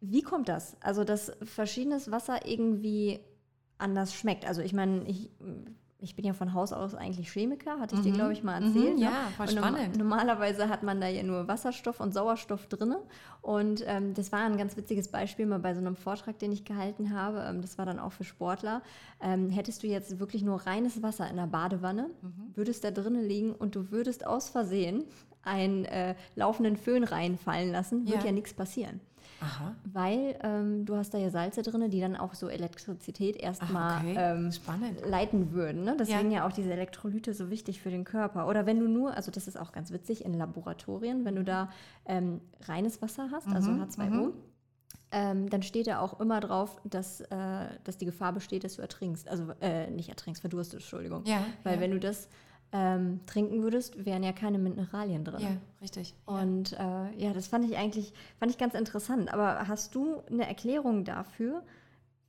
wie 0.00 0.22
kommt 0.22 0.48
das? 0.48 0.76
Also, 0.80 1.04
dass 1.04 1.32
verschiedenes 1.42 2.10
Wasser 2.10 2.46
irgendwie 2.46 3.20
anders 3.78 4.14
schmeckt. 4.14 4.46
Also, 4.46 4.60
ich 4.60 4.72
meine, 4.72 5.04
ich, 5.08 5.30
ich 6.02 6.16
bin 6.16 6.24
ja 6.24 6.32
von 6.32 6.52
Haus 6.52 6.72
aus 6.72 6.94
eigentlich 6.94 7.30
Chemiker, 7.30 7.78
hatte 7.78 7.94
ich 7.94 8.00
mhm. 8.00 8.04
dir, 8.04 8.12
glaube 8.12 8.32
ich, 8.32 8.42
mal 8.42 8.60
mhm. 8.60 8.66
erzählt. 8.66 8.96
Mhm, 8.96 9.02
ja, 9.02 9.28
voll 9.36 9.48
spannend. 9.48 9.96
normalerweise 9.96 10.68
hat 10.68 10.82
man 10.82 11.00
da 11.00 11.06
ja 11.06 11.22
nur 11.22 11.46
Wasserstoff 11.46 12.00
und 12.00 12.12
Sauerstoff 12.12 12.66
drin. 12.66 12.96
Und 13.40 13.84
ähm, 13.86 14.12
das 14.14 14.32
war 14.32 14.40
ein 14.40 14.56
ganz 14.56 14.76
witziges 14.76 15.08
Beispiel 15.08 15.46
mal 15.46 15.60
bei 15.60 15.74
so 15.74 15.80
einem 15.80 15.94
Vortrag, 15.94 16.38
den 16.40 16.50
ich 16.50 16.64
gehalten 16.64 17.14
habe. 17.14 17.44
Ähm, 17.48 17.62
das 17.62 17.78
war 17.78 17.86
dann 17.86 18.00
auch 18.00 18.12
für 18.12 18.24
Sportler. 18.24 18.82
Ähm, 19.20 19.50
hättest 19.50 19.84
du 19.84 19.86
jetzt 19.86 20.18
wirklich 20.18 20.42
nur 20.42 20.66
reines 20.66 21.02
Wasser 21.02 21.30
in 21.30 21.36
der 21.36 21.46
Badewanne, 21.46 22.10
mhm. 22.20 22.50
würdest 22.54 22.82
da 22.82 22.90
drinnen 22.90 23.24
liegen 23.24 23.52
und 23.52 23.76
du 23.76 23.92
würdest 23.92 24.26
aus 24.26 24.48
Versehen 24.48 25.04
einen 25.42 25.84
äh, 25.84 26.14
laufenden 26.34 26.76
Föhn 26.76 27.04
reinfallen 27.04 27.70
lassen, 27.70 28.06
wird 28.06 28.20
ja, 28.20 28.26
ja 28.26 28.32
nichts 28.32 28.54
passieren. 28.54 29.00
Aha. 29.42 29.74
Weil 29.84 30.38
ähm, 30.42 30.86
du 30.86 30.94
hast 30.94 31.14
da 31.14 31.18
ja 31.18 31.30
Salze 31.30 31.62
drin, 31.62 31.90
die 31.90 32.00
dann 32.00 32.16
auch 32.16 32.34
so 32.34 32.48
Elektrizität 32.48 33.36
erstmal 33.36 33.98
okay. 33.98 34.14
ähm, 34.16 34.50
leiten 35.04 35.52
würden. 35.52 35.82
Ne? 35.82 35.96
Deswegen 35.98 36.30
ja. 36.30 36.38
ja 36.38 36.46
auch 36.46 36.52
diese 36.52 36.72
Elektrolyte 36.72 37.34
so 37.34 37.50
wichtig 37.50 37.80
für 37.80 37.90
den 37.90 38.04
Körper. 38.04 38.46
Oder 38.46 38.66
wenn 38.66 38.78
du 38.78 38.86
nur, 38.86 39.16
also 39.16 39.32
das 39.32 39.48
ist 39.48 39.58
auch 39.58 39.72
ganz 39.72 39.90
witzig 39.90 40.24
in 40.24 40.34
Laboratorien, 40.34 41.24
wenn 41.24 41.34
du 41.34 41.44
da 41.44 41.70
ähm, 42.06 42.40
reines 42.66 43.02
Wasser 43.02 43.30
hast, 43.32 43.48
also 43.48 43.72
mhm. 43.72 43.82
also 43.82 44.00
H2O, 44.00 44.10
mhm. 44.10 44.32
Ähm, 45.14 45.50
dann 45.50 45.62
steht 45.62 45.88
da 45.88 46.00
auch 46.00 46.20
immer 46.20 46.40
drauf, 46.40 46.80
dass, 46.84 47.20
äh, 47.20 47.26
dass 47.84 47.98
die 47.98 48.06
Gefahr 48.06 48.32
besteht, 48.32 48.64
dass 48.64 48.76
du 48.76 48.82
ertrinkst. 48.82 49.28
Also 49.28 49.52
äh, 49.60 49.90
nicht 49.90 50.08
ertrinkst, 50.08 50.40
verdurstest, 50.40 50.84
Entschuldigung. 50.84 51.24
Ja, 51.26 51.44
Weil 51.64 51.74
ja. 51.74 51.80
wenn 51.82 51.90
du 51.90 52.00
das 52.00 52.30
ähm, 52.72 53.20
trinken 53.26 53.62
würdest, 53.62 54.04
wären 54.04 54.22
ja 54.22 54.32
keine 54.32 54.58
Mineralien 54.58 55.24
drin. 55.24 55.40
Ja, 55.40 55.56
richtig. 55.80 56.14
Und 56.24 56.72
ja. 56.72 57.08
Äh, 57.08 57.24
ja, 57.24 57.32
das 57.32 57.46
fand 57.46 57.64
ich 57.66 57.76
eigentlich 57.76 58.12
fand 58.38 58.50
ich 58.50 58.58
ganz 58.58 58.74
interessant. 58.74 59.32
Aber 59.32 59.68
hast 59.68 59.94
du 59.94 60.22
eine 60.30 60.46
Erklärung 60.48 61.04
dafür, 61.04 61.62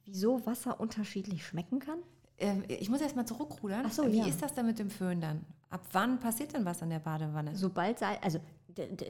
wieso 0.06 0.46
Wasser 0.46 0.80
unterschiedlich 0.80 1.46
schmecken 1.46 1.80
kann? 1.80 2.00
Ähm, 2.38 2.64
ich 2.68 2.90
muss 2.90 3.02
erst 3.02 3.16
mal 3.16 3.26
zurückrudern. 3.26 3.84
Ach 3.88 3.92
so, 3.92 4.12
Wie 4.12 4.20
ja. 4.20 4.26
ist 4.26 4.42
das 4.42 4.54
denn 4.54 4.66
mit 4.66 4.80
dem 4.80 4.90
Föhn 4.90 5.22
dann? 5.22 5.46
Ab 5.70 5.82
wann 5.94 6.20
passiert 6.20 6.54
denn 6.54 6.66
was 6.66 6.82
in 6.82 6.90
der 6.90 7.00
Badewanne? 7.00 7.56
Sobald 7.56 8.00
Salz, 8.00 8.40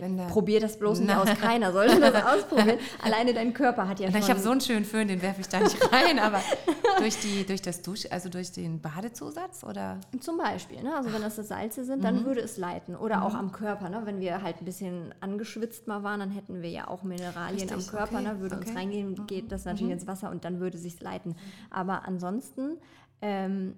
also 0.02 0.24
probier 0.28 0.60
das 0.60 0.78
bloß 0.78 1.00
nicht 1.00 1.16
aus. 1.16 1.28
Keiner 1.40 1.72
sollte 1.72 2.00
das 2.00 2.24
ausprobieren. 2.26 2.78
Alleine 3.02 3.34
dein 3.34 3.54
Körper 3.54 3.88
hat 3.88 4.00
ja 4.00 4.12
schon. 4.12 4.20
Ich 4.20 4.30
habe 4.30 4.40
so 4.40 4.52
einen 4.52 4.62
schönen 4.62 4.86
Föhn, 4.86 5.08
den 5.08 5.22
werfe 5.22 5.42
ich 5.42 5.48
da 5.48 5.60
nicht 5.60 5.78
rein, 5.92 6.20
aber 6.20 6.42
durch, 7.00 7.20
die, 7.22 7.46
durch 7.46 7.62
das 7.62 7.82
Dusch, 7.82 8.06
also 8.10 8.30
durch 8.30 8.52
den 8.52 8.82
Badezusatz 8.82 9.64
oder? 9.64 10.00
Zum 10.20 10.38
Beispiel, 10.38 10.84
ne? 10.84 10.96
also 10.96 11.14
wenn 11.14 11.22
das 11.22 11.36
Salze 11.36 11.84
sind, 11.84 12.04
dann 12.04 12.22
mhm. 12.22 12.26
würde 12.26 12.42
es 12.42 12.58
leiten. 12.58 12.96
Oder 12.96 13.18
mhm. 13.18 13.24
auch 13.24 13.34
am 13.34 13.52
Körper, 13.52 13.90
ne? 13.90 14.02
wenn 14.06 14.20
wir 14.20 14.42
halt 14.42 14.58
ein 14.62 14.66
bisschen 14.66 15.14
angeschwitzt 15.20 15.88
mal 15.88 16.04
waren, 16.04 16.20
dann 16.20 16.32
hätten 16.32 16.62
wir 16.62 16.70
ja 16.70 16.88
auch 16.88 17.04
Mineralien 17.04 17.60
Richtig, 17.60 17.72
am 17.72 17.86
Körper, 17.86 18.16
okay. 18.16 18.24
ne? 18.24 18.40
würde 18.40 18.56
okay. 18.56 18.70
uns 18.70 18.78
reingehen, 18.78 19.12
mhm. 19.12 19.28
geht 19.28 19.52
das 19.52 19.66
natürlich 19.66 19.88
mhm. 19.88 20.00
ins 20.00 20.08
Wasser 20.08 20.30
und 20.30 20.46
dann 20.46 20.60
würde 20.60 20.78
sich 20.78 21.00
leiten. 21.00 21.36
Aber 21.70 22.06
ansonsten 22.06 22.78
ähm, 23.22 23.76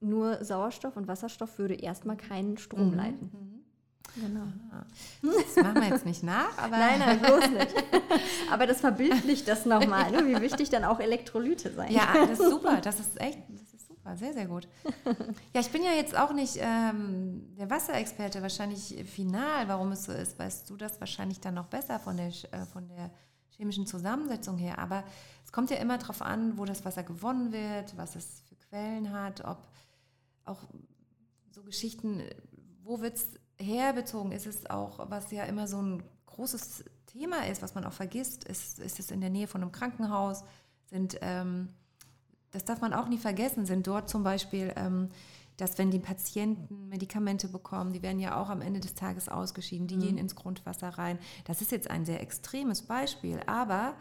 nur 0.00 0.42
Sauerstoff 0.42 0.96
und 0.96 1.08
Wasserstoff 1.08 1.58
würde 1.58 1.74
erstmal 1.74 2.16
keinen 2.16 2.56
Strom 2.56 2.90
mhm. 2.90 2.96
leiten. 2.96 3.59
Genau. 4.16 4.46
Ah. 4.72 4.84
Das 5.22 5.62
machen 5.62 5.82
wir 5.82 5.88
jetzt 5.88 6.06
nicht 6.06 6.22
nach, 6.22 6.56
aber. 6.58 6.76
nein, 6.76 6.98
nein, 6.98 7.20
bloß 7.20 7.50
nicht. 7.50 7.74
aber 8.50 8.66
das 8.66 8.80
verbildlicht 8.80 9.46
das 9.48 9.66
nochmal, 9.66 10.10
ne? 10.10 10.26
wie 10.26 10.40
wichtig 10.40 10.70
dann 10.70 10.84
auch 10.84 11.00
Elektrolyte 11.00 11.72
sein. 11.72 11.92
Ja, 11.92 12.12
das 12.14 12.40
ist 12.40 12.50
super. 12.50 12.80
Das 12.80 13.00
ist 13.00 13.20
echt, 13.20 13.38
das 13.48 13.74
ist 13.74 13.88
super, 13.88 14.16
sehr, 14.16 14.32
sehr 14.32 14.46
gut. 14.46 14.68
Ja, 15.54 15.60
ich 15.60 15.70
bin 15.70 15.82
ja 15.82 15.92
jetzt 15.92 16.16
auch 16.16 16.32
nicht 16.32 16.58
ähm, 16.60 17.54
der 17.58 17.70
Wasserexperte, 17.70 18.42
wahrscheinlich 18.42 19.04
final, 19.04 19.68
warum 19.68 19.92
es 19.92 20.04
so 20.04 20.12
ist. 20.12 20.38
Weißt 20.38 20.68
du 20.70 20.76
das 20.76 21.00
wahrscheinlich 21.00 21.40
dann 21.40 21.54
noch 21.54 21.66
besser 21.66 21.98
von 21.98 22.16
der, 22.16 22.28
äh, 22.28 22.66
von 22.72 22.88
der 22.88 23.10
chemischen 23.50 23.86
Zusammensetzung 23.86 24.58
her. 24.58 24.78
Aber 24.78 25.04
es 25.44 25.52
kommt 25.52 25.70
ja 25.70 25.76
immer 25.76 25.98
darauf 25.98 26.22
an, 26.22 26.56
wo 26.56 26.64
das 26.64 26.84
Wasser 26.84 27.02
gewonnen 27.02 27.52
wird, 27.52 27.96
was 27.96 28.16
es 28.16 28.42
für 28.48 28.56
Quellen 28.56 29.12
hat, 29.12 29.44
ob 29.44 29.68
auch 30.44 30.60
so 31.50 31.62
Geschichten, 31.62 32.22
wo 32.82 33.00
wird 33.00 33.16
es 33.16 33.39
herbezogen 33.60 34.32
ist 34.32 34.46
es 34.46 34.68
auch, 34.68 35.10
was 35.10 35.30
ja 35.30 35.44
immer 35.44 35.68
so 35.68 35.80
ein 35.80 36.02
großes 36.26 36.84
Thema 37.06 37.46
ist, 37.46 37.62
was 37.62 37.74
man 37.74 37.84
auch 37.84 37.92
vergisst, 37.92 38.44
ist, 38.44 38.78
ist 38.78 38.98
es 38.98 39.10
in 39.10 39.20
der 39.20 39.30
Nähe 39.30 39.46
von 39.46 39.62
einem 39.62 39.72
Krankenhaus, 39.72 40.44
sind, 40.86 41.18
ähm, 41.20 41.68
das 42.50 42.64
darf 42.64 42.80
man 42.80 42.92
auch 42.92 43.08
nie 43.08 43.18
vergessen, 43.18 43.66
sind 43.66 43.86
dort 43.86 44.08
zum 44.08 44.22
Beispiel, 44.22 44.72
ähm, 44.76 45.08
dass 45.56 45.76
wenn 45.76 45.90
die 45.90 45.98
Patienten 45.98 46.88
Medikamente 46.88 47.48
bekommen, 47.48 47.92
die 47.92 48.02
werden 48.02 48.18
ja 48.18 48.40
auch 48.40 48.48
am 48.48 48.62
Ende 48.62 48.80
des 48.80 48.94
Tages 48.94 49.28
ausgeschieden, 49.28 49.86
die 49.86 49.96
mhm. 49.96 50.00
gehen 50.00 50.18
ins 50.18 50.34
Grundwasser 50.34 50.88
rein. 50.88 51.18
Das 51.44 51.60
ist 51.60 51.70
jetzt 51.70 51.90
ein 51.90 52.06
sehr 52.06 52.20
extremes 52.20 52.82
Beispiel, 52.82 53.40
aber 53.46 53.94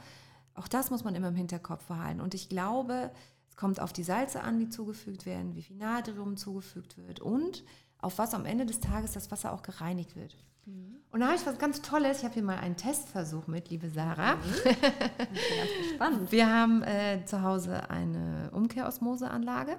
auch 0.55 0.67
das 0.67 0.89
muss 0.89 1.03
man 1.03 1.15
immer 1.15 1.29
im 1.29 1.35
Hinterkopf 1.35 1.85
behalten. 1.85 2.21
Und 2.21 2.33
ich 2.33 2.47
glaube, 2.49 3.11
es 3.49 3.57
kommt 3.57 3.79
auf 3.81 3.91
die 3.91 4.03
Salze 4.03 4.41
an, 4.41 4.59
die 4.59 4.69
zugefügt 4.69 5.25
werden, 5.25 5.55
wie 5.55 5.61
viel 5.61 5.75
Natrium 5.75 6.37
zugefügt 6.37 6.97
wird 6.97 7.19
und 7.19 7.63
auf 8.01 8.17
was 8.17 8.33
am 8.33 8.45
Ende 8.45 8.65
des 8.65 8.79
Tages 8.79 9.13
das 9.13 9.31
Wasser 9.31 9.53
auch 9.53 9.61
gereinigt 9.61 10.15
wird. 10.15 10.35
Mhm. 10.65 10.97
Und 11.11 11.19
da 11.21 11.27
habe 11.27 11.35
ich 11.35 11.45
was 11.45 11.57
ganz 11.57 11.81
Tolles. 11.81 12.19
Ich 12.19 12.23
habe 12.23 12.33
hier 12.33 12.43
mal 12.43 12.59
einen 12.59 12.77
Testversuch 12.77 13.47
mit, 13.47 13.69
liebe 13.69 13.89
Sarah. 13.89 14.35
Mhm. 14.35 14.41
Ich 14.53 14.63
bin 14.63 15.57
ganz 15.57 15.89
gespannt. 15.89 16.31
Wir 16.31 16.47
haben 16.47 16.83
äh, 16.83 17.25
zu 17.25 17.41
Hause 17.41 17.89
eine 17.89 18.49
Umkehrosmoseanlage. 18.53 19.77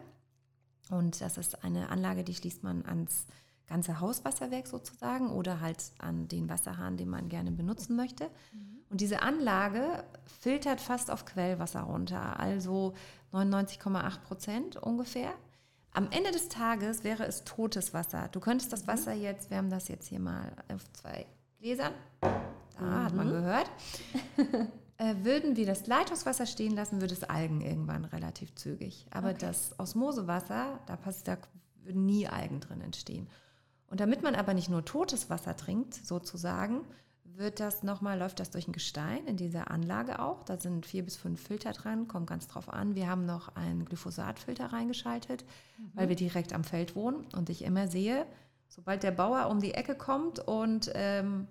Und 0.90 1.20
das 1.20 1.38
ist 1.38 1.64
eine 1.64 1.88
Anlage, 1.88 2.24
die 2.24 2.34
schließt 2.34 2.64
man 2.64 2.84
ans 2.84 3.26
ganze 3.68 4.00
Hauswasserwerk 4.00 4.66
sozusagen 4.66 5.30
oder 5.30 5.60
halt 5.60 5.92
an 5.98 6.26
den 6.26 6.48
Wasserhahn, 6.48 6.96
den 6.96 7.08
man 7.08 7.28
gerne 7.28 7.52
benutzen 7.52 7.94
möchte. 7.94 8.24
Mhm. 8.52 8.80
Und 8.90 9.00
diese 9.00 9.22
Anlage 9.22 10.02
filtert 10.40 10.80
fast 10.80 11.10
auf 11.12 11.24
Quellwasser 11.24 11.82
runter, 11.82 12.40
also 12.40 12.94
99,8 13.32 14.18
Prozent 14.22 14.76
ungefähr. 14.76 15.32
Am 15.92 16.08
Ende 16.12 16.30
des 16.30 16.48
Tages 16.48 17.02
wäre 17.02 17.24
es 17.24 17.44
totes 17.44 17.92
Wasser. 17.92 18.28
Du 18.30 18.40
könntest 18.40 18.72
das 18.72 18.82
mhm. 18.82 18.88
Wasser 18.88 19.12
jetzt, 19.12 19.50
wir 19.50 19.56
haben 19.56 19.70
das 19.70 19.88
jetzt 19.88 20.06
hier 20.08 20.20
mal 20.20 20.52
auf 20.72 20.90
zwei 20.92 21.26
Gläsern, 21.58 21.92
da 22.20 22.30
mhm. 22.80 23.04
hat 23.04 23.14
man 23.14 23.28
gehört, 23.28 23.70
äh, 24.98 25.14
würden 25.22 25.56
wir 25.56 25.66
das 25.66 25.86
Leitungswasser 25.86 26.46
stehen 26.46 26.74
lassen, 26.74 27.00
würde 27.00 27.14
es 27.14 27.24
Algen 27.24 27.60
irgendwann 27.60 28.04
relativ 28.04 28.54
zügig. 28.54 29.06
Aber 29.10 29.30
okay. 29.30 29.38
das 29.40 29.78
Osmosewasser, 29.78 30.78
da, 30.86 30.96
passt, 30.96 31.26
da 31.26 31.36
würden 31.82 32.06
nie 32.06 32.28
Algen 32.28 32.60
drin 32.60 32.80
entstehen. 32.80 33.28
Und 33.88 33.98
damit 33.98 34.22
man 34.22 34.36
aber 34.36 34.54
nicht 34.54 34.70
nur 34.70 34.84
totes 34.84 35.28
Wasser 35.28 35.56
trinkt, 35.56 35.94
sozusagen, 35.94 36.82
wird 37.40 37.58
das 37.58 37.82
nochmal, 37.82 38.18
läuft 38.18 38.38
das 38.38 38.50
durch 38.50 38.68
ein 38.68 38.72
Gestein 38.72 39.26
in 39.26 39.36
dieser 39.36 39.70
Anlage 39.70 40.20
auch. 40.20 40.44
Da 40.44 40.58
sind 40.58 40.86
vier 40.86 41.04
bis 41.04 41.16
fünf 41.16 41.42
Filter 41.42 41.72
dran, 41.72 42.06
kommt 42.06 42.28
ganz 42.28 42.46
drauf 42.46 42.68
an. 42.68 42.94
Wir 42.94 43.08
haben 43.08 43.26
noch 43.26 43.56
einen 43.56 43.84
Glyphosatfilter 43.84 44.66
reingeschaltet, 44.72 45.44
mhm. 45.78 45.90
weil 45.94 46.08
wir 46.08 46.16
direkt 46.16 46.52
am 46.52 46.62
Feld 46.62 46.94
wohnen 46.94 47.26
und 47.34 47.50
ich 47.50 47.64
immer 47.64 47.88
sehe, 47.88 48.26
sobald 48.68 49.02
der 49.02 49.10
Bauer 49.10 49.48
um 49.50 49.60
die 49.60 49.74
Ecke 49.74 49.96
kommt 49.96 50.38
und 50.38 50.92
ähm, 50.94 51.48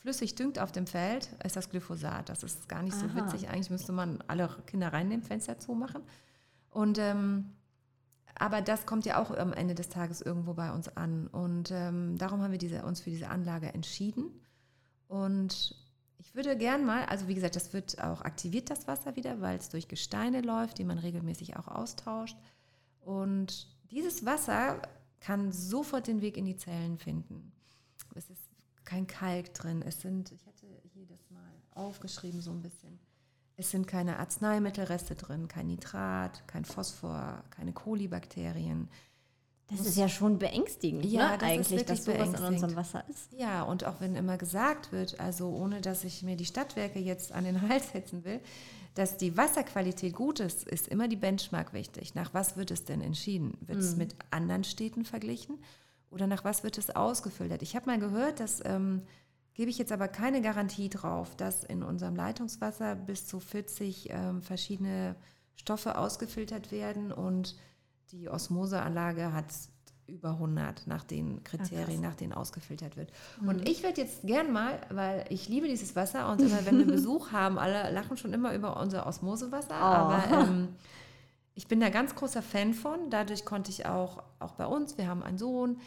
flüssig 0.00 0.36
düngt 0.36 0.60
auf 0.60 0.70
dem 0.70 0.86
Feld, 0.86 1.30
ist 1.44 1.56
das 1.56 1.70
Glyphosat. 1.70 2.28
Das 2.28 2.44
ist 2.44 2.68
gar 2.68 2.82
nicht 2.82 2.96
Aha. 2.96 3.08
so 3.08 3.16
witzig. 3.16 3.48
Eigentlich 3.48 3.70
müsste 3.70 3.92
man 3.92 4.22
alle 4.28 4.48
Kinder 4.66 4.92
reinnehmen, 4.92 5.24
Fenster 5.24 5.58
zumachen. 5.58 6.02
Und 6.70 6.98
ähm, 6.98 7.56
aber 8.38 8.60
das 8.60 8.84
kommt 8.86 9.06
ja 9.06 9.20
auch 9.20 9.30
am 9.30 9.52
Ende 9.52 9.74
des 9.74 9.88
Tages 9.88 10.20
irgendwo 10.20 10.54
bei 10.54 10.70
uns 10.70 10.94
an. 10.94 11.26
Und 11.26 11.70
ähm, 11.72 12.18
darum 12.18 12.42
haben 12.42 12.52
wir 12.52 12.58
diese, 12.58 12.84
uns 12.84 13.00
für 13.00 13.10
diese 13.10 13.30
Anlage 13.30 13.72
entschieden. 13.72 14.30
Und 15.08 15.74
ich 16.18 16.34
würde 16.34 16.56
gern 16.56 16.84
mal, 16.84 17.04
also 17.06 17.28
wie 17.28 17.34
gesagt, 17.34 17.56
das 17.56 17.72
wird 17.72 18.02
auch 18.02 18.22
aktiviert, 18.22 18.70
das 18.70 18.86
Wasser 18.86 19.16
wieder, 19.16 19.40
weil 19.40 19.58
es 19.58 19.68
durch 19.68 19.88
Gesteine 19.88 20.40
läuft, 20.40 20.78
die 20.78 20.84
man 20.84 20.98
regelmäßig 20.98 21.56
auch 21.56 21.68
austauscht. 21.68 22.36
Und 23.00 23.68
dieses 23.90 24.24
Wasser 24.24 24.82
kann 25.20 25.52
sofort 25.52 26.06
den 26.06 26.20
Weg 26.20 26.36
in 26.36 26.44
die 26.44 26.56
Zellen 26.56 26.98
finden. 26.98 27.52
Es 28.14 28.30
ist 28.30 28.42
kein 28.84 29.06
Kalk 29.06 29.52
drin. 29.54 29.82
Es 29.82 30.00
sind, 30.00 30.32
ich 30.32 30.46
hatte 30.46 30.66
hier 30.94 31.06
das 31.06 31.30
mal 31.30 31.52
aufgeschrieben 31.74 32.40
so 32.40 32.50
ein 32.50 32.62
bisschen. 32.62 32.98
Es 33.56 33.70
sind 33.70 33.86
keine 33.86 34.18
Arzneimittelreste 34.18 35.14
drin, 35.14 35.48
kein 35.48 35.68
Nitrat, 35.68 36.46
kein 36.46 36.64
Phosphor, 36.64 37.42
keine 37.50 37.72
Kolibakterien. 37.72 38.88
Das 39.68 39.80
ist 39.80 39.96
ja 39.96 40.08
schon 40.08 40.38
beängstigend, 40.38 41.04
ja, 41.04 41.32
ne? 41.32 41.38
das 41.38 41.48
eigentlich, 41.48 41.84
dass 41.84 42.04
sowas 42.04 42.38
in 42.38 42.44
unserem 42.44 42.76
Wasser 42.76 43.04
ist. 43.08 43.32
Ja, 43.32 43.62
und 43.64 43.84
auch 43.84 44.00
wenn 44.00 44.14
immer 44.14 44.38
gesagt 44.38 44.92
wird, 44.92 45.18
also 45.18 45.48
ohne 45.48 45.80
dass 45.80 46.04
ich 46.04 46.22
mir 46.22 46.36
die 46.36 46.44
Stadtwerke 46.44 47.00
jetzt 47.00 47.32
an 47.32 47.44
den 47.44 47.60
Hals 47.68 47.90
setzen 47.90 48.24
will, 48.24 48.40
dass 48.94 49.16
die 49.16 49.36
Wasserqualität 49.36 50.14
gut 50.14 50.40
ist, 50.40 50.66
ist 50.68 50.88
immer 50.88 51.08
die 51.08 51.16
Benchmark 51.16 51.72
wichtig. 51.72 52.14
Nach 52.14 52.32
was 52.32 52.56
wird 52.56 52.70
es 52.70 52.84
denn 52.84 53.00
entschieden? 53.00 53.58
Wird 53.60 53.78
es 53.78 53.92
mhm. 53.92 53.98
mit 53.98 54.14
anderen 54.30 54.64
Städten 54.64 55.04
verglichen 55.04 55.58
oder 56.10 56.26
nach 56.28 56.44
was 56.44 56.62
wird 56.62 56.78
es 56.78 56.94
ausgefiltert? 56.94 57.60
Ich 57.62 57.74
habe 57.74 57.86
mal 57.86 57.98
gehört, 57.98 58.38
dass 58.38 58.64
ähm, 58.64 59.02
gebe 59.54 59.70
ich 59.70 59.78
jetzt 59.78 59.92
aber 59.92 60.06
keine 60.06 60.42
Garantie 60.42 60.90
drauf, 60.90 61.34
dass 61.34 61.64
in 61.64 61.82
unserem 61.82 62.14
Leitungswasser 62.14 62.94
bis 62.94 63.26
zu 63.26 63.40
40 63.40 64.10
ähm, 64.10 64.42
verschiedene 64.42 65.16
Stoffe 65.56 65.98
ausgefiltert 65.98 66.70
werden 66.70 67.10
und 67.10 67.56
die 68.12 68.28
Osmoseanlage 68.28 69.32
hat 69.32 69.46
über 70.06 70.30
100 70.30 70.86
nach 70.86 71.04
den 71.04 71.42
Kriterien, 71.42 72.00
Ach, 72.04 72.10
nach 72.10 72.14
denen 72.14 72.32
ausgefiltert 72.32 72.96
wird. 72.96 73.10
Mhm. 73.40 73.48
Und 73.48 73.68
ich 73.68 73.82
werde 73.82 74.00
jetzt 74.00 74.22
gern 74.22 74.52
mal, 74.52 74.78
weil 74.90 75.24
ich 75.30 75.48
liebe 75.48 75.66
dieses 75.66 75.96
Wasser 75.96 76.30
und 76.30 76.40
immer, 76.40 76.64
wenn 76.64 76.78
wir 76.78 76.86
Besuch 76.94 77.32
haben, 77.32 77.58
alle 77.58 77.90
lachen 77.90 78.16
schon 78.16 78.32
immer 78.32 78.54
über 78.54 78.80
unser 78.80 79.06
Osmosewasser, 79.06 79.70
oh. 79.70 79.84
aber 79.84 80.24
ähm, 80.48 80.68
ich 81.54 81.66
bin 81.66 81.80
da 81.80 81.88
ganz 81.88 82.14
großer 82.14 82.42
Fan 82.42 82.74
von. 82.74 83.10
Dadurch 83.10 83.44
konnte 83.44 83.70
ich 83.70 83.86
auch, 83.86 84.22
auch 84.38 84.52
bei 84.52 84.66
uns, 84.66 84.98
wir 84.98 85.08
haben 85.08 85.22
einen 85.22 85.38
Sohn, 85.38 85.80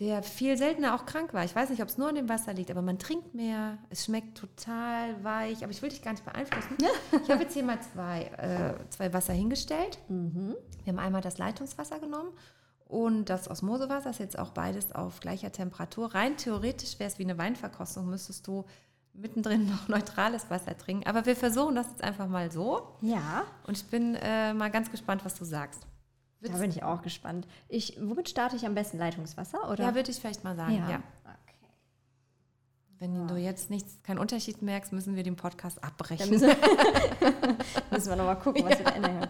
der 0.00 0.22
viel 0.22 0.56
seltener 0.58 0.94
auch 0.94 1.06
krank 1.06 1.32
war. 1.32 1.44
Ich 1.44 1.54
weiß 1.54 1.70
nicht, 1.70 1.82
ob 1.82 1.88
es 1.88 1.96
nur 1.96 2.08
an 2.08 2.14
dem 2.14 2.28
Wasser 2.28 2.52
liegt, 2.52 2.70
aber 2.70 2.82
man 2.82 2.98
trinkt 2.98 3.34
mehr, 3.34 3.78
es 3.88 4.04
schmeckt 4.04 4.36
total 4.36 5.22
weich. 5.24 5.62
Aber 5.62 5.70
ich 5.70 5.80
will 5.80 5.88
dich 5.88 6.02
gar 6.02 6.12
nicht 6.12 6.24
beeinflussen. 6.24 6.76
ich 7.24 7.30
habe 7.30 7.42
jetzt 7.42 7.54
hier 7.54 7.64
mal 7.64 7.80
zwei, 7.80 8.24
äh, 8.36 8.88
zwei 8.90 9.12
Wasser 9.12 9.32
hingestellt. 9.32 9.98
Mhm. 10.08 10.54
Wir 10.84 10.92
haben 10.92 10.98
einmal 10.98 11.22
das 11.22 11.38
Leitungswasser 11.38 11.98
genommen 11.98 12.30
und 12.88 13.30
das 13.30 13.50
Osmosewasser 13.50 14.10
ist 14.10 14.20
jetzt 14.20 14.38
auch 14.38 14.50
beides 14.50 14.92
auf 14.92 15.20
gleicher 15.20 15.50
Temperatur. 15.50 16.14
Rein 16.14 16.36
theoretisch 16.36 16.98
wäre 16.98 17.10
es 17.10 17.18
wie 17.18 17.24
eine 17.24 17.36
Weinverkostung, 17.36 18.08
müsstest 18.08 18.46
du 18.46 18.64
mittendrin 19.12 19.68
noch 19.70 19.88
neutrales 19.88 20.50
Wasser 20.50 20.76
trinken. 20.76 21.08
Aber 21.08 21.26
wir 21.26 21.36
versuchen 21.36 21.74
das 21.74 21.88
jetzt 21.88 22.04
einfach 22.04 22.28
mal 22.28 22.50
so. 22.52 22.96
Ja. 23.00 23.44
Und 23.66 23.76
ich 23.76 23.86
bin 23.86 24.14
äh, 24.14 24.54
mal 24.54 24.70
ganz 24.70 24.90
gespannt, 24.90 25.24
was 25.24 25.34
du 25.34 25.44
sagst. 25.44 25.86
Da 26.40 26.58
bin 26.58 26.70
ich 26.70 26.82
auch 26.82 27.02
gespannt. 27.02 27.46
Ich, 27.68 27.98
womit 28.00 28.28
starte 28.28 28.56
ich 28.56 28.66
am 28.66 28.74
besten? 28.74 28.98
Leitungswasser? 28.98 29.70
Oder? 29.70 29.84
Ja, 29.84 29.94
würde 29.94 30.10
ich 30.10 30.18
vielleicht 30.18 30.44
mal 30.44 30.54
sagen, 30.54 30.74
ja. 30.74 30.90
ja. 30.90 31.02
Okay. 31.24 31.70
Wenn 32.98 33.26
du 33.26 33.36
jetzt 33.36 33.70
nichts, 33.70 34.02
keinen 34.02 34.18
Unterschied 34.18 34.62
merkst, 34.62 34.92
müssen 34.92 35.16
wir 35.16 35.22
den 35.22 35.36
Podcast 35.36 35.82
abbrechen. 35.82 36.30
müssen, 36.30 36.48
müssen 37.90 38.08
wir 38.08 38.16
nochmal 38.16 38.38
gucken, 38.38 38.64
was 38.64 38.72
ja. 38.72 38.78
wir 38.78 38.84
da 38.84 38.90
ändern. 38.92 39.28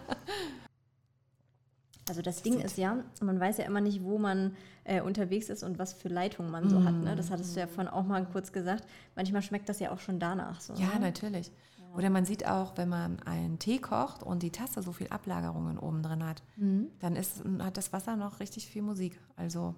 Also 2.09 2.21
das 2.21 2.41
Ding 2.41 2.59
ist 2.59 2.77
ja, 2.77 3.03
man 3.21 3.39
weiß 3.39 3.57
ja 3.57 3.65
immer 3.65 3.81
nicht, 3.81 4.03
wo 4.03 4.17
man 4.17 4.55
äh, 4.85 5.01
unterwegs 5.01 5.49
ist 5.49 5.63
und 5.63 5.77
was 5.77 5.93
für 5.93 6.07
Leitungen 6.07 6.49
man 6.49 6.69
so 6.69 6.79
mm. 6.79 6.85
hat. 6.85 6.95
Ne? 6.95 7.15
Das 7.15 7.31
hattest 7.31 7.55
du 7.55 7.59
ja 7.59 7.67
vorhin 7.67 7.91
auch 7.91 8.05
mal 8.05 8.25
kurz 8.25 8.53
gesagt. 8.53 8.85
Manchmal 9.15 9.41
schmeckt 9.41 9.67
das 9.67 9.79
ja 9.79 9.91
auch 9.91 9.99
schon 9.99 10.19
danach 10.19 10.61
so. 10.61 10.73
Ja, 10.75 10.93
ne? 10.93 10.99
natürlich. 11.01 11.51
Oder 11.97 12.11
man 12.11 12.25
sieht 12.25 12.45
auch, 12.45 12.77
wenn 12.77 12.89
man 12.89 13.19
einen 13.23 13.57
Tee 13.57 13.79
kocht 13.79 14.21
und 14.21 14.43
die 14.43 14.51
Tasse 14.51 14.83
so 14.83 14.91
viel 14.91 15.07
Ablagerungen 15.07 15.79
oben 15.79 16.03
drin 16.03 16.23
hat, 16.23 16.43
mhm. 16.55 16.91
dann 16.99 17.15
ist, 17.15 17.41
hat 17.59 17.75
das 17.75 17.91
Wasser 17.91 18.15
noch 18.15 18.39
richtig 18.39 18.67
viel 18.67 18.83
Musik. 18.83 19.19
Also. 19.35 19.73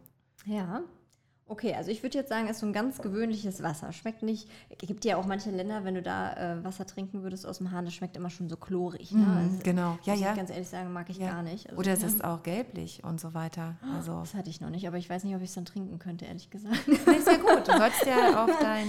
Ja. 0.45 0.81
Okay, 1.47 1.73
also 1.73 1.89
ich 1.89 2.03
würde 2.03 2.17
jetzt 2.17 2.29
sagen, 2.29 2.45
es 2.45 2.57
ist 2.57 2.59
so 2.59 2.67
ein 2.67 2.73
ganz 2.73 3.01
gewöhnliches 3.01 3.63
Wasser. 3.63 3.91
Schmeckt 3.93 4.21
nicht, 4.21 4.49
es 4.69 4.87
gibt 4.87 5.03
ja 5.05 5.15
auch 5.15 5.25
manche 5.25 5.49
Länder, 5.49 5.83
wenn 5.85 5.95
du 5.95 6.01
da 6.01 6.33
äh, 6.33 6.63
Wasser 6.63 6.85
trinken 6.85 7.23
würdest 7.23 7.47
aus 7.47 7.57
dem 7.57 7.71
Hahn, 7.71 7.85
das 7.85 7.95
schmeckt 7.95 8.17
immer 8.17 8.29
schon 8.29 8.49
so 8.49 8.57
chlorig. 8.57 9.11
Ne? 9.13 9.21
Mhm, 9.21 9.37
also, 9.37 9.57
genau, 9.63 9.97
ja, 10.03 10.13
ja. 10.13 10.31
Ich 10.31 10.37
ganz 10.37 10.49
ehrlich 10.51 10.67
sagen, 10.67 10.91
mag 10.91 11.09
ich 11.09 11.17
ja. 11.17 11.31
gar 11.31 11.41
nicht. 11.41 11.69
Also, 11.69 11.79
Oder 11.79 11.93
es 11.93 12.03
ist 12.03 12.23
auch 12.23 12.43
gelblich 12.43 13.01
und 13.03 13.19
so 13.19 13.33
weiter. 13.33 13.77
Also. 13.95 14.19
Das 14.19 14.35
hatte 14.35 14.49
ich 14.49 14.59
noch 14.59 14.69
nicht, 14.69 14.87
aber 14.87 14.97
ich 14.97 15.09
weiß 15.09 15.23
nicht, 15.23 15.35
ob 15.35 15.41
ich 15.41 15.49
es 15.49 15.55
dann 15.55 15.65
trinken 15.65 15.97
könnte, 15.97 16.25
ehrlich 16.25 16.49
gesagt. 16.49 16.85
Nee, 16.85 17.19
sehr 17.19 17.39
gut. 17.39 17.65
Du 17.65 17.77
sollst 17.77 18.05
ja 18.05 18.43
auf 18.43 18.51
dein 18.59 18.87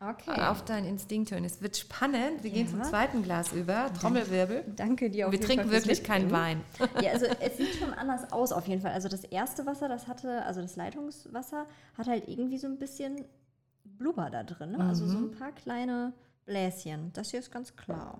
Okay. 0.00 0.40
Auf 0.42 0.64
deinen 0.64 0.86
Instinkt 0.86 1.30
hören. 1.30 1.44
Es 1.44 1.62
wird 1.62 1.76
spannend. 1.76 2.42
Wir 2.42 2.50
ja. 2.50 2.56
gehen 2.56 2.68
zum 2.68 2.82
zweiten 2.82 3.22
Glas 3.22 3.52
über. 3.52 3.92
Trommelwirbel. 3.94 4.64
Danke 4.76 5.08
dir. 5.08 5.26
Auf 5.26 5.32
Wir 5.32 5.40
trinken 5.40 5.70
Fall 5.70 5.80
wirklich 5.80 6.02
keinen 6.02 6.30
Wein. 6.30 6.62
Ja, 7.02 7.12
also 7.12 7.26
es 7.40 7.56
sieht 7.56 7.74
schon 7.74 7.92
anders 7.98 8.30
aus 8.32 8.52
auf 8.52 8.66
jeden 8.66 8.82
Fall. 8.82 8.92
Also 8.92 9.08
das 9.08 9.24
erste 9.24 9.64
Wasser, 9.66 9.88
das 9.88 10.06
hatte, 10.06 10.42
also 10.44 10.60
das 10.60 10.76
Leitungswasser, 10.76 11.66
hat 11.96 12.06
halt 12.06 12.28
irgendwie 12.28 12.58
so 12.58 12.66
ein 12.66 12.78
bisschen 12.78 13.24
Blubber 13.84 14.30
da 14.30 14.42
drin. 14.42 14.72
Ne? 14.72 14.78
Mhm. 14.78 14.88
Also 14.88 15.06
so 15.06 15.18
ein 15.18 15.30
paar 15.30 15.52
kleine 15.52 16.12
Bläschen. 16.44 17.12
Das 17.12 17.30
hier 17.30 17.40
ist 17.40 17.50
ganz 17.50 17.74
klar. 17.74 18.18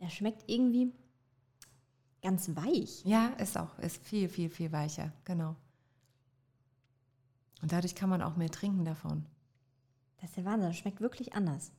Der 0.00 0.08
schmeckt 0.08 0.44
irgendwie 0.46 0.92
ganz 2.22 2.48
weich. 2.56 3.04
Ja, 3.04 3.28
ist 3.38 3.58
auch. 3.58 3.78
Ist 3.78 4.02
viel, 4.02 4.28
viel, 4.28 4.48
viel 4.48 4.72
weicher. 4.72 5.12
Genau. 5.24 5.56
Und 7.62 7.72
dadurch 7.72 7.94
kann 7.94 8.10
man 8.10 8.20
auch 8.20 8.36
mehr 8.36 8.50
trinken 8.50 8.84
davon. 8.84 9.24
Das 10.20 10.30
ist 10.30 10.36
der 10.36 10.44
Wahnsinn, 10.44 10.68
das 10.68 10.76
schmeckt 10.76 11.00
wirklich 11.00 11.32
anders. 11.32 11.72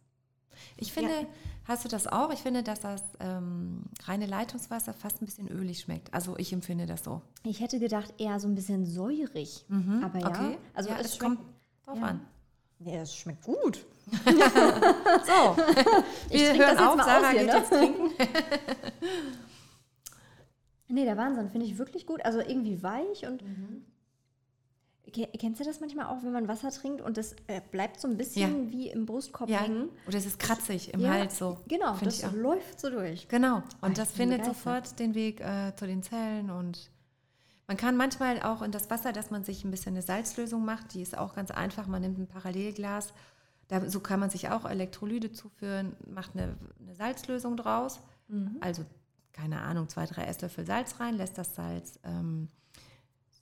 Ich 0.78 0.94
finde, 0.94 1.12
ja. 1.12 1.28
hast 1.66 1.84
du 1.86 1.90
das 1.90 2.08
auch? 2.08 2.32
Ich 2.32 2.40
finde, 2.40 2.64
dass 2.64 2.80
das 2.82 3.04
ähm, 3.20 3.84
reine 4.06 4.26
Leitungswasser 4.26 4.94
fast 4.94 5.22
ein 5.22 5.26
bisschen 5.26 5.50
ölig 5.50 5.82
schmeckt. 5.82 6.14
Also 6.14 6.38
ich 6.38 6.54
empfinde 6.54 6.86
das 6.86 7.04
so. 7.04 7.22
Ich 7.44 7.60
hätte 7.60 7.80
gedacht, 7.80 8.14
eher 8.18 8.40
so 8.40 8.48
ein 8.48 8.56
bisschen 8.56 8.86
säurig. 8.86 9.66
Mhm, 9.68 10.02
aber 10.04 10.20
ja, 10.20 10.28
okay. 10.28 10.58
also 10.74 10.90
ja, 10.90 10.98
es, 11.00 11.14
es 11.14 11.20
kommt 11.20 11.40
drauf 11.86 11.98
ja. 11.98 12.06
an. 12.06 12.22
Ja, 12.80 13.02
es 13.02 13.16
schmeckt 13.16 13.44
gut. 13.44 13.86
so, 14.12 14.18
wir 16.30 16.58
hören 16.58 16.78
auf, 16.78 17.02
Sarah 17.02 17.30
hier, 17.30 17.40
geht 17.40 17.48
ne? 17.48 17.58
jetzt 17.58 17.70
trinken. 17.70 18.10
nee, 20.90 21.06
der 21.06 21.16
Wahnsinn 21.18 21.50
finde 21.50 21.66
ich 21.66 21.78
wirklich 21.78 22.06
gut. 22.06 22.24
Also 22.26 22.40
irgendwie 22.40 22.84
weich 22.84 23.26
und 23.26 23.42
mhm. 23.42 23.86
Kennst 25.12 25.60
du 25.60 25.64
das 25.66 25.80
manchmal 25.80 26.06
auch, 26.06 26.24
wenn 26.24 26.32
man 26.32 26.48
Wasser 26.48 26.72
trinkt 26.72 27.02
und 27.02 27.18
das 27.18 27.36
äh, 27.48 27.62
bleibt 27.72 28.00
so 28.00 28.08
ein 28.08 28.18
bisschen 28.18 28.66
ja. 28.66 28.72
wie 28.72 28.90
im 28.90 29.06
Brustkorb 29.06 29.50
ja. 29.50 29.60
hängen? 29.60 29.90
Oder 30.08 30.18
es 30.18 30.26
ist 30.26 30.40
kratzig 30.40 30.94
im 30.94 31.02
ja, 31.02 31.12
Hals 31.12 31.38
so. 31.38 31.60
Genau, 31.68 31.96
das 32.02 32.24
läuft 32.34 32.80
so 32.80 32.90
durch. 32.90 33.28
Genau, 33.28 33.58
und 33.82 33.92
oh, 33.92 33.94
das 33.94 34.12
findet 34.12 34.46
sofort 34.46 34.98
den 35.00 35.14
Weg 35.14 35.42
äh, 35.42 35.76
zu 35.76 35.86
den 35.86 36.04
Zellen 36.04 36.50
und 36.50 36.90
man 37.68 37.78
kann 37.78 37.96
manchmal 37.96 38.42
auch 38.42 38.62
in 38.62 38.72
das 38.72 38.90
Wasser, 38.90 39.14
dass 39.14 39.32
man 39.32 39.44
sich 39.44 39.64
ein 39.64 39.72
bisschen 39.72 39.94
eine 39.94 40.02
Salzlösung 40.02 40.66
macht, 40.66 40.94
die 40.94 41.02
ist 41.02 41.18
auch 41.18 41.34
ganz 41.34 41.50
einfach. 41.50 41.88
Man 41.88 42.02
nimmt 42.02 42.18
ein 42.18 42.28
Parallelglas, 42.28 43.14
da, 43.68 43.90
so 43.90 44.00
kann 44.00 44.20
man 44.20 44.30
sich 44.30 44.50
auch 44.50 44.66
Elektrolyte 44.66 45.32
zuführen, 45.32 45.96
macht 46.08 46.36
eine, 46.36 46.58
eine 46.80 46.96
Salzlösung 46.96 47.56
draus. 47.56 48.02
Mhm. 48.28 48.58
Also, 48.60 48.86
keine 49.32 49.62
Ahnung, 49.62 49.88
zwei, 49.90 50.06
drei 50.06 50.26
Esslöffel 50.26 50.66
Salz 50.66 51.00
rein, 51.00 51.16
lässt 51.16 51.38
das 51.38 51.56
Salz 51.56 52.00
ähm, 52.04 52.50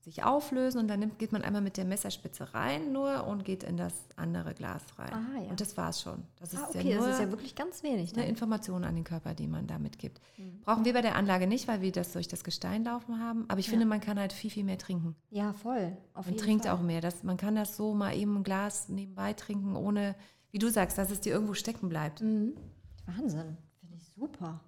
sich 0.04 0.24
auflösen 0.24 0.80
und 0.80 0.88
dann 0.88 1.00
nimmt, 1.00 1.20
geht 1.20 1.32
man 1.32 1.44
einmal 1.44 1.62
mit 1.62 1.78
der 1.78 1.86
Messerspitze 1.86 2.54
rein 2.54 2.92
nur 2.92 3.28
und 3.28 3.46
geht 3.46 3.64
in 3.64 3.78
das 3.78 3.94
andere 4.16 4.54
Glas 4.54 4.84
rein. 4.98 5.14
Aha, 5.14 5.44
ja. 5.44 5.50
Und 5.50 5.62
das 5.62 5.78
war 5.78 5.90
es 5.90 6.02
schon. 6.02 6.24
Das 6.40 6.54
ist 6.54 6.60
ah, 6.60 6.68
okay, 6.70 6.90
ja 6.90 6.98
nur 6.98 7.08
das 7.08 7.16
ist 7.18 7.22
ja 7.22 7.30
wirklich 7.30 7.54
ganz 7.56 7.84
wenig. 7.84 8.14
Eine 8.16 8.28
Information 8.28 8.84
an 8.84 8.96
den 8.96 9.04
Körper, 9.04 9.36
die 9.36 9.48
man 9.48 9.68
da 9.68 9.78
mitgibt. 9.78 10.20
Mhm. 10.38 10.62
Brauchen 10.62 10.86
wir 10.86 10.94
bei 10.94 11.02
der 11.02 11.16
Anlage 11.16 11.46
nicht, 11.46 11.68
weil 11.68 11.82
wir 11.82 11.92
das 11.92 12.14
durch 12.14 12.28
das 12.28 12.44
Gestein 12.44 12.84
laufen 12.84 13.20
haben. 13.20 13.46
Aber 13.48 13.60
ich 13.60 13.68
ja. 13.68 13.72
finde, 13.72 13.86
man 13.86 14.02
kann 14.02 14.18
halt 14.18 14.34
viel, 14.34 14.50
viel 14.50 14.64
mehr 14.64 14.80
trinken. 14.80 15.16
Ja, 15.30 15.54
voll. 15.54 15.96
Auf 16.14 16.26
man 16.26 16.38
trinkt 16.38 16.66
Fall. 16.66 16.76
auch 16.76 16.82
mehr. 16.82 17.02
Das, 17.02 17.24
man 17.24 17.38
kann 17.38 17.56
das 17.56 17.78
so 17.78 17.94
mal 17.94 18.16
eben 18.16 18.38
ein 18.38 18.44
Glas 18.44 18.90
nebenbei 18.90 19.34
trinken, 19.34 19.76
ohne, 19.76 20.16
wie 20.50 20.60
du 20.60 20.70
sagst, 20.70 20.98
dass 20.98 21.12
es 21.12 21.22
dir 21.22 21.32
irgendwo 21.32 21.54
stecken 21.54 21.90
bleibt. 21.90 22.22
Mhm. 22.22 22.56
Wahnsinn. 23.06 23.58
Finde 23.80 23.96
ich 23.96 24.08
super. 24.16 24.62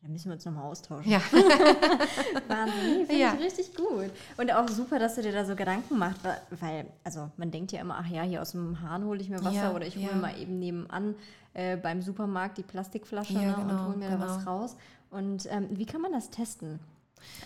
Da 0.00 0.08
müssen 0.08 0.26
wir 0.26 0.34
uns 0.34 0.44
nochmal 0.44 0.64
austauschen. 0.64 1.10
Ja. 1.10 1.20
Wahnsinn. 2.48 3.06
Finde 3.06 3.20
ja. 3.20 3.34
ich 3.34 3.44
richtig 3.44 3.74
gut. 3.74 4.10
Und 4.36 4.52
auch 4.52 4.68
super, 4.68 5.00
dass 5.00 5.16
du 5.16 5.22
dir 5.22 5.32
da 5.32 5.44
so 5.44 5.56
Gedanken 5.56 5.98
machst, 5.98 6.20
weil, 6.50 6.86
also 7.02 7.30
man 7.36 7.50
denkt 7.50 7.72
ja 7.72 7.80
immer, 7.80 7.96
ach 7.98 8.06
ja, 8.06 8.22
hier 8.22 8.40
aus 8.40 8.52
dem 8.52 8.80
Hahn 8.80 9.04
hole 9.04 9.20
ich 9.20 9.28
mir 9.28 9.42
Wasser 9.42 9.54
ja, 9.54 9.72
oder 9.72 9.86
ich 9.86 9.96
hole 9.96 10.06
ja. 10.06 10.14
mal 10.14 10.38
eben 10.38 10.60
nebenan 10.60 11.16
äh, 11.54 11.76
beim 11.76 12.00
Supermarkt 12.00 12.58
die 12.58 12.62
Plastikflasche 12.62 13.32
ja, 13.32 13.40
ne, 13.40 13.54
genau, 13.54 13.62
und 13.62 13.86
hole 13.86 13.96
mir 13.96 14.08
genau. 14.08 14.24
da 14.24 14.36
was 14.36 14.46
raus. 14.46 14.76
Und 15.10 15.46
ähm, 15.50 15.68
wie 15.72 15.86
kann 15.86 16.00
man 16.00 16.12
das 16.12 16.30
testen? 16.30 16.78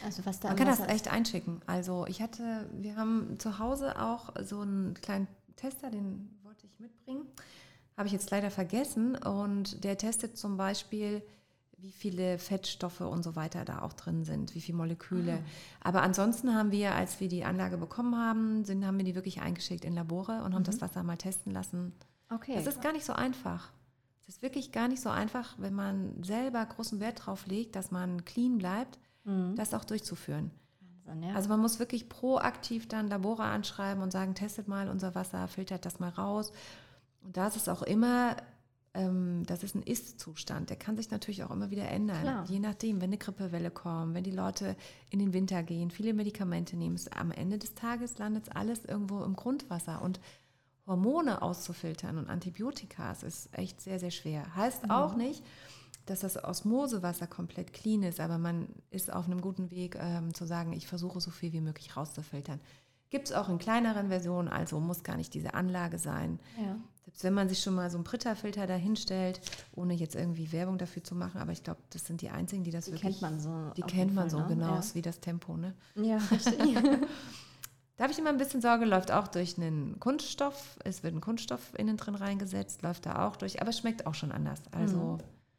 Also 0.05 0.27
was 0.27 0.41
da 0.41 0.49
man 0.49 0.59
kann 0.59 0.69
Wasser 0.69 0.85
das 0.85 0.95
echt 0.95 1.11
einschicken. 1.11 1.63
Also 1.67 2.05
ich 2.07 2.21
hatte, 2.21 2.69
wir 2.75 2.97
haben 2.97 3.37
zu 3.39 3.59
Hause 3.59 3.99
auch 3.99 4.31
so 4.45 4.61
einen 4.61 4.93
kleinen 5.01 5.27
Tester, 5.57 5.91
den 5.91 6.29
wollte 6.43 6.67
ich 6.67 6.79
mitbringen. 6.79 7.23
Habe 7.97 8.09
ich 8.09 8.13
jetzt 8.13 8.31
leider 8.31 8.51
vergessen. 8.51 9.17
Und 9.17 9.85
der 9.85 9.97
testet 9.97 10.37
zum 10.37 10.59
Beispiel 10.59 11.23
wie 11.83 11.91
viele 11.91 12.39
Fettstoffe 12.39 13.01
und 13.01 13.25
so 13.25 13.35
weiter 13.35 13.65
da 13.65 13.83
auch 13.83 13.93
drin 13.93 14.25
sind, 14.25 14.55
wie 14.55 14.61
viele 14.61 14.79
Moleküle. 14.79 15.35
Ah. 15.35 15.89
Aber 15.89 16.03
ansonsten 16.03 16.55
haben 16.55 16.71
wir, 16.71 16.95
als 16.95 17.19
wir 17.19 17.29
die 17.29 17.45
Anlage 17.45 17.77
bekommen 17.77 18.17
haben, 18.17 18.65
sind, 18.65 18.87
haben 18.87 18.99
wir 18.99 19.05
die 19.05 19.17
wirklich 19.17 19.43
eingeschickt 19.43 19.85
in 19.85 19.95
Labore 19.95 20.45
und 20.45 20.55
haben 20.55 20.63
mhm. 20.63 20.67
das 20.67 20.81
Wasser 20.81 21.03
mal 21.03 21.17
testen 21.17 21.53
lassen. 21.53 21.93
Okay. 22.31 22.55
Das 22.55 22.67
ist 22.67 22.83
gar 22.83 22.93
nicht 22.93 23.05
so 23.05 23.13
einfach. 23.13 23.73
Es 24.21 24.37
ist 24.37 24.43
wirklich 24.43 24.71
gar 24.71 24.87
nicht 24.87 25.03
so 25.03 25.11
einfach, 25.11 25.57
wenn 25.59 25.75
man 25.75 26.23
selber 26.23 26.65
großen 26.65 27.01
Wert 27.01 27.27
drauf 27.27 27.47
legt, 27.47 27.75
dass 27.75 27.91
man 27.91 28.25
clean 28.25 28.59
bleibt, 28.59 29.01
mhm. 29.25 29.57
das 29.57 29.75
auch 29.75 29.85
durchzuführen. 29.85 30.53
Wahnsinn, 31.05 31.29
ja. 31.29 31.35
Also 31.35 31.49
man 31.49 31.61
muss 31.61 31.79
wirklich 31.79 32.09
proaktiv 32.09 32.89
dann 32.89 33.09
Labore 33.09 33.43
anschreiben 33.43 34.03
und 34.03 34.13
sagen, 34.13 34.35
testet 34.35 34.69
mal 34.69 34.89
unser 34.89 35.15
Wasser, 35.15 35.49
filtert 35.49 35.85
das 35.85 36.01
mal 36.01 36.11
raus. 36.11 36.53
Und 37.23 37.37
da 37.37 37.49
ist 37.49 37.57
es 37.57 37.69
auch 37.69 37.83
immer, 37.83 38.37
ähm, 38.95 39.45
das 39.47 39.63
ist 39.63 39.75
ein 39.75 39.83
Ist-Zustand, 39.83 40.69
der 40.69 40.77
kann 40.77 40.97
sich 40.97 41.11
natürlich 41.11 41.45
auch 41.45 41.51
immer 41.51 41.71
wieder 41.71 41.89
ändern. 41.89 42.21
Klar. 42.21 42.45
Je 42.49 42.59
nachdem, 42.59 43.01
wenn 43.01 43.11
eine 43.11 43.19
Grippewelle 43.19 43.71
kommt, 43.71 44.15
wenn 44.15 44.25
die 44.25 44.31
Leute 44.31 44.77
in 45.11 45.19
den 45.19 45.33
Winter 45.33 45.63
gehen, 45.63 45.91
viele 45.91 46.13
Medikamente 46.13 46.77
nehmen, 46.77 47.01
am 47.17 47.31
Ende 47.31 47.59
des 47.59 47.75
Tages 47.75 48.19
landet 48.19 48.55
alles 48.55 48.85
irgendwo 48.85 49.23
im 49.25 49.35
Grundwasser. 49.35 50.03
Und 50.03 50.21
Hormone 50.87 51.43
auszufiltern 51.43 52.19
und 52.19 52.29
Antibiotika, 52.29 53.13
ist 53.13 53.49
echt 53.53 53.81
sehr, 53.81 53.99
sehr 53.99 54.11
schwer. 54.11 54.55
Heißt 54.57 54.85
mhm. 54.85 54.91
auch 54.91 55.15
nicht, 55.15 55.43
dass 56.07 56.21
das 56.21 56.43
Osmosewasser 56.43 57.27
komplett 57.27 57.73
clean 57.73 58.03
ist, 58.03 58.21
aber 58.21 58.37
man 58.37 58.69
ist 58.91 59.13
auf 59.13 59.27
einem 59.27 59.41
guten 59.41 59.71
Weg 59.71 59.97
ähm, 59.99 60.35
zu 60.35 60.45
sagen, 60.45 60.73
ich 60.73 60.87
versuche 60.87 61.21
so 61.21 61.31
viel 61.31 61.53
wie 61.53 61.61
möglich 61.61 61.97
rauszufiltern. 61.97 62.61
Gibt 63.11 63.29
es 63.29 63.35
auch 63.35 63.49
in 63.49 63.59
kleineren 63.59 64.09
Versionen, 64.09 64.49
also 64.49 64.81
muss 64.81 65.05
gar 65.05 65.17
nicht 65.17 65.35
diese 65.35 65.55
Anlage 65.55 65.99
sein. 65.99 66.41
Ja. 66.59 66.77
Selbst 67.05 67.25
wenn 67.25 67.35
man 67.35 67.49
sich 67.49 67.61
schon 67.61 67.75
mal 67.75 67.91
so 67.91 67.97
einen 67.97 68.05
Pritta-Filter 68.05 68.67
dahinstellt, 68.67 69.41
ohne 69.75 69.93
jetzt 69.93 70.15
irgendwie 70.15 70.53
Werbung 70.53 70.79
dafür 70.79 71.03
zu 71.03 71.15
machen, 71.15 71.41
aber 71.41 71.53
ich 71.53 71.65
glaube, 71.65 71.81
das 71.91 72.07
sind 72.07 72.23
die 72.23 72.31
einzigen, 72.31 72.63
die 72.63 72.71
das 72.71 72.85
die 72.85 72.93
wirklich. 72.93 73.21
kennt 73.21 73.23
man 73.23 73.41
so. 73.41 73.73
Die 73.77 73.83
kennt 73.83 74.15
man 74.15 74.31
Fall, 74.31 74.31
so, 74.31 74.39
ne? 74.41 74.47
genau, 74.49 74.75
ja. 74.75 74.83
wie 74.95 75.03
das 75.03 75.21
Tempo, 75.21 75.57
ne? 75.57 75.75
Ja, 75.97 76.17
richtig. 76.31 76.59
Da 77.97 78.05
habe 78.05 78.13
ich 78.15 78.19
immer 78.19 78.31
ein 78.31 78.39
bisschen 78.39 78.61
Sorge, 78.61 78.85
läuft 78.85 79.13
auch 79.13 79.29
durch 79.29 79.59
einen 79.59 80.01
Kunststoff. 80.01 80.79
Es 80.83 81.05
wird 81.05 81.15
ein 81.15 81.21
Kunststoff 81.21 81.61
innen 81.79 81.97
drin 81.97 82.15
reingesetzt, 82.15 82.83
läuft 82.83 83.07
da 83.07 83.29
auch 83.29 83.37
durch, 83.37 83.61
aber 83.61 83.71
schmeckt 83.71 84.07
auch 84.07 84.15
schon 84.15 84.33
anders. 84.33 84.61
Also. 84.73 84.97
Mhm. 84.97 85.19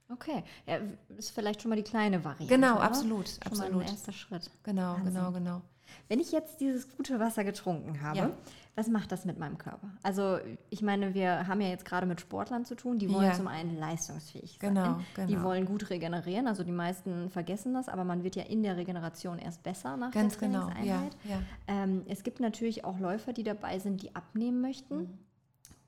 Okay, 0.10 0.44
ja, 0.68 0.80
ist 1.16 1.32
vielleicht 1.32 1.62
schon 1.62 1.70
mal 1.70 1.76
die 1.76 1.84
kleine 1.84 2.24
Variante. 2.24 2.54
Genau, 2.54 2.78
absolut. 2.78 3.30
Schon 3.30 3.44
absolut. 3.44 3.74
mal 3.74 3.82
ein 3.84 3.88
erster 3.88 4.12
Schritt. 4.12 4.52
Genau, 4.64 4.96
Wahnsinn. 4.96 5.14
genau, 5.14 5.32
genau. 5.32 5.62
Wenn 6.08 6.20
ich 6.20 6.32
jetzt 6.32 6.60
dieses 6.60 6.90
gute 6.96 7.20
Wasser 7.20 7.44
getrunken 7.44 8.02
habe, 8.02 8.18
ja. 8.18 8.30
was 8.76 8.88
macht 8.88 9.12
das 9.12 9.26
mit 9.26 9.40
meinem 9.40 9.58
Körper? 9.58 9.90
Also 10.04 10.40
ich 10.70 10.82
meine, 10.82 11.14
wir 11.14 11.48
haben 11.48 11.62
ja 11.62 11.70
jetzt 11.70 11.86
gerade 11.86 12.06
mit 12.06 12.22
Sportlern 12.22 12.66
zu 12.66 12.76
tun, 12.76 13.00
die 13.00 13.12
wollen 13.12 13.26
ja. 13.26 13.34
zum 13.34 13.48
einen 13.48 13.78
leistungsfähig 13.78 14.58
sein. 14.62 14.74
Genau, 14.74 15.00
genau. 15.16 15.28
Die 15.28 15.42
wollen 15.42 15.66
gut 15.66 15.90
regenerieren, 15.90 16.48
also 16.48 16.64
die 16.64 16.72
meisten 16.72 17.30
vergessen 17.30 17.74
das, 17.74 17.90
aber 17.90 18.04
man 18.04 18.24
wird 18.24 18.36
ja 18.36 18.44
in 18.44 18.64
der 18.64 18.78
Regeneration 18.78 19.40
erst 19.40 19.64
besser 19.64 19.98
nach 19.98 20.12
Ganz 20.12 20.38
der 20.38 20.50
genau, 20.50 20.70
ja, 20.84 21.04
ja. 21.24 21.42
Ähm, 21.68 22.04
es 22.08 22.24
gibt 22.24 22.40
natürlich 22.40 22.86
auch 22.86 23.00
Läufer, 23.00 23.34
die 23.34 23.44
dabei 23.44 23.80
sind, 23.80 24.02
die 24.02 24.16
abnehmen 24.16 24.62
möchten. 24.62 24.98
Mhm. 24.98 25.20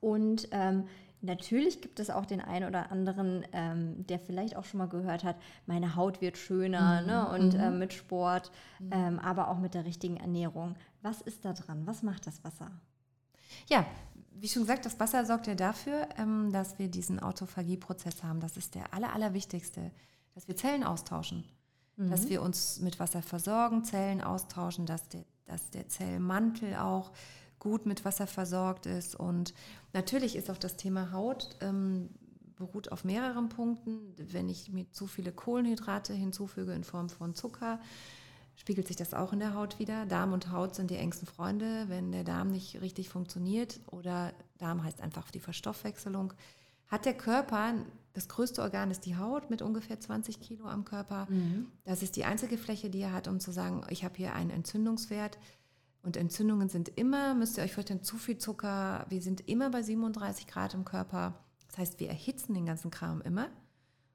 Und 0.00 0.48
ähm, 0.52 0.84
Natürlich 1.22 1.80
gibt 1.80 1.98
es 1.98 2.10
auch 2.10 2.26
den 2.26 2.40
einen 2.40 2.68
oder 2.68 2.92
anderen, 2.92 3.44
ähm, 3.52 4.06
der 4.06 4.18
vielleicht 4.18 4.56
auch 4.56 4.64
schon 4.64 4.78
mal 4.78 4.88
gehört 4.88 5.24
hat, 5.24 5.36
meine 5.66 5.96
Haut 5.96 6.20
wird 6.20 6.36
schöner 6.36 7.00
mhm. 7.00 7.06
ne? 7.06 7.28
und 7.28 7.54
mhm. 7.54 7.60
äh, 7.60 7.70
mit 7.70 7.92
Sport, 7.92 8.50
mhm. 8.78 8.90
ähm, 8.92 9.18
aber 9.18 9.48
auch 9.48 9.58
mit 9.58 9.74
der 9.74 9.84
richtigen 9.84 10.18
Ernährung. 10.18 10.76
Was 11.02 11.20
ist 11.22 11.44
da 11.44 11.52
dran? 11.52 11.86
Was 11.86 12.02
macht 12.02 12.26
das 12.26 12.44
Wasser? 12.44 12.70
Ja, 13.68 13.86
wie 14.32 14.48
schon 14.48 14.62
gesagt, 14.62 14.84
das 14.84 15.00
Wasser 15.00 15.24
sorgt 15.24 15.46
ja 15.46 15.54
dafür, 15.54 16.08
ähm, 16.18 16.52
dass 16.52 16.78
wir 16.78 16.88
diesen 16.88 17.20
Autophagieprozess 17.20 18.22
haben. 18.22 18.40
Das 18.40 18.56
ist 18.56 18.74
der 18.74 18.92
aller, 18.92 19.14
allerwichtigste, 19.14 19.90
dass 20.34 20.48
wir 20.48 20.56
Zellen 20.56 20.84
austauschen, 20.84 21.44
dass 21.96 22.24
mhm. 22.24 22.28
wir 22.28 22.42
uns 22.42 22.80
mit 22.80 23.00
Wasser 23.00 23.22
versorgen, 23.22 23.84
Zellen 23.84 24.22
austauschen, 24.22 24.84
dass 24.84 25.08
der, 25.08 25.24
dass 25.46 25.70
der 25.70 25.88
Zellmantel 25.88 26.76
auch 26.76 27.10
gut 27.66 27.84
mit 27.84 28.04
Wasser 28.04 28.28
versorgt 28.28 28.86
ist. 28.86 29.16
Und 29.16 29.52
natürlich 29.92 30.36
ist 30.36 30.50
auch 30.50 30.56
das 30.56 30.76
Thema 30.76 31.10
Haut 31.10 31.56
ähm, 31.60 32.10
beruht 32.54 32.92
auf 32.92 33.02
mehreren 33.02 33.48
Punkten. 33.48 34.14
Wenn 34.16 34.48
ich 34.48 34.72
mir 34.72 34.88
zu 34.92 35.08
viele 35.08 35.32
Kohlenhydrate 35.32 36.14
hinzufüge 36.14 36.72
in 36.74 36.84
Form 36.84 37.08
von 37.08 37.34
Zucker, 37.34 37.80
spiegelt 38.54 38.86
sich 38.86 38.94
das 38.94 39.14
auch 39.14 39.32
in 39.32 39.40
der 39.40 39.54
Haut 39.54 39.80
wieder. 39.80 40.06
Darm 40.06 40.32
und 40.32 40.52
Haut 40.52 40.76
sind 40.76 40.92
die 40.92 40.96
engsten 40.96 41.26
Freunde. 41.26 41.86
Wenn 41.88 42.12
der 42.12 42.22
Darm 42.22 42.52
nicht 42.52 42.80
richtig 42.80 43.08
funktioniert 43.08 43.80
oder 43.88 44.32
Darm 44.58 44.84
heißt 44.84 45.00
einfach 45.00 45.32
die 45.32 45.40
Verstoffwechselung, 45.40 46.34
hat 46.86 47.04
der 47.04 47.14
Körper, 47.14 47.74
das 48.12 48.28
größte 48.28 48.62
Organ 48.62 48.92
ist 48.92 49.06
die 49.06 49.16
Haut 49.16 49.50
mit 49.50 49.60
ungefähr 49.60 49.98
20 49.98 50.38
Kilo 50.38 50.66
am 50.66 50.84
Körper. 50.84 51.26
Mhm. 51.28 51.66
Das 51.84 52.00
ist 52.00 52.14
die 52.14 52.24
einzige 52.24 52.58
Fläche, 52.58 52.90
die 52.90 53.00
er 53.00 53.12
hat, 53.12 53.26
um 53.26 53.40
zu 53.40 53.50
sagen, 53.50 53.84
ich 53.90 54.04
habe 54.04 54.14
hier 54.14 54.34
einen 54.34 54.50
Entzündungswert. 54.50 55.36
Und 56.06 56.16
Entzündungen 56.16 56.68
sind 56.68 56.88
immer, 56.96 57.34
müsst 57.34 57.58
ihr 57.58 57.64
euch 57.64 57.74
vorstellen, 57.74 58.04
zu 58.04 58.16
viel 58.16 58.38
Zucker. 58.38 59.04
Wir 59.08 59.20
sind 59.20 59.48
immer 59.48 59.70
bei 59.70 59.82
37 59.82 60.46
Grad 60.46 60.72
im 60.72 60.84
Körper. 60.84 61.34
Das 61.66 61.78
heißt, 61.78 61.98
wir 61.98 62.08
erhitzen 62.08 62.54
den 62.54 62.64
ganzen 62.64 62.92
Kram 62.92 63.20
immer. 63.22 63.48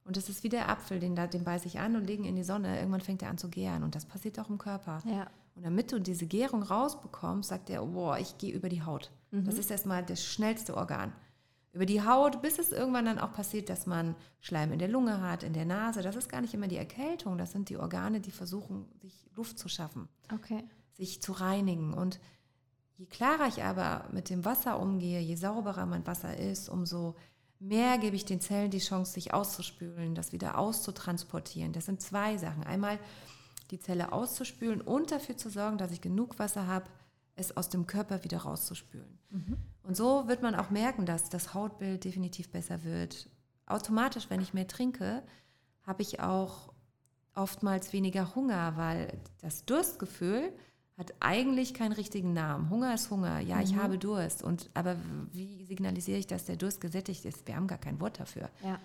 Und 0.05 0.15
das 0.15 0.29
ist 0.29 0.45
wie 0.45 0.47
der 0.47 0.69
Apfel, 0.69 1.01
den, 1.01 1.17
den 1.17 1.43
beiße 1.43 1.67
ich 1.67 1.79
an 1.79 1.97
und 1.97 2.05
legen 2.05 2.23
in 2.23 2.37
die 2.37 2.45
Sonne. 2.45 2.79
Irgendwann 2.79 3.01
fängt 3.01 3.21
er 3.23 3.29
an 3.29 3.37
zu 3.37 3.49
gären. 3.49 3.83
Und 3.83 3.93
das 3.93 4.05
passiert 4.05 4.39
auch 4.39 4.49
im 4.49 4.57
Körper. 4.57 5.03
Ja. 5.05 5.27
Und 5.53 5.65
damit 5.65 5.91
du 5.91 5.99
diese 5.99 6.27
Gärung 6.27 6.63
rausbekommst, 6.63 7.49
sagt 7.49 7.69
er, 7.69 7.85
boah, 7.85 8.17
ich 8.17 8.37
gehe 8.37 8.53
über 8.53 8.69
die 8.69 8.83
Haut. 8.83 9.11
Mhm. 9.31 9.43
Das 9.43 9.57
ist 9.57 9.69
erstmal 9.69 10.05
das 10.05 10.23
schnellste 10.23 10.77
Organ. 10.77 11.11
Über 11.73 11.85
die 11.85 12.01
Haut, 12.01 12.41
bis 12.41 12.57
es 12.57 12.71
irgendwann 12.71 13.03
dann 13.03 13.19
auch 13.19 13.33
passiert, 13.33 13.67
dass 13.67 13.85
man 13.85 14.15
Schleim 14.39 14.71
in 14.71 14.79
der 14.79 14.87
Lunge 14.87 15.19
hat, 15.19 15.43
in 15.43 15.51
der 15.51 15.65
Nase. 15.65 16.01
Das 16.01 16.15
ist 16.15 16.29
gar 16.29 16.39
nicht 16.39 16.53
immer 16.53 16.69
die 16.69 16.77
Erkältung. 16.77 17.37
Das 17.37 17.51
sind 17.51 17.67
die 17.67 17.75
Organe, 17.75 18.21
die 18.21 18.31
versuchen, 18.31 18.85
sich 19.01 19.25
Luft 19.35 19.59
zu 19.59 19.67
schaffen. 19.67 20.07
Okay 20.33 20.63
sich 20.93 21.21
zu 21.21 21.31
reinigen. 21.31 21.93
Und 21.93 22.19
je 22.97 23.05
klarer 23.05 23.47
ich 23.47 23.63
aber 23.63 24.05
mit 24.11 24.29
dem 24.29 24.45
Wasser 24.45 24.79
umgehe, 24.79 25.19
je 25.19 25.35
sauberer 25.35 25.85
mein 25.85 26.05
Wasser 26.05 26.37
ist, 26.37 26.69
umso 26.69 27.15
mehr 27.59 27.97
gebe 27.97 28.15
ich 28.15 28.25
den 28.25 28.41
Zellen 28.41 28.71
die 28.71 28.79
Chance, 28.79 29.13
sich 29.13 29.33
auszuspülen, 29.33 30.15
das 30.15 30.31
wieder 30.31 30.57
auszutransportieren. 30.57 31.73
Das 31.73 31.85
sind 31.85 32.01
zwei 32.01 32.37
Sachen. 32.37 32.63
Einmal 32.63 32.99
die 33.69 33.79
Zelle 33.79 34.11
auszuspülen 34.11 34.81
und 34.81 35.11
dafür 35.11 35.37
zu 35.37 35.49
sorgen, 35.49 35.77
dass 35.77 35.91
ich 35.91 36.01
genug 36.01 36.39
Wasser 36.39 36.67
habe, 36.67 36.89
es 37.35 37.55
aus 37.55 37.69
dem 37.69 37.87
Körper 37.87 38.23
wieder 38.23 38.39
rauszuspülen. 38.39 39.19
Mhm. 39.29 39.57
Und 39.83 39.95
so 39.95 40.27
wird 40.27 40.41
man 40.41 40.55
auch 40.55 40.69
merken, 40.69 41.05
dass 41.05 41.29
das 41.29 41.53
Hautbild 41.53 42.03
definitiv 42.03 42.51
besser 42.51 42.83
wird. 42.83 43.29
Automatisch, 43.65 44.29
wenn 44.29 44.41
ich 44.41 44.53
mehr 44.53 44.67
trinke, 44.67 45.23
habe 45.83 46.01
ich 46.01 46.19
auch 46.19 46.73
oftmals 47.33 47.93
weniger 47.93 48.35
Hunger, 48.35 48.75
weil 48.75 49.21
das 49.39 49.65
Durstgefühl 49.65 50.51
hat 51.01 51.13
eigentlich 51.19 51.73
keinen 51.73 51.91
richtigen 51.91 52.33
Namen. 52.33 52.69
Hunger 52.69 52.93
ist 52.93 53.09
Hunger. 53.09 53.39
Ja, 53.39 53.57
mhm. 53.57 53.61
ich 53.63 53.75
habe 53.75 53.97
Durst. 53.97 54.43
Und, 54.43 54.69
aber 54.73 54.95
wie 55.33 55.65
signalisiere 55.65 56.17
ich, 56.17 56.27
dass 56.27 56.45
der 56.45 56.55
Durst 56.55 56.79
gesättigt 56.79 57.25
ist? 57.25 57.45
Wir 57.47 57.55
haben 57.55 57.67
gar 57.67 57.77
kein 57.77 57.99
Wort 57.99 58.19
dafür. 58.19 58.49
Ja. 58.63 58.79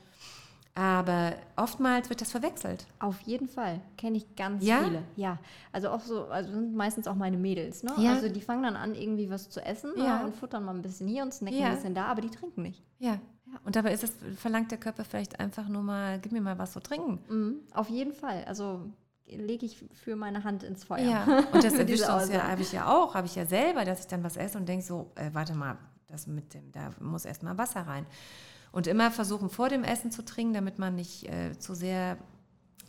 Aber 0.75 1.35
oftmals 1.57 2.11
wird 2.11 2.21
das 2.21 2.31
verwechselt. 2.31 2.87
Auf 2.99 3.21
jeden 3.23 3.49
Fall. 3.49 3.81
Kenne 3.97 4.19
ich 4.19 4.37
ganz 4.37 4.63
ja? 4.63 4.85
viele. 4.85 5.03
Ja. 5.17 5.39
Also 5.73 5.89
auch 5.89 6.01
so, 6.01 6.27
also 6.27 6.51
sind 6.51 6.75
meistens 6.75 7.07
auch 7.07 7.15
meine 7.15 7.39
Mädels, 7.39 7.83
ne? 7.83 7.93
Ja. 7.97 8.13
Also 8.13 8.29
die 8.29 8.43
fangen 8.43 8.63
dann 8.63 8.77
an, 8.77 8.95
irgendwie 8.95 9.31
was 9.31 9.49
zu 9.49 9.65
essen 9.65 9.93
ja. 9.97 10.19
ne? 10.19 10.27
und 10.27 10.37
futtern 10.37 10.65
mal 10.65 10.75
ein 10.75 10.83
bisschen 10.83 11.09
hier 11.09 11.23
und 11.23 11.33
snacken 11.33 11.59
ja. 11.59 11.69
ein 11.69 11.77
bisschen 11.77 11.95
da, 11.95 12.07
aber 12.07 12.21
die 12.21 12.29
trinken 12.29 12.61
nicht. 12.61 12.83
Ja. 12.99 13.13
ja. 13.47 13.61
Und 13.65 13.75
dabei 13.75 13.95
ist 13.95 14.05
es, 14.05 14.13
verlangt 14.37 14.71
der 14.71 14.77
Körper 14.77 15.05
vielleicht 15.05 15.41
einfach 15.41 15.67
nur 15.67 15.83
mal, 15.83 16.19
gib 16.19 16.33
mir 16.33 16.43
mal 16.43 16.59
was 16.59 16.73
zu 16.73 16.81
trinken. 16.81 17.21
Mhm. 17.29 17.61
Auf 17.73 17.89
jeden 17.89 18.13
Fall. 18.13 18.45
Also 18.45 18.83
lege 19.29 19.67
ich 19.67 19.85
für 19.93 20.17
meine 20.17 20.45
Hand 20.45 20.63
ins 20.63 20.85
Feuer. 20.85 21.01
Ja, 21.01 21.25
und 21.53 21.65
das 21.65 21.75
erwischt 21.75 22.09
uns 22.09 22.29
ja, 22.29 22.49
habe 22.49 22.63
ich 22.63 22.73
ja 22.73 22.87
auch, 22.87 23.15
habe 23.15 23.27
ich 23.27 23.35
ja 23.35 23.47
selber, 23.47 23.85
dass 23.85 24.01
ich 24.01 24.07
dann 24.07 24.23
was 24.23 24.37
esse 24.37 24.59
und 24.59 24.69
denke 24.69 24.85
so, 24.85 25.13
äh, 25.17 25.31
warte 25.33 25.55
mal, 25.55 25.79
das 26.09 26.27
mit 26.27 26.55
dem, 26.55 26.71
da 26.73 26.91
muss 27.01 27.25
erst 27.25 27.43
mal 27.43 27.59
Wasser 27.59 27.83
rein. 27.83 28.07
Und 28.73 28.87
immer 28.87 29.11
versuchen, 29.11 29.49
vor 29.49 29.69
dem 29.69 29.85
Essen 29.85 30.11
zu 30.11 30.25
trinken, 30.25 30.55
damit 30.55 30.79
man 30.79 30.95
nicht 30.95 31.29
äh, 31.29 31.59
zu 31.59 31.75
sehr 31.75 32.19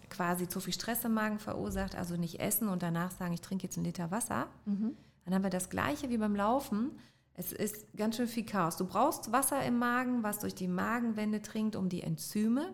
quasi 0.09 0.47
zu 0.47 0.59
viel 0.59 0.73
Stress 0.73 1.03
im 1.05 1.13
Magen 1.13 1.39
verursacht, 1.39 1.95
also 1.95 2.15
nicht 2.15 2.39
essen 2.39 2.69
und 2.69 2.83
danach 2.83 3.11
sagen, 3.11 3.33
ich 3.33 3.41
trinke 3.41 3.63
jetzt 3.63 3.77
einen 3.77 3.85
Liter 3.85 4.11
Wasser. 4.11 4.47
Mhm. 4.65 4.95
Dann 5.25 5.33
haben 5.33 5.43
wir 5.43 5.49
das 5.49 5.69
Gleiche 5.69 6.09
wie 6.09 6.17
beim 6.17 6.35
Laufen. 6.35 6.91
Es 7.33 7.51
ist 7.51 7.95
ganz 7.95 8.15
schön 8.15 8.27
viel 8.27 8.45
Chaos. 8.45 8.77
Du 8.77 8.85
brauchst 8.85 9.31
Wasser 9.31 9.63
im 9.63 9.77
Magen, 9.77 10.23
was 10.23 10.39
durch 10.39 10.55
die 10.55 10.67
Magenwände 10.67 11.39
dringt, 11.39 11.75
um 11.75 11.89
die 11.89 12.01
Enzyme 12.01 12.73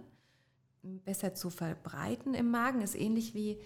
besser 0.83 1.33
zu 1.33 1.49
verbreiten 1.49 2.33
im 2.33 2.51
Magen. 2.51 2.81
Ist 2.81 2.95
ähnlich 2.95 3.33
wie 3.33 3.59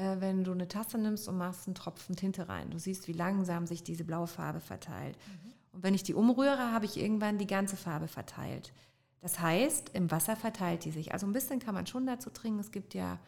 äh, 0.00 0.20
wenn 0.20 0.44
du 0.44 0.52
eine 0.52 0.68
Tasse 0.68 0.98
nimmst 0.98 1.28
und 1.28 1.36
machst 1.36 1.66
einen 1.66 1.74
Tropfen 1.74 2.16
Tinte 2.16 2.48
rein. 2.48 2.70
Du 2.70 2.78
siehst, 2.78 3.06
wie 3.08 3.12
langsam 3.12 3.66
sich 3.66 3.82
diese 3.82 4.04
blaue 4.04 4.26
Farbe 4.26 4.60
verteilt. 4.60 5.16
Mhm. 5.16 5.52
Und 5.72 5.82
wenn 5.82 5.94
ich 5.94 6.02
die 6.02 6.14
umrühre, 6.14 6.72
habe 6.72 6.86
ich 6.86 6.96
irgendwann 6.96 7.38
die 7.38 7.46
ganze 7.46 7.76
Farbe 7.76 8.08
verteilt. 8.08 8.72
Das 9.20 9.38
heißt, 9.38 9.90
im 9.90 10.10
Wasser 10.10 10.36
verteilt 10.36 10.84
die 10.84 10.90
sich. 10.90 11.12
Also 11.12 11.26
ein 11.26 11.32
bisschen 11.32 11.60
kann 11.60 11.74
man 11.74 11.86
schon 11.86 12.06
dazu 12.06 12.30
trinken. 12.30 12.60
Es 12.60 12.72
gibt 12.72 12.94
ja 12.94 13.18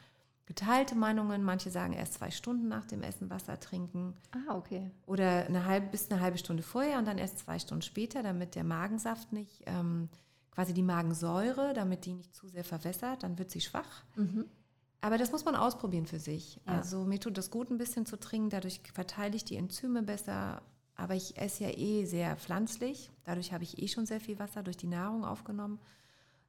geteilte 0.46 0.94
Meinungen. 0.94 1.42
Manche 1.42 1.70
sagen 1.70 1.92
erst 1.92 2.14
zwei 2.14 2.30
Stunden 2.30 2.68
nach 2.68 2.86
dem 2.86 3.02
Essen 3.02 3.28
Wasser 3.28 3.60
trinken. 3.60 4.14
Ah, 4.32 4.56
okay. 4.56 4.90
Oder 5.06 5.46
eine 5.46 5.66
halbe, 5.66 5.88
bis 5.88 6.10
eine 6.10 6.20
halbe 6.20 6.38
Stunde 6.38 6.62
vorher 6.62 6.98
und 6.98 7.06
dann 7.06 7.18
erst 7.18 7.40
zwei 7.40 7.58
Stunden 7.58 7.82
später, 7.82 8.22
damit 8.22 8.54
der 8.54 8.64
Magensaft 8.64 9.32
nicht 9.32 9.62
ähm, 9.66 10.08
quasi 10.52 10.72
die 10.74 10.82
Magensäure, 10.82 11.72
damit 11.74 12.04
die 12.04 12.14
nicht 12.14 12.34
zu 12.34 12.46
sehr 12.46 12.64
verwässert, 12.64 13.22
dann 13.22 13.38
wird 13.38 13.50
sie 13.50 13.60
schwach. 13.60 14.04
Mhm. 14.16 14.44
Aber 15.00 15.18
das 15.18 15.32
muss 15.32 15.44
man 15.44 15.56
ausprobieren 15.56 16.06
für 16.06 16.20
sich. 16.20 16.60
Ja. 16.66 16.74
Also 16.74 17.04
mir 17.04 17.18
tut 17.18 17.36
das 17.36 17.50
gut, 17.50 17.70
ein 17.70 17.78
bisschen 17.78 18.06
zu 18.06 18.16
trinken, 18.18 18.50
dadurch 18.50 18.80
verteile 18.94 19.34
ich 19.34 19.44
die 19.44 19.56
Enzyme 19.56 20.02
besser. 20.02 20.62
Aber 20.94 21.14
ich 21.14 21.36
esse 21.38 21.64
ja 21.64 21.70
eh 21.70 22.04
sehr 22.04 22.36
pflanzlich, 22.36 23.10
dadurch 23.24 23.52
habe 23.52 23.64
ich 23.64 23.82
eh 23.82 23.88
schon 23.88 24.06
sehr 24.06 24.20
viel 24.20 24.38
Wasser 24.38 24.62
durch 24.62 24.76
die 24.76 24.86
Nahrung 24.86 25.24
aufgenommen. 25.24 25.80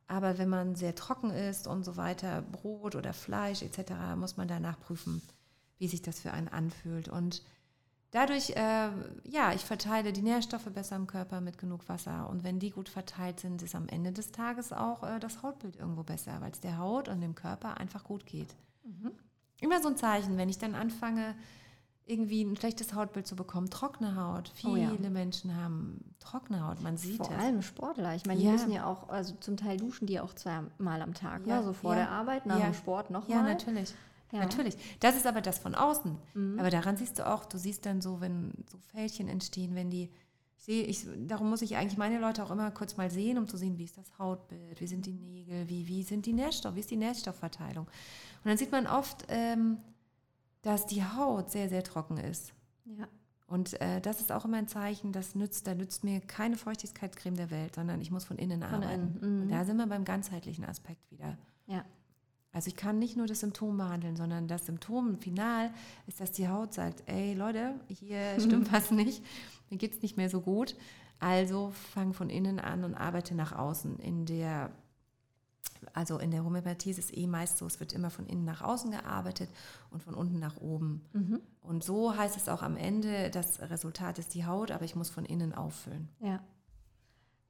Aber 0.08 0.38
wenn 0.38 0.50
man 0.50 0.76
sehr 0.76 0.94
trocken 0.96 1.32
ist 1.32 1.66
und 1.66 1.84
so 1.84 1.98
weiter, 1.98 2.42
Brot 2.42 2.96
oder 2.96 3.14
Fleisch 3.14 3.64
etc., 3.64 3.94
muss 4.18 4.38
man 4.38 4.48
danach 4.48 4.80
prüfen, 4.80 5.22
wie 5.80 5.88
sich 5.88 6.02
das 6.02 6.20
für 6.20 6.32
einen 6.32 6.50
anfühlt. 6.50 7.08
Und 7.08 7.42
dadurch, 8.14 8.52
äh, 8.52 8.90
ja, 9.26 9.54
ich 9.54 9.66
verteile 9.66 10.14
die 10.14 10.22
Nährstoffe 10.22 10.72
besser 10.74 10.96
im 10.96 11.08
Körper 11.08 11.42
mit 11.42 11.58
genug 11.58 11.90
Wasser. 11.90 12.30
Und 12.30 12.44
wenn 12.44 12.60
die 12.60 12.70
gut 12.70 12.88
verteilt 12.88 13.40
sind, 13.40 13.62
ist 13.62 13.76
am 13.76 13.88
Ende 13.90 14.14
des 14.14 14.32
Tages 14.32 14.72
auch 14.72 15.04
äh, 15.04 15.20
das 15.20 15.44
Hautbild 15.44 15.76
irgendwo 15.76 16.04
besser, 16.04 16.38
weil 16.40 16.52
es 16.52 16.62
der 16.62 16.78
Haut 16.78 17.10
und 17.10 17.20
dem 17.20 17.36
Körper 17.36 17.78
einfach 17.78 18.04
gut 18.04 18.26
geht. 18.26 18.56
Mhm. 18.84 19.12
Immer 19.60 19.82
so 19.82 19.90
ein 19.90 19.98
Zeichen, 19.98 20.38
wenn 20.38 20.50
ich 20.50 20.60
dann 20.60 20.76
anfange, 20.76 21.36
irgendwie 22.06 22.44
ein 22.44 22.56
schlechtes 22.56 22.94
Hautbild 22.94 23.26
zu 23.26 23.36
bekommen, 23.36 23.70
trockene 23.70 24.16
Haut. 24.16 24.52
Viele 24.54 24.74
oh 24.74 24.76
ja. 24.76 25.10
Menschen 25.10 25.56
haben 25.56 26.14
trockene 26.20 26.68
Haut, 26.68 26.82
man 26.82 26.98
sieht 26.98 27.18
Vor 27.18 27.32
es. 27.32 27.42
allem 27.42 27.62
Sportler. 27.62 28.14
Ich 28.14 28.26
meine, 28.26 28.40
die 28.40 28.46
ja. 28.46 28.52
müssen 28.52 28.72
ja 28.72 28.86
auch, 28.86 29.10
also 29.10 29.34
zum 29.36 29.58
Teil 29.58 29.78
duschen 29.78 30.06
die 30.06 30.20
auch 30.20 30.34
zweimal 30.34 31.02
am 31.02 31.14
Tag, 31.14 31.48
ja. 31.48 31.60
ne? 31.60 31.64
so 31.64 31.74
vor 31.74 31.96
der 31.96 32.12
Arbeit, 32.12 32.46
nach 32.46 32.60
dem 32.60 32.74
Sport 32.74 33.10
nochmal. 33.10 33.38
Ja, 33.38 33.44
natürlich. 33.44 33.96
Ja. 34.34 34.40
Natürlich. 34.40 34.76
Das 35.00 35.16
ist 35.16 35.28
aber 35.28 35.42
das 35.42 35.60
von 35.60 35.76
außen. 35.76 36.18
Mhm. 36.34 36.60
Aber 36.60 36.72
daran 36.72 36.98
siehst 36.98 37.20
du 37.20 37.28
auch, 37.28 37.46
du 37.46 37.58
siehst 37.60 37.86
dann 37.86 38.02
so, 38.02 38.20
wenn 38.20 38.52
so 38.70 38.80
Fältchen 38.80 39.28
entstehen, 39.28 39.76
wenn 39.76 39.92
die, 39.92 40.10
ich 40.58 40.64
sehe, 40.64 40.84
ich, 40.86 41.08
darum 41.28 41.52
muss 41.52 41.62
ich 41.62 41.78
eigentlich 41.78 41.98
meine 41.98 42.20
Leute 42.20 42.44
auch 42.44 42.50
immer 42.50 42.72
kurz 42.72 42.98
mal 42.98 43.12
sehen, 43.12 43.38
um 43.38 43.48
zu 43.48 43.58
sehen, 43.58 43.78
wie 43.78 43.84
ist 43.84 43.98
das 43.98 44.18
Hautbild, 44.18 44.82
wie 44.82 44.88
sind 44.88 45.06
die 45.06 45.14
Nägel, 45.14 45.70
wie, 45.70 45.88
wie 45.88 46.02
sind 46.02 46.26
die 46.26 46.34
Nährstoffe, 46.34 46.74
wie 46.76 46.80
ist 46.80 46.90
die 46.90 46.98
Nährstoffverteilung. 46.98 47.86
Und 47.86 48.50
dann 48.50 48.58
sieht 48.58 48.72
man 48.72 48.88
oft, 48.88 49.24
ähm, 49.28 49.78
dass 50.64 50.88
die 50.88 51.04
Haut 51.04 51.52
sehr, 51.52 51.70
sehr 51.70 51.84
trocken 51.84 52.18
ist. 52.18 52.54
Ja. 52.86 53.08
Und 53.46 53.80
äh, 53.82 54.02
das 54.02 54.20
ist 54.20 54.32
auch 54.32 54.46
immer 54.46 54.58
ein 54.58 54.68
Zeichen, 54.68 55.12
das 55.12 55.36
nützt, 55.36 55.68
da 55.68 55.76
nützt 55.76 56.04
mir 56.04 56.22
keine 56.22 56.58
Feuchtigkeitscreme 56.58 57.36
der 57.36 57.52
Welt, 57.52 57.76
sondern 57.76 58.02
ich 58.02 58.10
muss 58.10 58.24
von 58.24 58.40
innen 58.40 58.62
von 58.62 58.84
arbeiten. 58.84 59.20
Innen. 59.22 59.36
Mhm. 59.36 59.42
Und 59.44 59.50
da 59.50 59.64
sind 59.64 59.78
wir 59.78 59.86
beim 59.86 60.06
ganzheitlichen 60.06 60.66
Aspekt 60.66 61.12
wieder. 61.12 61.38
Ja. 61.68 61.86
Also 62.54 62.68
ich 62.68 62.76
kann 62.76 63.00
nicht 63.00 63.18
nur 63.18 63.26
das 63.26 63.40
Symptom 63.40 63.78
behandeln, 63.78 64.16
sondern 64.16 64.48
das 64.48 64.68
Symptom 64.68 65.18
final 65.18 65.72
ist, 66.06 66.22
dass 66.22 66.32
die 66.32 66.48
Haut 66.48 66.74
sagt, 66.74 67.04
ey 67.08 67.34
Leute, 67.34 67.74
hier 67.88 68.40
stimmt 68.40 68.72
was 68.72 68.92
nicht, 68.92 69.26
mir 69.70 69.78
geht 69.78 69.96
es 69.96 70.02
nicht 70.04 70.18
mehr 70.18 70.30
so 70.30 70.40
gut. 70.40 70.76
Also 71.20 71.72
fang 71.72 72.14
von 72.14 72.30
innen 72.30 72.60
an 72.60 72.84
und 72.84 72.94
arbeite 72.94 73.34
nach 73.34 73.54
außen. 73.54 73.98
In 74.00 74.26
der, 74.26 74.72
also 75.94 76.20
in 76.20 76.30
der 76.30 76.44
Homöopathie 76.44 76.92
ist 76.92 77.00
es 77.00 77.12
eh 77.12 77.26
meist 77.26 77.58
so, 77.58 77.66
es 77.66 77.80
wird 77.80 77.92
immer 77.92 78.12
von 78.12 78.28
innen 78.28 78.46
nach 78.46 78.62
außen 78.62 78.92
gearbeitet 78.92 79.50
und 79.90 80.04
von 80.04 80.14
unten 80.14 80.38
nach 80.38 80.58
oben. 80.58 81.06
Mhm. 81.14 81.40
Und 81.62 81.84
so 81.84 82.16
heißt 82.16 82.38
es 82.38 82.50
auch 82.50 82.62
am 82.62 82.78
Ende, 82.78 83.32
das 83.32 83.62
Resultat 83.62 84.20
ist 84.20 84.36
die 84.36 84.46
Haut, 84.46 84.70
aber 84.70 84.86
ich 84.86 84.96
muss 84.96 85.10
von 85.10 85.26
innen 85.26 85.54
auffüllen. 85.54 86.10
Ja. 86.20 86.44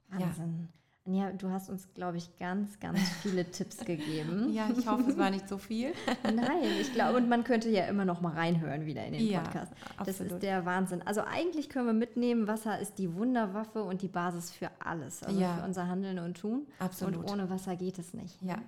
Wahnsinn. 0.10 0.70
Ja. 0.72 0.83
Anja, 1.06 1.32
du 1.34 1.50
hast 1.50 1.70
uns, 1.70 1.94
glaube 1.96 2.18
ich, 2.18 2.38
ganz, 2.38 2.80
ganz 2.80 3.00
viele 3.22 3.44
Tipps 3.52 3.78
gegeben. 3.80 4.54
Ja, 4.54 4.70
ich 4.70 4.88
hoffe, 4.88 5.10
es 5.10 5.18
war 5.18 5.30
nicht 5.30 5.50
so 5.50 5.58
viel. 5.58 5.92
Nein, 6.24 6.64
ich 6.80 6.94
glaube, 6.94 7.18
und 7.18 7.28
man 7.28 7.44
könnte 7.44 7.70
ja 7.70 7.86
immer 7.88 8.06
noch 8.06 8.22
mal 8.22 8.32
reinhören 8.32 8.86
wieder 8.86 9.06
in 9.06 9.14
den 9.14 9.28
ja, 9.28 9.42
Podcast. 9.42 9.74
Absolut. 9.98 10.08
Das 10.08 10.20
ist 10.22 10.44
der 10.44 10.66
Wahnsinn. 10.66 11.02
Also 11.02 11.22
eigentlich 11.22 11.70
können 11.70 11.88
wir 11.88 11.94
mitnehmen, 11.94 12.48
Wasser 12.48 12.80
ist 12.80 13.00
die 13.00 13.14
Wunderwaffe 13.16 13.84
und 13.84 14.02
die 14.02 14.08
Basis 14.08 14.52
für 14.52 14.72
alles, 14.80 15.24
also 15.24 15.38
ja. 15.38 15.58
für 15.58 15.66
unser 15.66 15.90
Handeln 15.90 16.20
und 16.20 16.38
Tun. 16.38 16.68
Absolut. 16.80 17.18
Und 17.18 17.32
ohne 17.32 17.50
Wasser 17.50 17.76
geht 17.76 18.00
es 18.00 18.14
nicht. 18.14 18.42
Ja. 18.42 18.60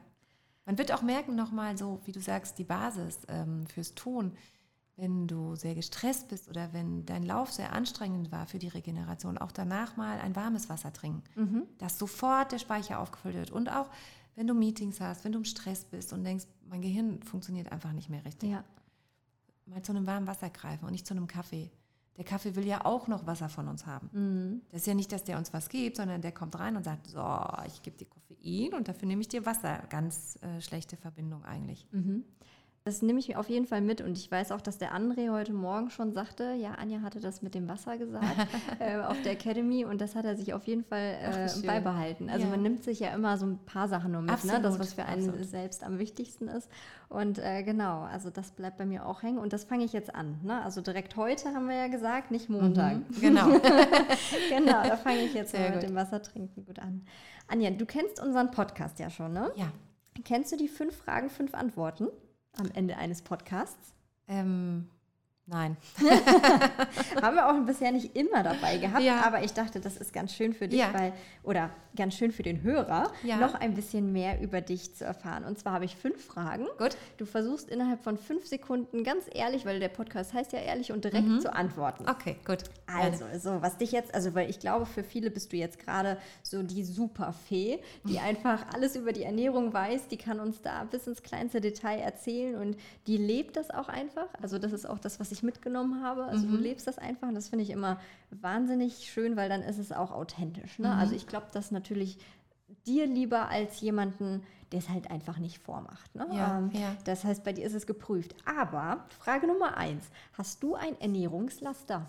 Man 0.65 0.77
wird 0.77 0.91
auch 0.91 1.03
merken, 1.03 1.35
nochmal 1.35 1.77
so, 1.77 2.01
wie 2.03 2.11
du 2.11 2.19
sagst, 2.19 2.57
die 2.57 2.63
Basis 2.65 3.19
ähm, 3.29 3.65
fürs 3.67 3.95
Tun 3.95 4.33
wenn 4.97 5.27
du 5.27 5.55
sehr 5.55 5.75
gestresst 5.75 6.29
bist 6.29 6.49
oder 6.49 6.71
wenn 6.71 7.05
dein 7.05 7.23
Lauf 7.23 7.51
sehr 7.51 7.73
anstrengend 7.73 8.31
war 8.31 8.47
für 8.47 8.59
die 8.59 8.69
Regeneration, 8.69 9.37
auch 9.37 9.51
danach 9.51 9.97
mal 9.97 10.19
ein 10.19 10.35
warmes 10.35 10.69
Wasser 10.69 10.93
trinken, 10.93 11.23
mhm. 11.35 11.63
dass 11.79 11.99
sofort 11.99 12.51
der 12.51 12.59
Speicher 12.59 12.99
aufgefüllt 12.99 13.35
wird. 13.35 13.51
Und 13.51 13.69
auch 13.69 13.89
wenn 14.35 14.47
du 14.47 14.53
Meetings 14.53 15.01
hast, 15.01 15.25
wenn 15.25 15.33
du 15.33 15.39
im 15.39 15.45
Stress 15.45 15.83
bist 15.85 16.13
und 16.13 16.23
denkst, 16.23 16.45
mein 16.67 16.81
Gehirn 16.81 17.21
funktioniert 17.23 17.71
einfach 17.71 17.91
nicht 17.91 18.09
mehr 18.09 18.23
richtig, 18.25 18.51
ja. 18.51 18.63
mal 19.65 19.81
zu 19.81 19.91
einem 19.91 20.07
warmen 20.07 20.27
Wasser 20.27 20.49
greifen 20.49 20.85
und 20.85 20.91
nicht 20.91 21.07
zu 21.07 21.13
einem 21.13 21.27
Kaffee. 21.27 21.71
Der 22.17 22.23
Kaffee 22.23 22.55
will 22.55 22.65
ja 22.65 22.85
auch 22.85 23.09
noch 23.09 23.27
Wasser 23.27 23.49
von 23.49 23.67
uns 23.67 23.85
haben. 23.85 24.09
Mhm. 24.13 24.61
Das 24.71 24.81
ist 24.81 24.87
ja 24.87 24.93
nicht, 24.93 25.11
dass 25.11 25.25
der 25.25 25.37
uns 25.37 25.51
was 25.51 25.67
gibt, 25.67 25.97
sondern 25.97 26.21
der 26.21 26.31
kommt 26.31 26.57
rein 26.57 26.77
und 26.77 26.83
sagt, 26.83 27.07
so, 27.07 27.21
ich 27.67 27.81
gebe 27.81 27.97
dir 27.97 28.05
Koffein 28.05 28.73
und 28.73 28.87
dafür 28.87 29.07
nehme 29.07 29.21
ich 29.21 29.27
dir 29.27 29.45
Wasser. 29.45 29.83
Ganz 29.89 30.39
äh, 30.41 30.61
schlechte 30.61 30.95
Verbindung 30.95 31.43
eigentlich. 31.43 31.85
Mhm. 31.91 32.23
Das 32.87 33.01
nehme 33.01 33.17
ich 33.17 33.29
mir 33.29 33.39
auf 33.39 33.49
jeden 33.49 33.65
Fall 33.65 33.81
mit 33.81 34.01
und 34.01 34.15
ich 34.15 34.29
weiß 34.29 34.51
auch, 34.51 34.61
dass 34.61 34.77
der 34.77 34.93
André 34.93 35.31
heute 35.31 35.53
Morgen 35.53 35.89
schon 35.89 36.13
sagte, 36.13 36.53
ja, 36.53 36.73
Anja 36.73 37.01
hatte 37.01 37.19
das 37.19 37.41
mit 37.41 37.55
dem 37.55 37.67
Wasser 37.67 37.97
gesagt 37.97 38.23
äh, 38.79 38.97
auf 38.97 39.19
der 39.23 39.31
Academy 39.31 39.85
und 39.85 40.01
das 40.01 40.13
hat 40.13 40.23
er 40.23 40.35
sich 40.35 40.53
auf 40.53 40.67
jeden 40.67 40.83
Fall 40.83 41.17
äh, 41.19 41.47
Ach, 41.49 41.61
beibehalten. 41.63 42.29
Also 42.29 42.45
ja. 42.45 42.51
man 42.51 42.61
nimmt 42.61 42.83
sich 42.83 42.99
ja 42.99 43.11
immer 43.15 43.39
so 43.39 43.47
ein 43.47 43.57
paar 43.65 43.87
Sachen 43.87 44.11
nur 44.11 44.21
mit, 44.21 44.29
absolut, 44.29 44.57
ne? 44.57 44.61
das, 44.61 44.77
was 44.77 44.93
für 44.93 45.03
einen 45.03 45.29
absolut. 45.29 45.49
selbst 45.49 45.83
am 45.83 45.97
wichtigsten 45.97 46.47
ist. 46.47 46.69
Und 47.09 47.39
äh, 47.39 47.63
genau, 47.63 48.01
also 48.01 48.29
das 48.29 48.51
bleibt 48.51 48.77
bei 48.77 48.85
mir 48.85 49.07
auch 49.07 49.23
hängen 49.23 49.39
und 49.39 49.51
das 49.51 49.63
fange 49.63 49.83
ich 49.83 49.93
jetzt 49.93 50.13
an. 50.13 50.39
Ne? 50.43 50.61
Also 50.61 50.81
direkt 50.81 51.15
heute 51.15 51.55
haben 51.55 51.67
wir 51.67 51.75
ja 51.75 51.87
gesagt, 51.87 52.29
nicht 52.29 52.51
Montag. 52.51 52.97
Mhm, 52.97 53.19
genau. 53.19 53.47
genau, 54.49 54.83
da 54.83 54.95
fange 54.97 55.21
ich 55.21 55.33
jetzt 55.33 55.57
mit 55.57 55.81
dem 55.81 55.95
Wassertrinken 55.95 56.63
gut 56.67 56.77
an. 56.77 57.03
Anja, 57.47 57.71
du 57.71 57.87
kennst 57.87 58.21
unseren 58.21 58.51
Podcast 58.51 58.99
ja 58.99 59.09
schon, 59.09 59.33
ne? 59.33 59.51
Ja. 59.55 59.71
Kennst 60.23 60.51
du 60.51 60.55
die 60.55 60.67
fünf 60.67 60.95
Fragen, 60.95 61.31
fünf 61.31 61.55
Antworten? 61.55 62.09
Am 62.57 62.71
Ende 62.71 62.97
eines 62.97 63.21
Podcasts? 63.21 63.93
Ähm, 64.27 64.89
Nein. 65.47 65.77
Haben 67.21 67.35
wir 67.35 67.47
auch 67.47 67.65
bisher 67.65 67.91
nicht 67.91 68.15
immer 68.15 68.41
dabei 68.41 68.77
gehabt, 68.77 69.03
ja. 69.03 69.21
aber 69.21 69.43
ich 69.43 69.53
dachte, 69.53 69.79
das 69.79 69.97
ist 69.97 70.11
ganz 70.11 70.33
schön 70.33 70.53
für 70.53 70.67
dich, 70.67 70.79
ja. 70.79 70.91
weil, 70.93 71.13
oder 71.43 71.69
ganz 71.95 72.15
schön 72.15 72.31
für 72.31 72.43
den 72.43 72.61
Hörer, 72.61 73.11
ja. 73.23 73.37
noch 73.37 73.55
ein 73.55 73.73
bisschen 73.73 74.11
mehr 74.11 74.41
über 74.41 74.61
dich 74.61 74.95
zu 74.95 75.05
erfahren. 75.05 75.43
Und 75.43 75.57
zwar 75.57 75.73
habe 75.73 75.85
ich 75.85 75.95
fünf 75.95 76.23
Fragen. 76.23 76.65
Gut. 76.77 76.97
Du 77.17 77.25
versuchst 77.25 77.69
innerhalb 77.69 78.03
von 78.03 78.17
fünf 78.17 78.45
Sekunden 78.45 79.03
ganz 79.03 79.25
ehrlich, 79.33 79.65
weil 79.65 79.79
der 79.79 79.89
Podcast 79.89 80.33
heißt 80.33 80.53
ja 80.53 80.59
ehrlich 80.59 80.91
und 80.91 81.03
direkt 81.03 81.27
mhm. 81.27 81.39
zu 81.39 81.53
antworten. 81.53 82.05
Okay, 82.09 82.37
gut. 82.45 82.63
Also, 82.87 83.25
so, 83.39 83.61
was 83.61 83.77
dich 83.77 83.91
jetzt, 83.91 84.13
also, 84.13 84.35
weil 84.35 84.49
ich 84.49 84.59
glaube, 84.59 84.85
für 84.85 85.03
viele 85.03 85.31
bist 85.31 85.51
du 85.53 85.57
jetzt 85.57 85.79
gerade 85.79 86.17
so 86.43 86.63
die 86.63 86.83
Superfee, 86.83 87.79
die 88.03 88.19
einfach 88.25 88.65
alles 88.73 88.95
über 88.95 89.13
die 89.13 89.23
Ernährung 89.23 89.73
weiß, 89.73 90.07
die 90.07 90.17
kann 90.17 90.39
uns 90.39 90.61
da 90.61 90.83
bis 90.83 91.07
ins 91.07 91.23
kleinste 91.23 91.61
Detail 91.61 91.99
erzählen 91.99 92.55
und 92.55 92.77
die 93.07 93.17
lebt 93.17 93.57
das 93.57 93.71
auch 93.71 93.87
einfach. 93.87 94.27
Also, 94.41 94.59
das 94.59 94.73
ist 94.73 94.87
auch 94.87 94.99
das, 94.99 95.19
was 95.19 95.31
ich 95.31 95.34
ich 95.35 95.43
mitgenommen 95.43 96.03
habe. 96.03 96.25
Also 96.25 96.47
mhm. 96.47 96.51
du 96.51 96.57
lebst 96.57 96.87
das 96.87 96.97
einfach 96.97 97.27
und 97.27 97.35
das 97.35 97.49
finde 97.49 97.63
ich 97.63 97.69
immer 97.69 97.99
wahnsinnig 98.31 99.11
schön, 99.11 99.35
weil 99.35 99.49
dann 99.49 99.61
ist 99.61 99.77
es 99.77 99.91
auch 99.91 100.11
authentisch. 100.11 100.79
Ne? 100.79 100.87
Mhm. 100.87 100.99
Also 100.99 101.15
ich 101.15 101.27
glaube, 101.27 101.47
das 101.53 101.71
natürlich 101.71 102.17
dir 102.85 103.05
lieber 103.05 103.49
als 103.49 103.81
jemanden, 103.81 104.43
der 104.71 104.79
es 104.79 104.89
halt 104.89 105.11
einfach 105.11 105.37
nicht 105.37 105.59
vormacht. 105.59 106.13
Ne? 106.15 106.27
Ja, 106.33 106.57
ähm, 106.57 106.71
ja. 106.73 106.95
Das 107.03 107.23
heißt, 107.23 107.43
bei 107.43 107.53
dir 107.53 107.65
ist 107.65 107.73
es 107.73 107.85
geprüft. 107.85 108.35
Aber 108.45 109.05
Frage 109.19 109.47
Nummer 109.47 109.77
eins: 109.77 110.05
Hast 110.33 110.63
du 110.63 110.75
ein 110.75 110.99
Ernährungslaster? 110.99 112.05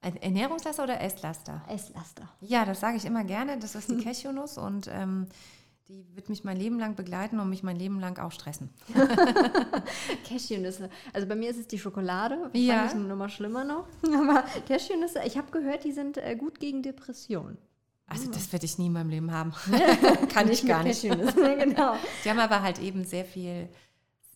Ein 0.00 0.16
Ernährungslaster 0.22 0.84
oder 0.84 1.00
Esslaster? 1.00 1.62
Esslaster. 1.68 2.28
Ja, 2.40 2.64
das 2.64 2.80
sage 2.80 2.96
ich 2.96 3.04
immer 3.04 3.24
gerne. 3.24 3.58
Das 3.58 3.74
ist 3.74 3.90
die 3.90 3.96
Cashewnuss 4.04 4.56
und 4.58 4.88
ähm, 4.92 5.26
die 5.88 6.04
wird 6.16 6.28
mich 6.28 6.42
mein 6.42 6.56
Leben 6.56 6.78
lang 6.78 6.96
begleiten 6.96 7.38
und 7.38 7.48
mich 7.48 7.62
mein 7.62 7.76
Leben 7.76 8.00
lang 8.00 8.18
auch 8.18 8.32
stressen. 8.32 8.70
Cashewnüsse. 10.28 10.90
Also 11.12 11.28
bei 11.28 11.36
mir 11.36 11.50
ist 11.50 11.58
es 11.60 11.68
die 11.68 11.78
Schokolade. 11.78 12.50
Ich 12.52 12.66
ja. 12.66 12.88
fand 12.88 13.08
das 13.08 13.16
mal 13.16 13.28
schlimmer 13.28 13.64
noch. 13.64 13.86
Aber 14.04 14.44
Cashewnüsse, 14.66 15.20
ich 15.24 15.36
habe 15.36 15.50
gehört, 15.52 15.84
die 15.84 15.92
sind 15.92 16.18
äh, 16.18 16.34
gut 16.34 16.58
gegen 16.58 16.82
Depressionen. 16.82 17.58
Also 18.08 18.30
das 18.30 18.52
werde 18.52 18.64
ich 18.64 18.78
nie 18.78 18.86
in 18.86 18.92
meinem 18.92 19.10
Leben 19.10 19.32
haben. 19.32 19.52
Kann 20.28 20.48
ich 20.50 20.64
gar 20.64 20.84
nicht. 20.84 21.02
genau. 21.02 21.96
Die 22.24 22.30
haben 22.30 22.38
aber 22.38 22.62
halt 22.62 22.78
eben 22.78 23.04
sehr 23.04 23.24
viel 23.24 23.68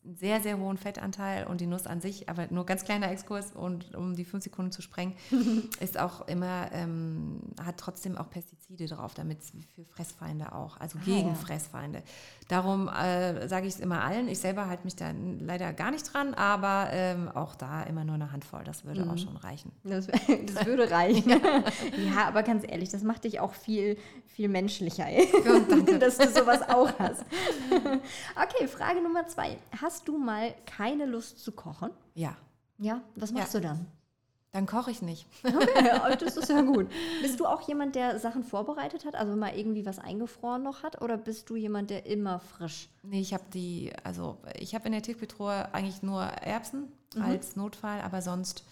einen 0.05 0.17
sehr, 0.17 0.41
sehr 0.41 0.59
hohen 0.59 0.79
Fettanteil 0.79 1.47
und 1.47 1.61
die 1.61 1.67
Nuss 1.67 1.87
an 1.87 2.01
sich, 2.01 2.29
aber 2.29 2.47
nur 2.51 2.65
ganz 2.65 2.85
kleiner 2.85 3.11
Exkurs 3.11 3.53
und 3.53 3.95
um 3.95 4.17
die 4.17 4.25
fünf 4.25 4.45
Sekunden 4.45 4.73
zu 4.73 4.83
sprengen, 4.83 5.15
ist 5.81 5.99
auch 5.99 6.27
immer, 6.27 6.71
ähm, 6.73 7.41
hat 7.63 7.77
trotzdem 7.77 8.17
auch 8.17 8.31
Pestizide 8.31 8.87
drauf, 8.87 9.15
damit 9.15 9.39
für 9.75 9.85
Fressfeinde 9.85 10.55
auch, 10.55 10.79
also 10.79 10.99
ah, 10.99 11.05
gegen 11.05 11.29
ja. 11.29 11.35
Fressfeinde. 11.35 12.03
Darum 12.51 12.89
äh, 12.89 13.47
sage 13.47 13.67
ich 13.67 13.75
es 13.75 13.81
immer 13.81 14.03
allen. 14.03 14.27
Ich 14.27 14.41
selber 14.41 14.67
halte 14.67 14.85
mich 14.85 14.97
da 14.97 15.13
leider 15.39 15.73
gar 15.73 15.91
nicht 15.91 16.13
dran, 16.13 16.35
aber 16.35 16.89
ähm, 16.91 17.29
auch 17.29 17.55
da 17.55 17.83
immer 17.83 18.05
nur 18.05 18.17
eine 18.17 18.33
Handvoll, 18.33 18.65
das 18.65 18.85
würde 18.85 19.05
mhm. 19.05 19.11
auch 19.11 19.19
schon 19.19 19.37
reichen. 19.37 19.71
Das, 19.85 20.07
das 20.47 20.67
würde 20.67 20.91
reichen. 20.91 21.31
ja, 22.07 22.27
aber 22.27 22.43
ganz 22.43 22.65
ehrlich, 22.67 22.89
das 22.89 23.03
macht 23.03 23.25
dich 23.25 23.39
auch 23.39 23.55
viel, 23.55 23.97
viel 24.27 24.49
menschlicher, 24.49 25.09
ja, 25.09 25.21
dass 25.99 26.19
du 26.19 26.29
sowas 26.29 26.63
auch 26.69 26.91
hast. 26.99 27.25
okay, 28.35 28.67
Frage 28.67 29.03
Nummer 29.03 29.29
zwei. 29.29 29.57
Hast 29.81 30.01
Hast 30.01 30.09
du 30.09 30.17
mal 30.17 30.55
keine 30.65 31.05
Lust 31.05 31.41
zu 31.41 31.53
kochen? 31.53 31.91
Ja. 32.15 32.35
Ja, 32.79 33.03
was 33.17 33.33
machst 33.33 33.53
ja. 33.53 33.61
du 33.61 33.67
dann? 33.67 33.87
Dann 34.53 34.67
koche 34.67 34.91
ich 34.91 35.01
nicht. 35.01 35.27
Okay, 35.45 36.17
das 36.19 36.37
ist 36.37 36.49
ja 36.49 36.63
gut. 36.63 36.89
Bist 37.23 37.39
du 37.39 37.47
auch 37.47 37.67
jemand, 37.69 37.95
der 37.95 38.19
Sachen 38.19 38.43
vorbereitet 38.43 39.05
hat, 39.05 39.15
also 39.15 39.37
mal 39.37 39.57
irgendwie 39.57 39.87
was 39.87 39.99
eingefroren 39.99 40.63
noch 40.63 40.83
hat, 40.83 41.01
oder 41.03 41.17
bist 41.17 41.49
du 41.51 41.57
jemand, 41.57 41.91
der 41.91 42.07
immer 42.07 42.41
frisch? 42.41 42.89
Nee, 43.03 43.21
ich 43.21 43.33
habe 43.33 43.45
die, 43.55 43.93
also 44.03 44.39
ich 44.59 44.75
habe 44.75 44.87
in 44.87 44.93
der 44.93 45.03
Tiefkühltruhe 45.03 45.73
eigentlich 45.73 46.03
nur 46.03 46.23
Erbsen 46.23 46.89
mhm. 47.15 47.23
als 47.23 47.57
Notfall, 47.57 48.01
aber 48.01 48.23
sonst 48.23 48.65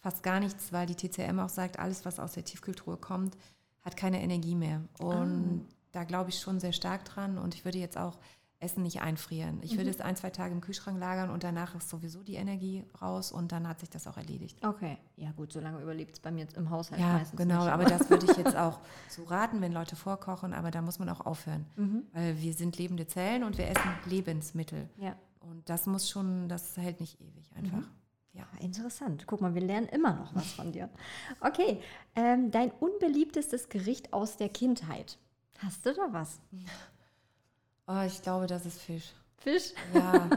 fast 0.00 0.22
gar 0.22 0.40
nichts, 0.40 0.72
weil 0.72 0.86
die 0.86 0.94
TCM 0.94 1.38
auch 1.38 1.48
sagt, 1.48 1.78
alles, 1.78 2.04
was 2.04 2.18
aus 2.18 2.32
der 2.32 2.44
Tiefkühltruhe 2.44 2.96
kommt, 2.96 3.36
hat 3.82 3.96
keine 3.96 4.22
Energie 4.22 4.54
mehr. 4.54 4.82
Und 4.98 5.66
ah. 5.68 5.74
da 5.92 6.04
glaube 6.04 6.30
ich 6.30 6.40
schon 6.40 6.58
sehr 6.58 6.72
stark 6.72 7.04
dran 7.04 7.38
und 7.38 7.54
ich 7.54 7.64
würde 7.64 7.78
jetzt 7.78 7.96
auch 7.96 8.18
Essen 8.60 8.82
nicht 8.82 9.00
einfrieren. 9.00 9.60
Ich 9.62 9.72
mhm. 9.72 9.78
würde 9.78 9.90
es 9.90 10.00
ein, 10.00 10.16
zwei 10.16 10.30
Tage 10.30 10.52
im 10.52 10.60
Kühlschrank 10.60 10.98
lagern 10.98 11.30
und 11.30 11.42
danach 11.42 11.74
ist 11.74 11.88
sowieso 11.88 12.22
die 12.22 12.34
Energie 12.34 12.84
raus 13.00 13.32
und 13.32 13.52
dann 13.52 13.66
hat 13.66 13.80
sich 13.80 13.88
das 13.88 14.06
auch 14.06 14.18
erledigt. 14.18 14.64
Okay, 14.64 14.98
ja 15.16 15.32
gut, 15.32 15.52
solange 15.52 15.80
überlebt 15.80 16.14
es 16.14 16.20
bei 16.20 16.30
mir 16.30 16.40
jetzt 16.40 16.56
im 16.56 16.68
Haushalt 16.68 17.00
ja, 17.00 17.14
meistens 17.14 17.38
genau, 17.38 17.64
nicht, 17.64 17.72
aber 17.72 17.84
das 17.84 18.10
würde 18.10 18.26
ich 18.30 18.36
jetzt 18.36 18.56
auch 18.56 18.80
so 19.08 19.24
raten, 19.24 19.62
wenn 19.62 19.72
Leute 19.72 19.96
vorkochen, 19.96 20.52
aber 20.52 20.70
da 20.70 20.82
muss 20.82 20.98
man 20.98 21.08
auch 21.08 21.24
aufhören, 21.24 21.64
mhm. 21.76 22.02
weil 22.12 22.38
wir 22.38 22.52
sind 22.52 22.76
lebende 22.76 23.06
Zellen 23.06 23.44
und 23.44 23.56
wir 23.56 23.66
essen 23.66 23.90
Lebensmittel. 24.04 24.90
Ja. 24.98 25.16
Und 25.40 25.68
das 25.70 25.86
muss 25.86 26.10
schon, 26.10 26.48
das 26.48 26.76
hält 26.76 27.00
nicht 27.00 27.18
ewig 27.18 27.50
einfach. 27.56 27.78
Mhm. 27.78 27.88
Ja. 28.32 28.42
Ah, 28.42 28.62
interessant. 28.62 29.24
Guck 29.26 29.40
mal, 29.40 29.54
wir 29.54 29.62
lernen 29.62 29.88
immer 29.88 30.14
noch 30.14 30.34
was 30.34 30.52
von 30.52 30.70
dir. 30.70 30.88
Okay, 31.40 31.80
ähm, 32.14 32.50
dein 32.50 32.70
unbeliebtestes 32.70 33.68
Gericht 33.68 34.12
aus 34.12 34.36
der 34.36 34.48
Kindheit. 34.48 35.18
Hast 35.58 35.84
du 35.84 35.94
da 35.94 36.08
was? 36.12 36.40
Oh, 37.90 38.02
ich 38.06 38.22
glaube, 38.22 38.46
das 38.46 38.66
ist 38.66 38.80
Fisch. 38.80 39.12
Fisch? 39.38 39.72
Ja. 39.92 40.28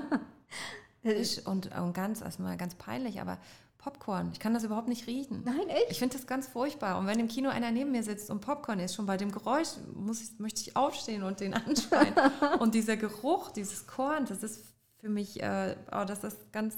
Fisch 1.03 1.45
und, 1.45 1.75
und 1.77 1.93
ganz, 1.93 2.21
erstmal 2.21 2.57
ganz 2.57 2.73
peinlich, 2.75 3.21
aber 3.21 3.37
Popcorn. 3.77 4.31
Ich 4.33 4.39
kann 4.39 4.53
das 4.53 4.63
überhaupt 4.63 4.87
nicht 4.87 5.05
riechen. 5.07 5.43
Nein, 5.45 5.67
echt? 5.67 5.91
Ich 5.91 5.99
finde 5.99 6.15
das 6.17 6.25
ganz 6.25 6.47
furchtbar. 6.47 6.97
Und 6.97 7.05
wenn 7.05 7.19
im 7.19 7.27
Kino 7.27 7.49
einer 7.49 7.69
neben 7.69 7.91
mir 7.91 8.01
sitzt 8.01 8.31
und 8.31 8.39
Popcorn 8.39 8.79
ist, 8.79 8.95
schon 8.95 9.05
bei 9.05 9.17
dem 9.17 9.31
Geräusch 9.31 9.67
muss 9.93 10.21
ich, 10.21 10.39
möchte 10.39 10.61
ich 10.61 10.75
aufstehen 10.75 11.21
und 11.21 11.41
den 11.41 11.53
anschreien. 11.53 12.15
und 12.59 12.73
dieser 12.73 12.97
Geruch, 12.97 13.51
dieses 13.51 13.85
Korn, 13.85 14.25
das 14.25 14.41
ist 14.41 14.63
für 14.99 15.09
mich, 15.09 15.43
äh, 15.43 15.75
oh, 15.91 16.05
das 16.05 16.23
ist 16.23 16.51
ganz, 16.53 16.75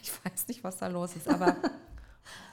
ich 0.00 0.12
weiß 0.24 0.48
nicht, 0.48 0.64
was 0.64 0.78
da 0.78 0.86
los 0.86 1.14
ist, 1.16 1.28
aber 1.28 1.56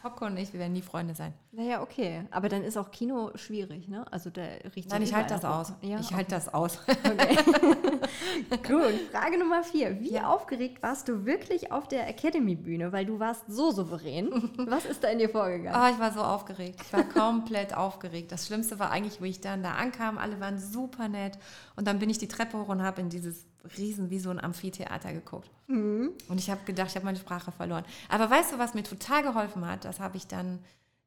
Popcorn 0.01 0.33
und 0.33 0.37
ich, 0.37 0.53
wir 0.53 0.59
werden 0.59 0.73
nie 0.73 0.81
Freunde 0.81 1.15
sein. 1.15 1.33
Naja, 1.51 1.81
okay. 1.81 2.25
Aber 2.31 2.49
dann 2.49 2.63
ist 2.63 2.77
auch 2.77 2.91
Kino 2.91 3.31
schwierig, 3.35 3.87
ne? 3.87 4.05
Also 4.11 4.29
der 4.29 4.59
riecht 4.75 4.89
Nein, 4.89 5.01
ich 5.01 5.13
halte 5.13 5.33
das 5.33 5.45
aus. 5.45 5.73
Ja, 5.81 5.99
ich 5.99 6.13
halte 6.13 6.31
das 6.31 6.53
aus. 6.53 6.79
Okay. 6.87 7.37
Gut. 8.67 9.11
Frage 9.11 9.39
Nummer 9.39 9.63
vier. 9.63 9.99
Wie 9.99 10.13
ja. 10.13 10.27
aufgeregt 10.27 10.81
warst 10.81 11.07
du 11.07 11.25
wirklich 11.25 11.71
auf 11.71 11.87
der 11.87 12.07
Academy-Bühne? 12.07 12.91
Weil 12.91 13.05
du 13.05 13.19
warst 13.19 13.43
so 13.47 13.71
souverän. 13.71 14.51
Was 14.57 14.85
ist 14.85 15.03
da 15.03 15.09
in 15.09 15.19
dir 15.19 15.29
vorgegangen? 15.29 15.79
Oh, 15.79 15.91
ich 15.91 15.99
war 15.99 16.11
so 16.11 16.21
aufgeregt. 16.21 16.81
Ich 16.81 16.93
war 16.93 17.03
komplett 17.03 17.75
aufgeregt. 17.75 18.31
Das 18.31 18.47
Schlimmste 18.47 18.79
war 18.79 18.91
eigentlich, 18.91 19.21
wo 19.21 19.25
ich 19.25 19.41
dann 19.41 19.63
da 19.63 19.73
ankam. 19.73 20.17
Alle 20.17 20.39
waren 20.39 20.59
super 20.59 21.07
nett. 21.07 21.37
Und 21.75 21.87
dann 21.87 21.99
bin 21.99 22.09
ich 22.09 22.17
die 22.17 22.27
Treppe 22.27 22.57
hoch 22.57 22.69
und 22.69 22.81
habe 22.81 23.01
in 23.01 23.09
dieses 23.09 23.45
riesen 23.77 24.09
wie 24.09 24.19
so 24.19 24.29
ein 24.29 24.39
Amphitheater 24.39 25.13
geguckt. 25.13 25.49
Mhm. 25.67 26.13
Und 26.29 26.39
ich 26.39 26.49
habe 26.49 26.63
gedacht, 26.65 26.89
ich 26.89 26.95
habe 26.95 27.05
meine 27.05 27.17
Sprache 27.17 27.51
verloren. 27.51 27.85
Aber 28.09 28.29
weißt 28.29 28.53
du, 28.53 28.59
was 28.59 28.73
mir 28.73 28.83
total 28.83 29.23
geholfen 29.23 29.65
hat? 29.65 29.85
Das 29.85 29.99
habe 29.99 30.17
ich 30.17 30.27
dann, 30.27 30.59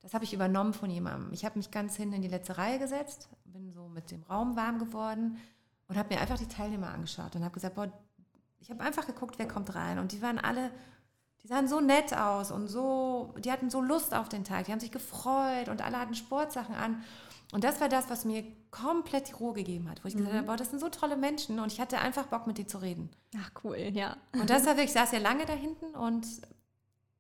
das 0.03 0.15
habe 0.15 0.25
ich 0.25 0.33
übernommen 0.33 0.75
von 0.75 0.91
jemandem. 0.91 1.33
Ich 1.33 1.45
habe 1.45 1.59
mich 1.59 1.71
ganz 1.71 1.97
hinten 1.97 2.17
in 2.17 2.23
die 2.23 2.29
letzte 2.29 2.59
Reihe 2.59 2.79
gesetzt, 2.79 3.29
bin 3.45 3.73
so 3.73 3.89
mit 3.89 4.11
dem 4.11 4.23
Raum 4.25 4.57
warm 4.57 4.79
geworden 4.79 5.39
und 5.89 5.97
habe 5.97 6.15
mir 6.15 6.21
einfach 6.21 6.39
die 6.39 6.49
Teilnehmer 6.49 6.91
angeschaut 6.91 7.35
und 7.35 7.43
habe 7.43 7.55
gesagt, 7.55 7.75
boah, 7.75 7.91
ich 8.61 8.71
habe 8.71 8.83
einfach 8.83 9.07
geguckt, 9.07 9.39
wer 9.39 9.49
kommt 9.49 9.75
rein. 9.75 9.99
Und 9.99 10.13
die 10.13 10.23
waren 10.23 10.39
alle, 10.39 10.71
die 11.43 11.49
sahen 11.49 11.67
so 11.67 11.81
nett 11.81 12.15
aus 12.15 12.51
und 12.51 12.69
so, 12.69 13.35
die 13.39 13.51
hatten 13.51 13.71
so 13.71 13.81
Lust 13.81 14.15
auf 14.15 14.29
den 14.29 14.45
Tag, 14.45 14.67
die 14.67 14.73
haben 14.73 14.81
sich 14.81 14.93
gefreut 14.93 15.69
und 15.69 15.83
alle 15.83 15.99
hatten 15.99 16.15
Sportsachen 16.15 16.75
an. 16.75 17.03
Und 17.53 17.65
das 17.65 17.81
war 17.81 17.89
das, 17.89 18.09
was 18.11 18.25
mir 18.25 18.45
komplett 18.71 19.29
die 19.29 19.33
Ruhe 19.33 19.55
gegeben 19.55 19.89
hat, 19.91 20.05
wo 20.05 20.09
ich 20.09 20.15
mhm. 20.15 20.19
gesagt 20.19 20.37
habe, 20.37 20.47
boah, 20.47 20.57
das 20.57 20.71
sind 20.71 20.79
so 20.79 20.89
tolle 20.89 21.17
Menschen 21.17 21.59
und 21.59 21.73
ich 21.73 21.81
hatte 21.81 21.99
einfach 21.99 22.27
Bock, 22.27 22.47
mit 22.47 22.59
dir 22.59 22.67
zu 22.67 22.79
reden. 22.79 23.11
Ach, 23.37 23.51
cool, 23.65 23.77
ja. 23.77 24.17
Und 24.33 24.51
das 24.51 24.67
war 24.67 24.73
wirklich, 24.77 24.91
ich 24.91 24.93
saß 24.93 25.13
ja 25.13 25.19
lange 25.19 25.47
da 25.47 25.53
hinten 25.53 25.95
und, 25.97 26.27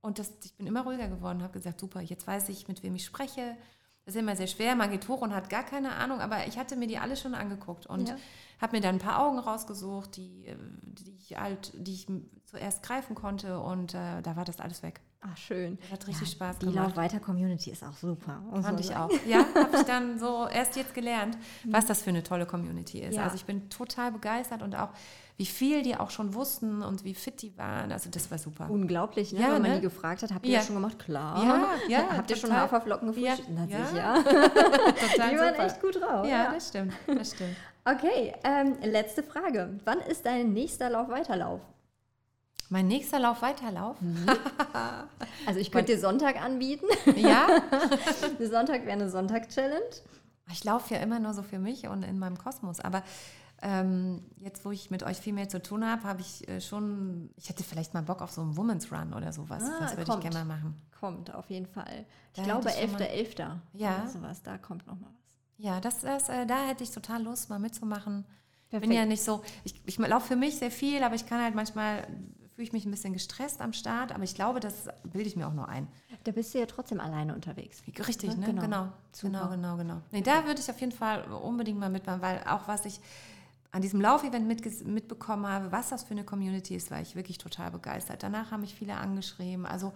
und 0.02 0.18
das, 0.18 0.32
ich 0.44 0.54
bin 0.54 0.66
immer 0.66 0.82
ruhiger 0.82 1.08
geworden, 1.08 1.42
habe 1.42 1.52
gesagt, 1.52 1.80
super, 1.80 2.00
jetzt 2.00 2.26
weiß 2.26 2.48
ich, 2.50 2.68
mit 2.68 2.82
wem 2.82 2.94
ich 2.94 3.04
spreche. 3.04 3.56
Das 4.04 4.14
ist 4.14 4.20
immer 4.20 4.36
sehr 4.36 4.46
schwer, 4.46 4.76
man 4.76 4.90
geht 4.90 5.08
hoch 5.08 5.20
und 5.20 5.34
hat 5.34 5.50
gar 5.50 5.62
keine 5.62 5.92
Ahnung, 5.92 6.20
aber 6.20 6.46
ich 6.46 6.58
hatte 6.58 6.74
mir 6.76 6.86
die 6.86 6.98
alle 6.98 7.16
schon 7.16 7.34
angeguckt 7.34 7.86
und 7.86 8.08
ja. 8.08 8.16
habe 8.60 8.76
mir 8.76 8.80
dann 8.80 8.96
ein 8.96 9.00
paar 9.00 9.24
Augen 9.24 9.38
rausgesucht, 9.38 10.16
die, 10.16 10.54
die 10.82 11.16
ich 11.18 11.36
halt, 11.36 11.72
die 11.74 11.92
ich 11.92 12.06
zuerst 12.46 12.82
greifen 12.82 13.14
konnte 13.14 13.60
und 13.60 13.94
äh, 13.94 14.22
da 14.22 14.36
war 14.36 14.44
das 14.44 14.58
alles 14.60 14.82
weg. 14.82 15.00
Ach, 15.22 15.36
schön. 15.36 15.78
Hat 15.90 16.06
richtig 16.06 16.28
ja, 16.28 16.34
Spaß 16.34 16.58
gemacht. 16.58 16.74
Die 16.74 16.78
Lauf 16.78 16.96
weiter 16.96 17.20
Community 17.20 17.70
ist 17.70 17.84
auch 17.84 17.92
super. 17.92 18.42
Fand 18.62 18.80
ich 18.80 18.96
auch. 18.96 19.10
Ja, 19.26 19.44
habe 19.54 19.76
ich 19.76 19.82
dann 19.82 20.18
so 20.18 20.48
erst 20.48 20.76
jetzt 20.76 20.94
gelernt, 20.94 21.36
mhm. 21.62 21.74
was 21.74 21.84
das 21.84 22.02
für 22.02 22.10
eine 22.10 22.22
tolle 22.22 22.46
Community 22.46 23.00
ist. 23.00 23.16
Ja. 23.16 23.24
Also 23.24 23.36
ich 23.36 23.44
bin 23.44 23.68
total 23.68 24.12
begeistert 24.12 24.62
und 24.62 24.74
auch 24.74 24.88
wie 25.36 25.46
viel 25.46 25.82
die 25.82 25.96
auch 25.96 26.10
schon 26.10 26.34
wussten 26.34 26.82
und 26.82 27.04
wie 27.04 27.14
fit 27.14 27.42
die 27.42 27.56
waren. 27.58 27.92
Also 27.92 28.08
das 28.08 28.30
war 28.30 28.38
super. 28.38 28.70
Unglaublich, 28.70 29.32
ne? 29.32 29.40
Ja, 29.40 29.52
wenn 29.52 29.62
man 29.62 29.70
ne? 29.70 29.76
die 29.76 29.82
gefragt 29.82 30.22
hat, 30.22 30.32
habt 30.32 30.46
ihr 30.46 30.52
ja. 30.52 30.58
das 30.58 30.66
schon 30.66 30.76
gemacht? 30.76 30.98
Klar. 30.98 31.44
Ja, 31.44 31.68
ja. 31.88 32.16
Habt 32.16 32.30
ihr 32.30 32.36
schon 32.36 32.54
Haferflocken 32.54 33.08
gefrühstückt? 33.08 33.48
Ja. 33.48 33.54
Natürlich, 33.54 33.92
ja. 33.92 34.14
total 34.22 35.30
die 35.30 35.36
waren 35.38 35.54
super. 35.54 35.66
echt 35.66 35.80
gut 35.82 36.00
drauf. 36.00 36.26
Ja, 36.26 36.52
das 36.52 36.68
stimmt. 36.68 36.94
Das 37.06 37.32
stimmt. 37.32 37.56
Okay, 37.84 38.34
ähm, 38.44 38.76
letzte 38.82 39.22
Frage. 39.22 39.78
Wann 39.84 40.00
ist 40.00 40.24
dein 40.24 40.52
nächster 40.52 40.90
Lauf-Weiterlauf? 40.90 41.60
Mein 42.70 42.86
nächster 42.86 43.18
Lauf-Weiterlauf? 43.18 44.00
Mhm. 44.00 44.26
also 45.46 45.58
ich 45.58 45.72
könnte 45.72 45.92
dir 45.92 45.98
Sonntag 45.98 46.40
anbieten. 46.40 46.86
Ja? 47.16 47.48
Sonntag 48.38 48.82
wäre 48.82 48.92
eine 48.92 49.10
Sonntag-Challenge. 49.10 49.90
Ich 50.52 50.62
laufe 50.62 50.94
ja 50.94 51.00
immer 51.00 51.18
nur 51.18 51.34
so 51.34 51.42
für 51.42 51.58
mich 51.58 51.88
und 51.88 52.04
in 52.04 52.20
meinem 52.20 52.38
Kosmos. 52.38 52.78
Aber 52.78 53.02
ähm, 53.60 54.22
jetzt, 54.36 54.64
wo 54.64 54.70
ich 54.70 54.88
mit 54.92 55.02
euch 55.02 55.18
viel 55.18 55.32
mehr 55.32 55.48
zu 55.48 55.60
tun 55.60 55.84
habe, 55.84 56.04
habe 56.04 56.20
ich 56.20 56.48
äh, 56.48 56.60
schon, 56.60 57.30
ich 57.36 57.48
hätte 57.48 57.64
vielleicht 57.64 57.92
mal 57.92 58.04
Bock 58.04 58.22
auf 58.22 58.30
so 58.30 58.40
einen 58.40 58.56
Women's 58.56 58.92
Run 58.92 59.14
oder 59.14 59.32
sowas. 59.32 59.64
Ah, 59.64 59.80
das 59.80 59.96
würde 59.96 60.12
ich 60.14 60.20
gerne 60.20 60.44
mal 60.44 60.56
machen. 60.56 60.80
Kommt, 61.00 61.34
auf 61.34 61.50
jeden 61.50 61.66
Fall. 61.66 62.06
Ich 62.34 62.36
da 62.36 62.44
glaube, 62.44 62.68
11.11. 62.68 63.36
.11. 63.36 63.56
Ja. 63.72 64.06
sowas, 64.06 64.44
da 64.44 64.58
kommt 64.58 64.86
noch 64.86 64.94
mal 64.94 65.10
was. 65.10 65.36
Ja, 65.56 65.80
das, 65.80 66.02
das, 66.02 66.28
äh, 66.28 66.46
da 66.46 66.68
hätte 66.68 66.84
ich 66.84 66.92
total 66.92 67.24
Lust, 67.24 67.50
mal 67.50 67.58
mitzumachen. 67.58 68.24
Ich 68.70 68.78
bin 68.78 68.92
ja 68.92 69.04
nicht 69.04 69.24
so, 69.24 69.42
ich, 69.64 69.82
ich 69.84 69.98
laufe 69.98 70.28
für 70.28 70.36
mich 70.36 70.56
sehr 70.56 70.70
viel, 70.70 71.02
aber 71.02 71.16
ich 71.16 71.26
kann 71.26 71.42
halt 71.42 71.56
manchmal 71.56 72.06
fühle 72.60 72.66
ich 72.66 72.72
mich 72.74 72.84
ein 72.84 72.90
bisschen 72.90 73.14
gestresst 73.14 73.62
am 73.62 73.72
Start, 73.72 74.12
aber 74.12 74.22
ich 74.22 74.34
glaube, 74.34 74.60
das 74.60 74.86
bilde 75.02 75.26
ich 75.26 75.34
mir 75.34 75.48
auch 75.48 75.54
nur 75.54 75.70
ein. 75.70 75.88
Da 76.24 76.32
bist 76.32 76.52
du 76.52 76.58
ja 76.58 76.66
trotzdem 76.66 77.00
alleine 77.00 77.34
unterwegs. 77.34 77.82
Richtig, 78.06 78.36
ne? 78.36 78.44
Genau, 78.44 78.60
genau, 78.60 78.92
genau, 79.22 79.48
genau. 79.48 79.76
genau. 79.78 80.02
Nee, 80.10 80.20
da 80.20 80.44
würde 80.44 80.60
ich 80.60 80.68
auf 80.68 80.78
jeden 80.78 80.92
Fall 80.92 81.22
unbedingt 81.32 81.78
mal 81.78 81.88
mitmachen, 81.88 82.20
weil 82.20 82.42
auch 82.46 82.68
was 82.68 82.84
ich 82.84 83.00
an 83.72 83.80
diesem 83.80 84.02
Laufevent 84.02 84.46
mit, 84.46 84.86
mitbekommen 84.86 85.46
habe, 85.46 85.72
was 85.72 85.88
das 85.88 86.02
für 86.02 86.10
eine 86.10 86.24
Community 86.24 86.76
ist, 86.76 86.90
war 86.90 87.00
ich 87.00 87.16
wirklich 87.16 87.38
total 87.38 87.70
begeistert. 87.70 88.22
Danach 88.22 88.50
haben 88.50 88.60
mich 88.60 88.74
viele 88.74 88.94
angeschrieben. 88.94 89.64
Also 89.64 89.94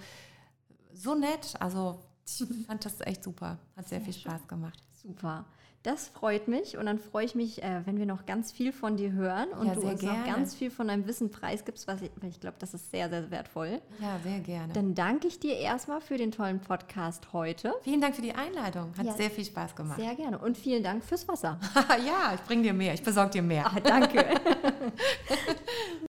so 0.94 1.14
nett. 1.14 1.56
Also 1.60 2.00
ich 2.26 2.46
fand 2.66 2.82
das 2.82 2.98
echt 3.02 3.24
super. 3.24 3.58
Hat 3.76 3.88
sehr, 3.88 3.98
sehr 3.98 4.06
viel 4.06 4.14
Spaß 4.14 4.48
gemacht. 4.48 4.82
Super. 5.02 5.44
Das 5.84 6.08
freut 6.08 6.48
mich 6.48 6.78
und 6.78 6.86
dann 6.86 6.98
freue 6.98 7.26
ich 7.26 7.34
mich, 7.34 7.62
äh, 7.62 7.82
wenn 7.84 7.98
wir 7.98 8.06
noch 8.06 8.24
ganz 8.24 8.50
viel 8.50 8.72
von 8.72 8.96
dir 8.96 9.12
hören 9.12 9.50
und 9.50 9.66
ja, 9.66 9.74
du 9.74 9.82
uns 9.82 10.00
gerne. 10.00 10.18
noch 10.18 10.26
ganz 10.26 10.54
viel 10.54 10.70
von 10.70 10.88
deinem 10.88 11.06
Wissen 11.06 11.30
preisgibst, 11.30 11.86
was 11.86 12.00
ich, 12.00 12.10
weil 12.22 12.30
ich 12.30 12.40
glaube, 12.40 12.56
das 12.58 12.72
ist 12.72 12.90
sehr, 12.90 13.10
sehr 13.10 13.30
wertvoll. 13.30 13.82
Ja, 14.00 14.18
sehr 14.24 14.40
gerne. 14.40 14.72
Dann 14.72 14.94
danke 14.94 15.28
ich 15.28 15.40
dir 15.40 15.58
erstmal 15.58 16.00
für 16.00 16.16
den 16.16 16.32
tollen 16.32 16.58
Podcast 16.58 17.34
heute. 17.34 17.74
Vielen 17.82 18.00
Dank 18.00 18.16
für 18.16 18.22
die 18.22 18.32
Einladung. 18.32 18.94
Hat 18.96 19.04
ja, 19.04 19.12
sehr 19.12 19.30
viel 19.30 19.44
Spaß 19.44 19.76
gemacht. 19.76 20.00
Sehr 20.00 20.14
gerne 20.14 20.38
und 20.38 20.56
vielen 20.56 20.82
Dank 20.82 21.04
fürs 21.04 21.28
Wasser. 21.28 21.60
ja, 22.06 22.32
ich 22.34 22.40
bringe 22.44 22.62
dir 22.62 22.72
mehr. 22.72 22.94
Ich 22.94 23.02
besorge 23.02 23.32
dir 23.32 23.42
mehr. 23.42 23.66
Ah, 23.66 23.78
danke. 23.78 24.24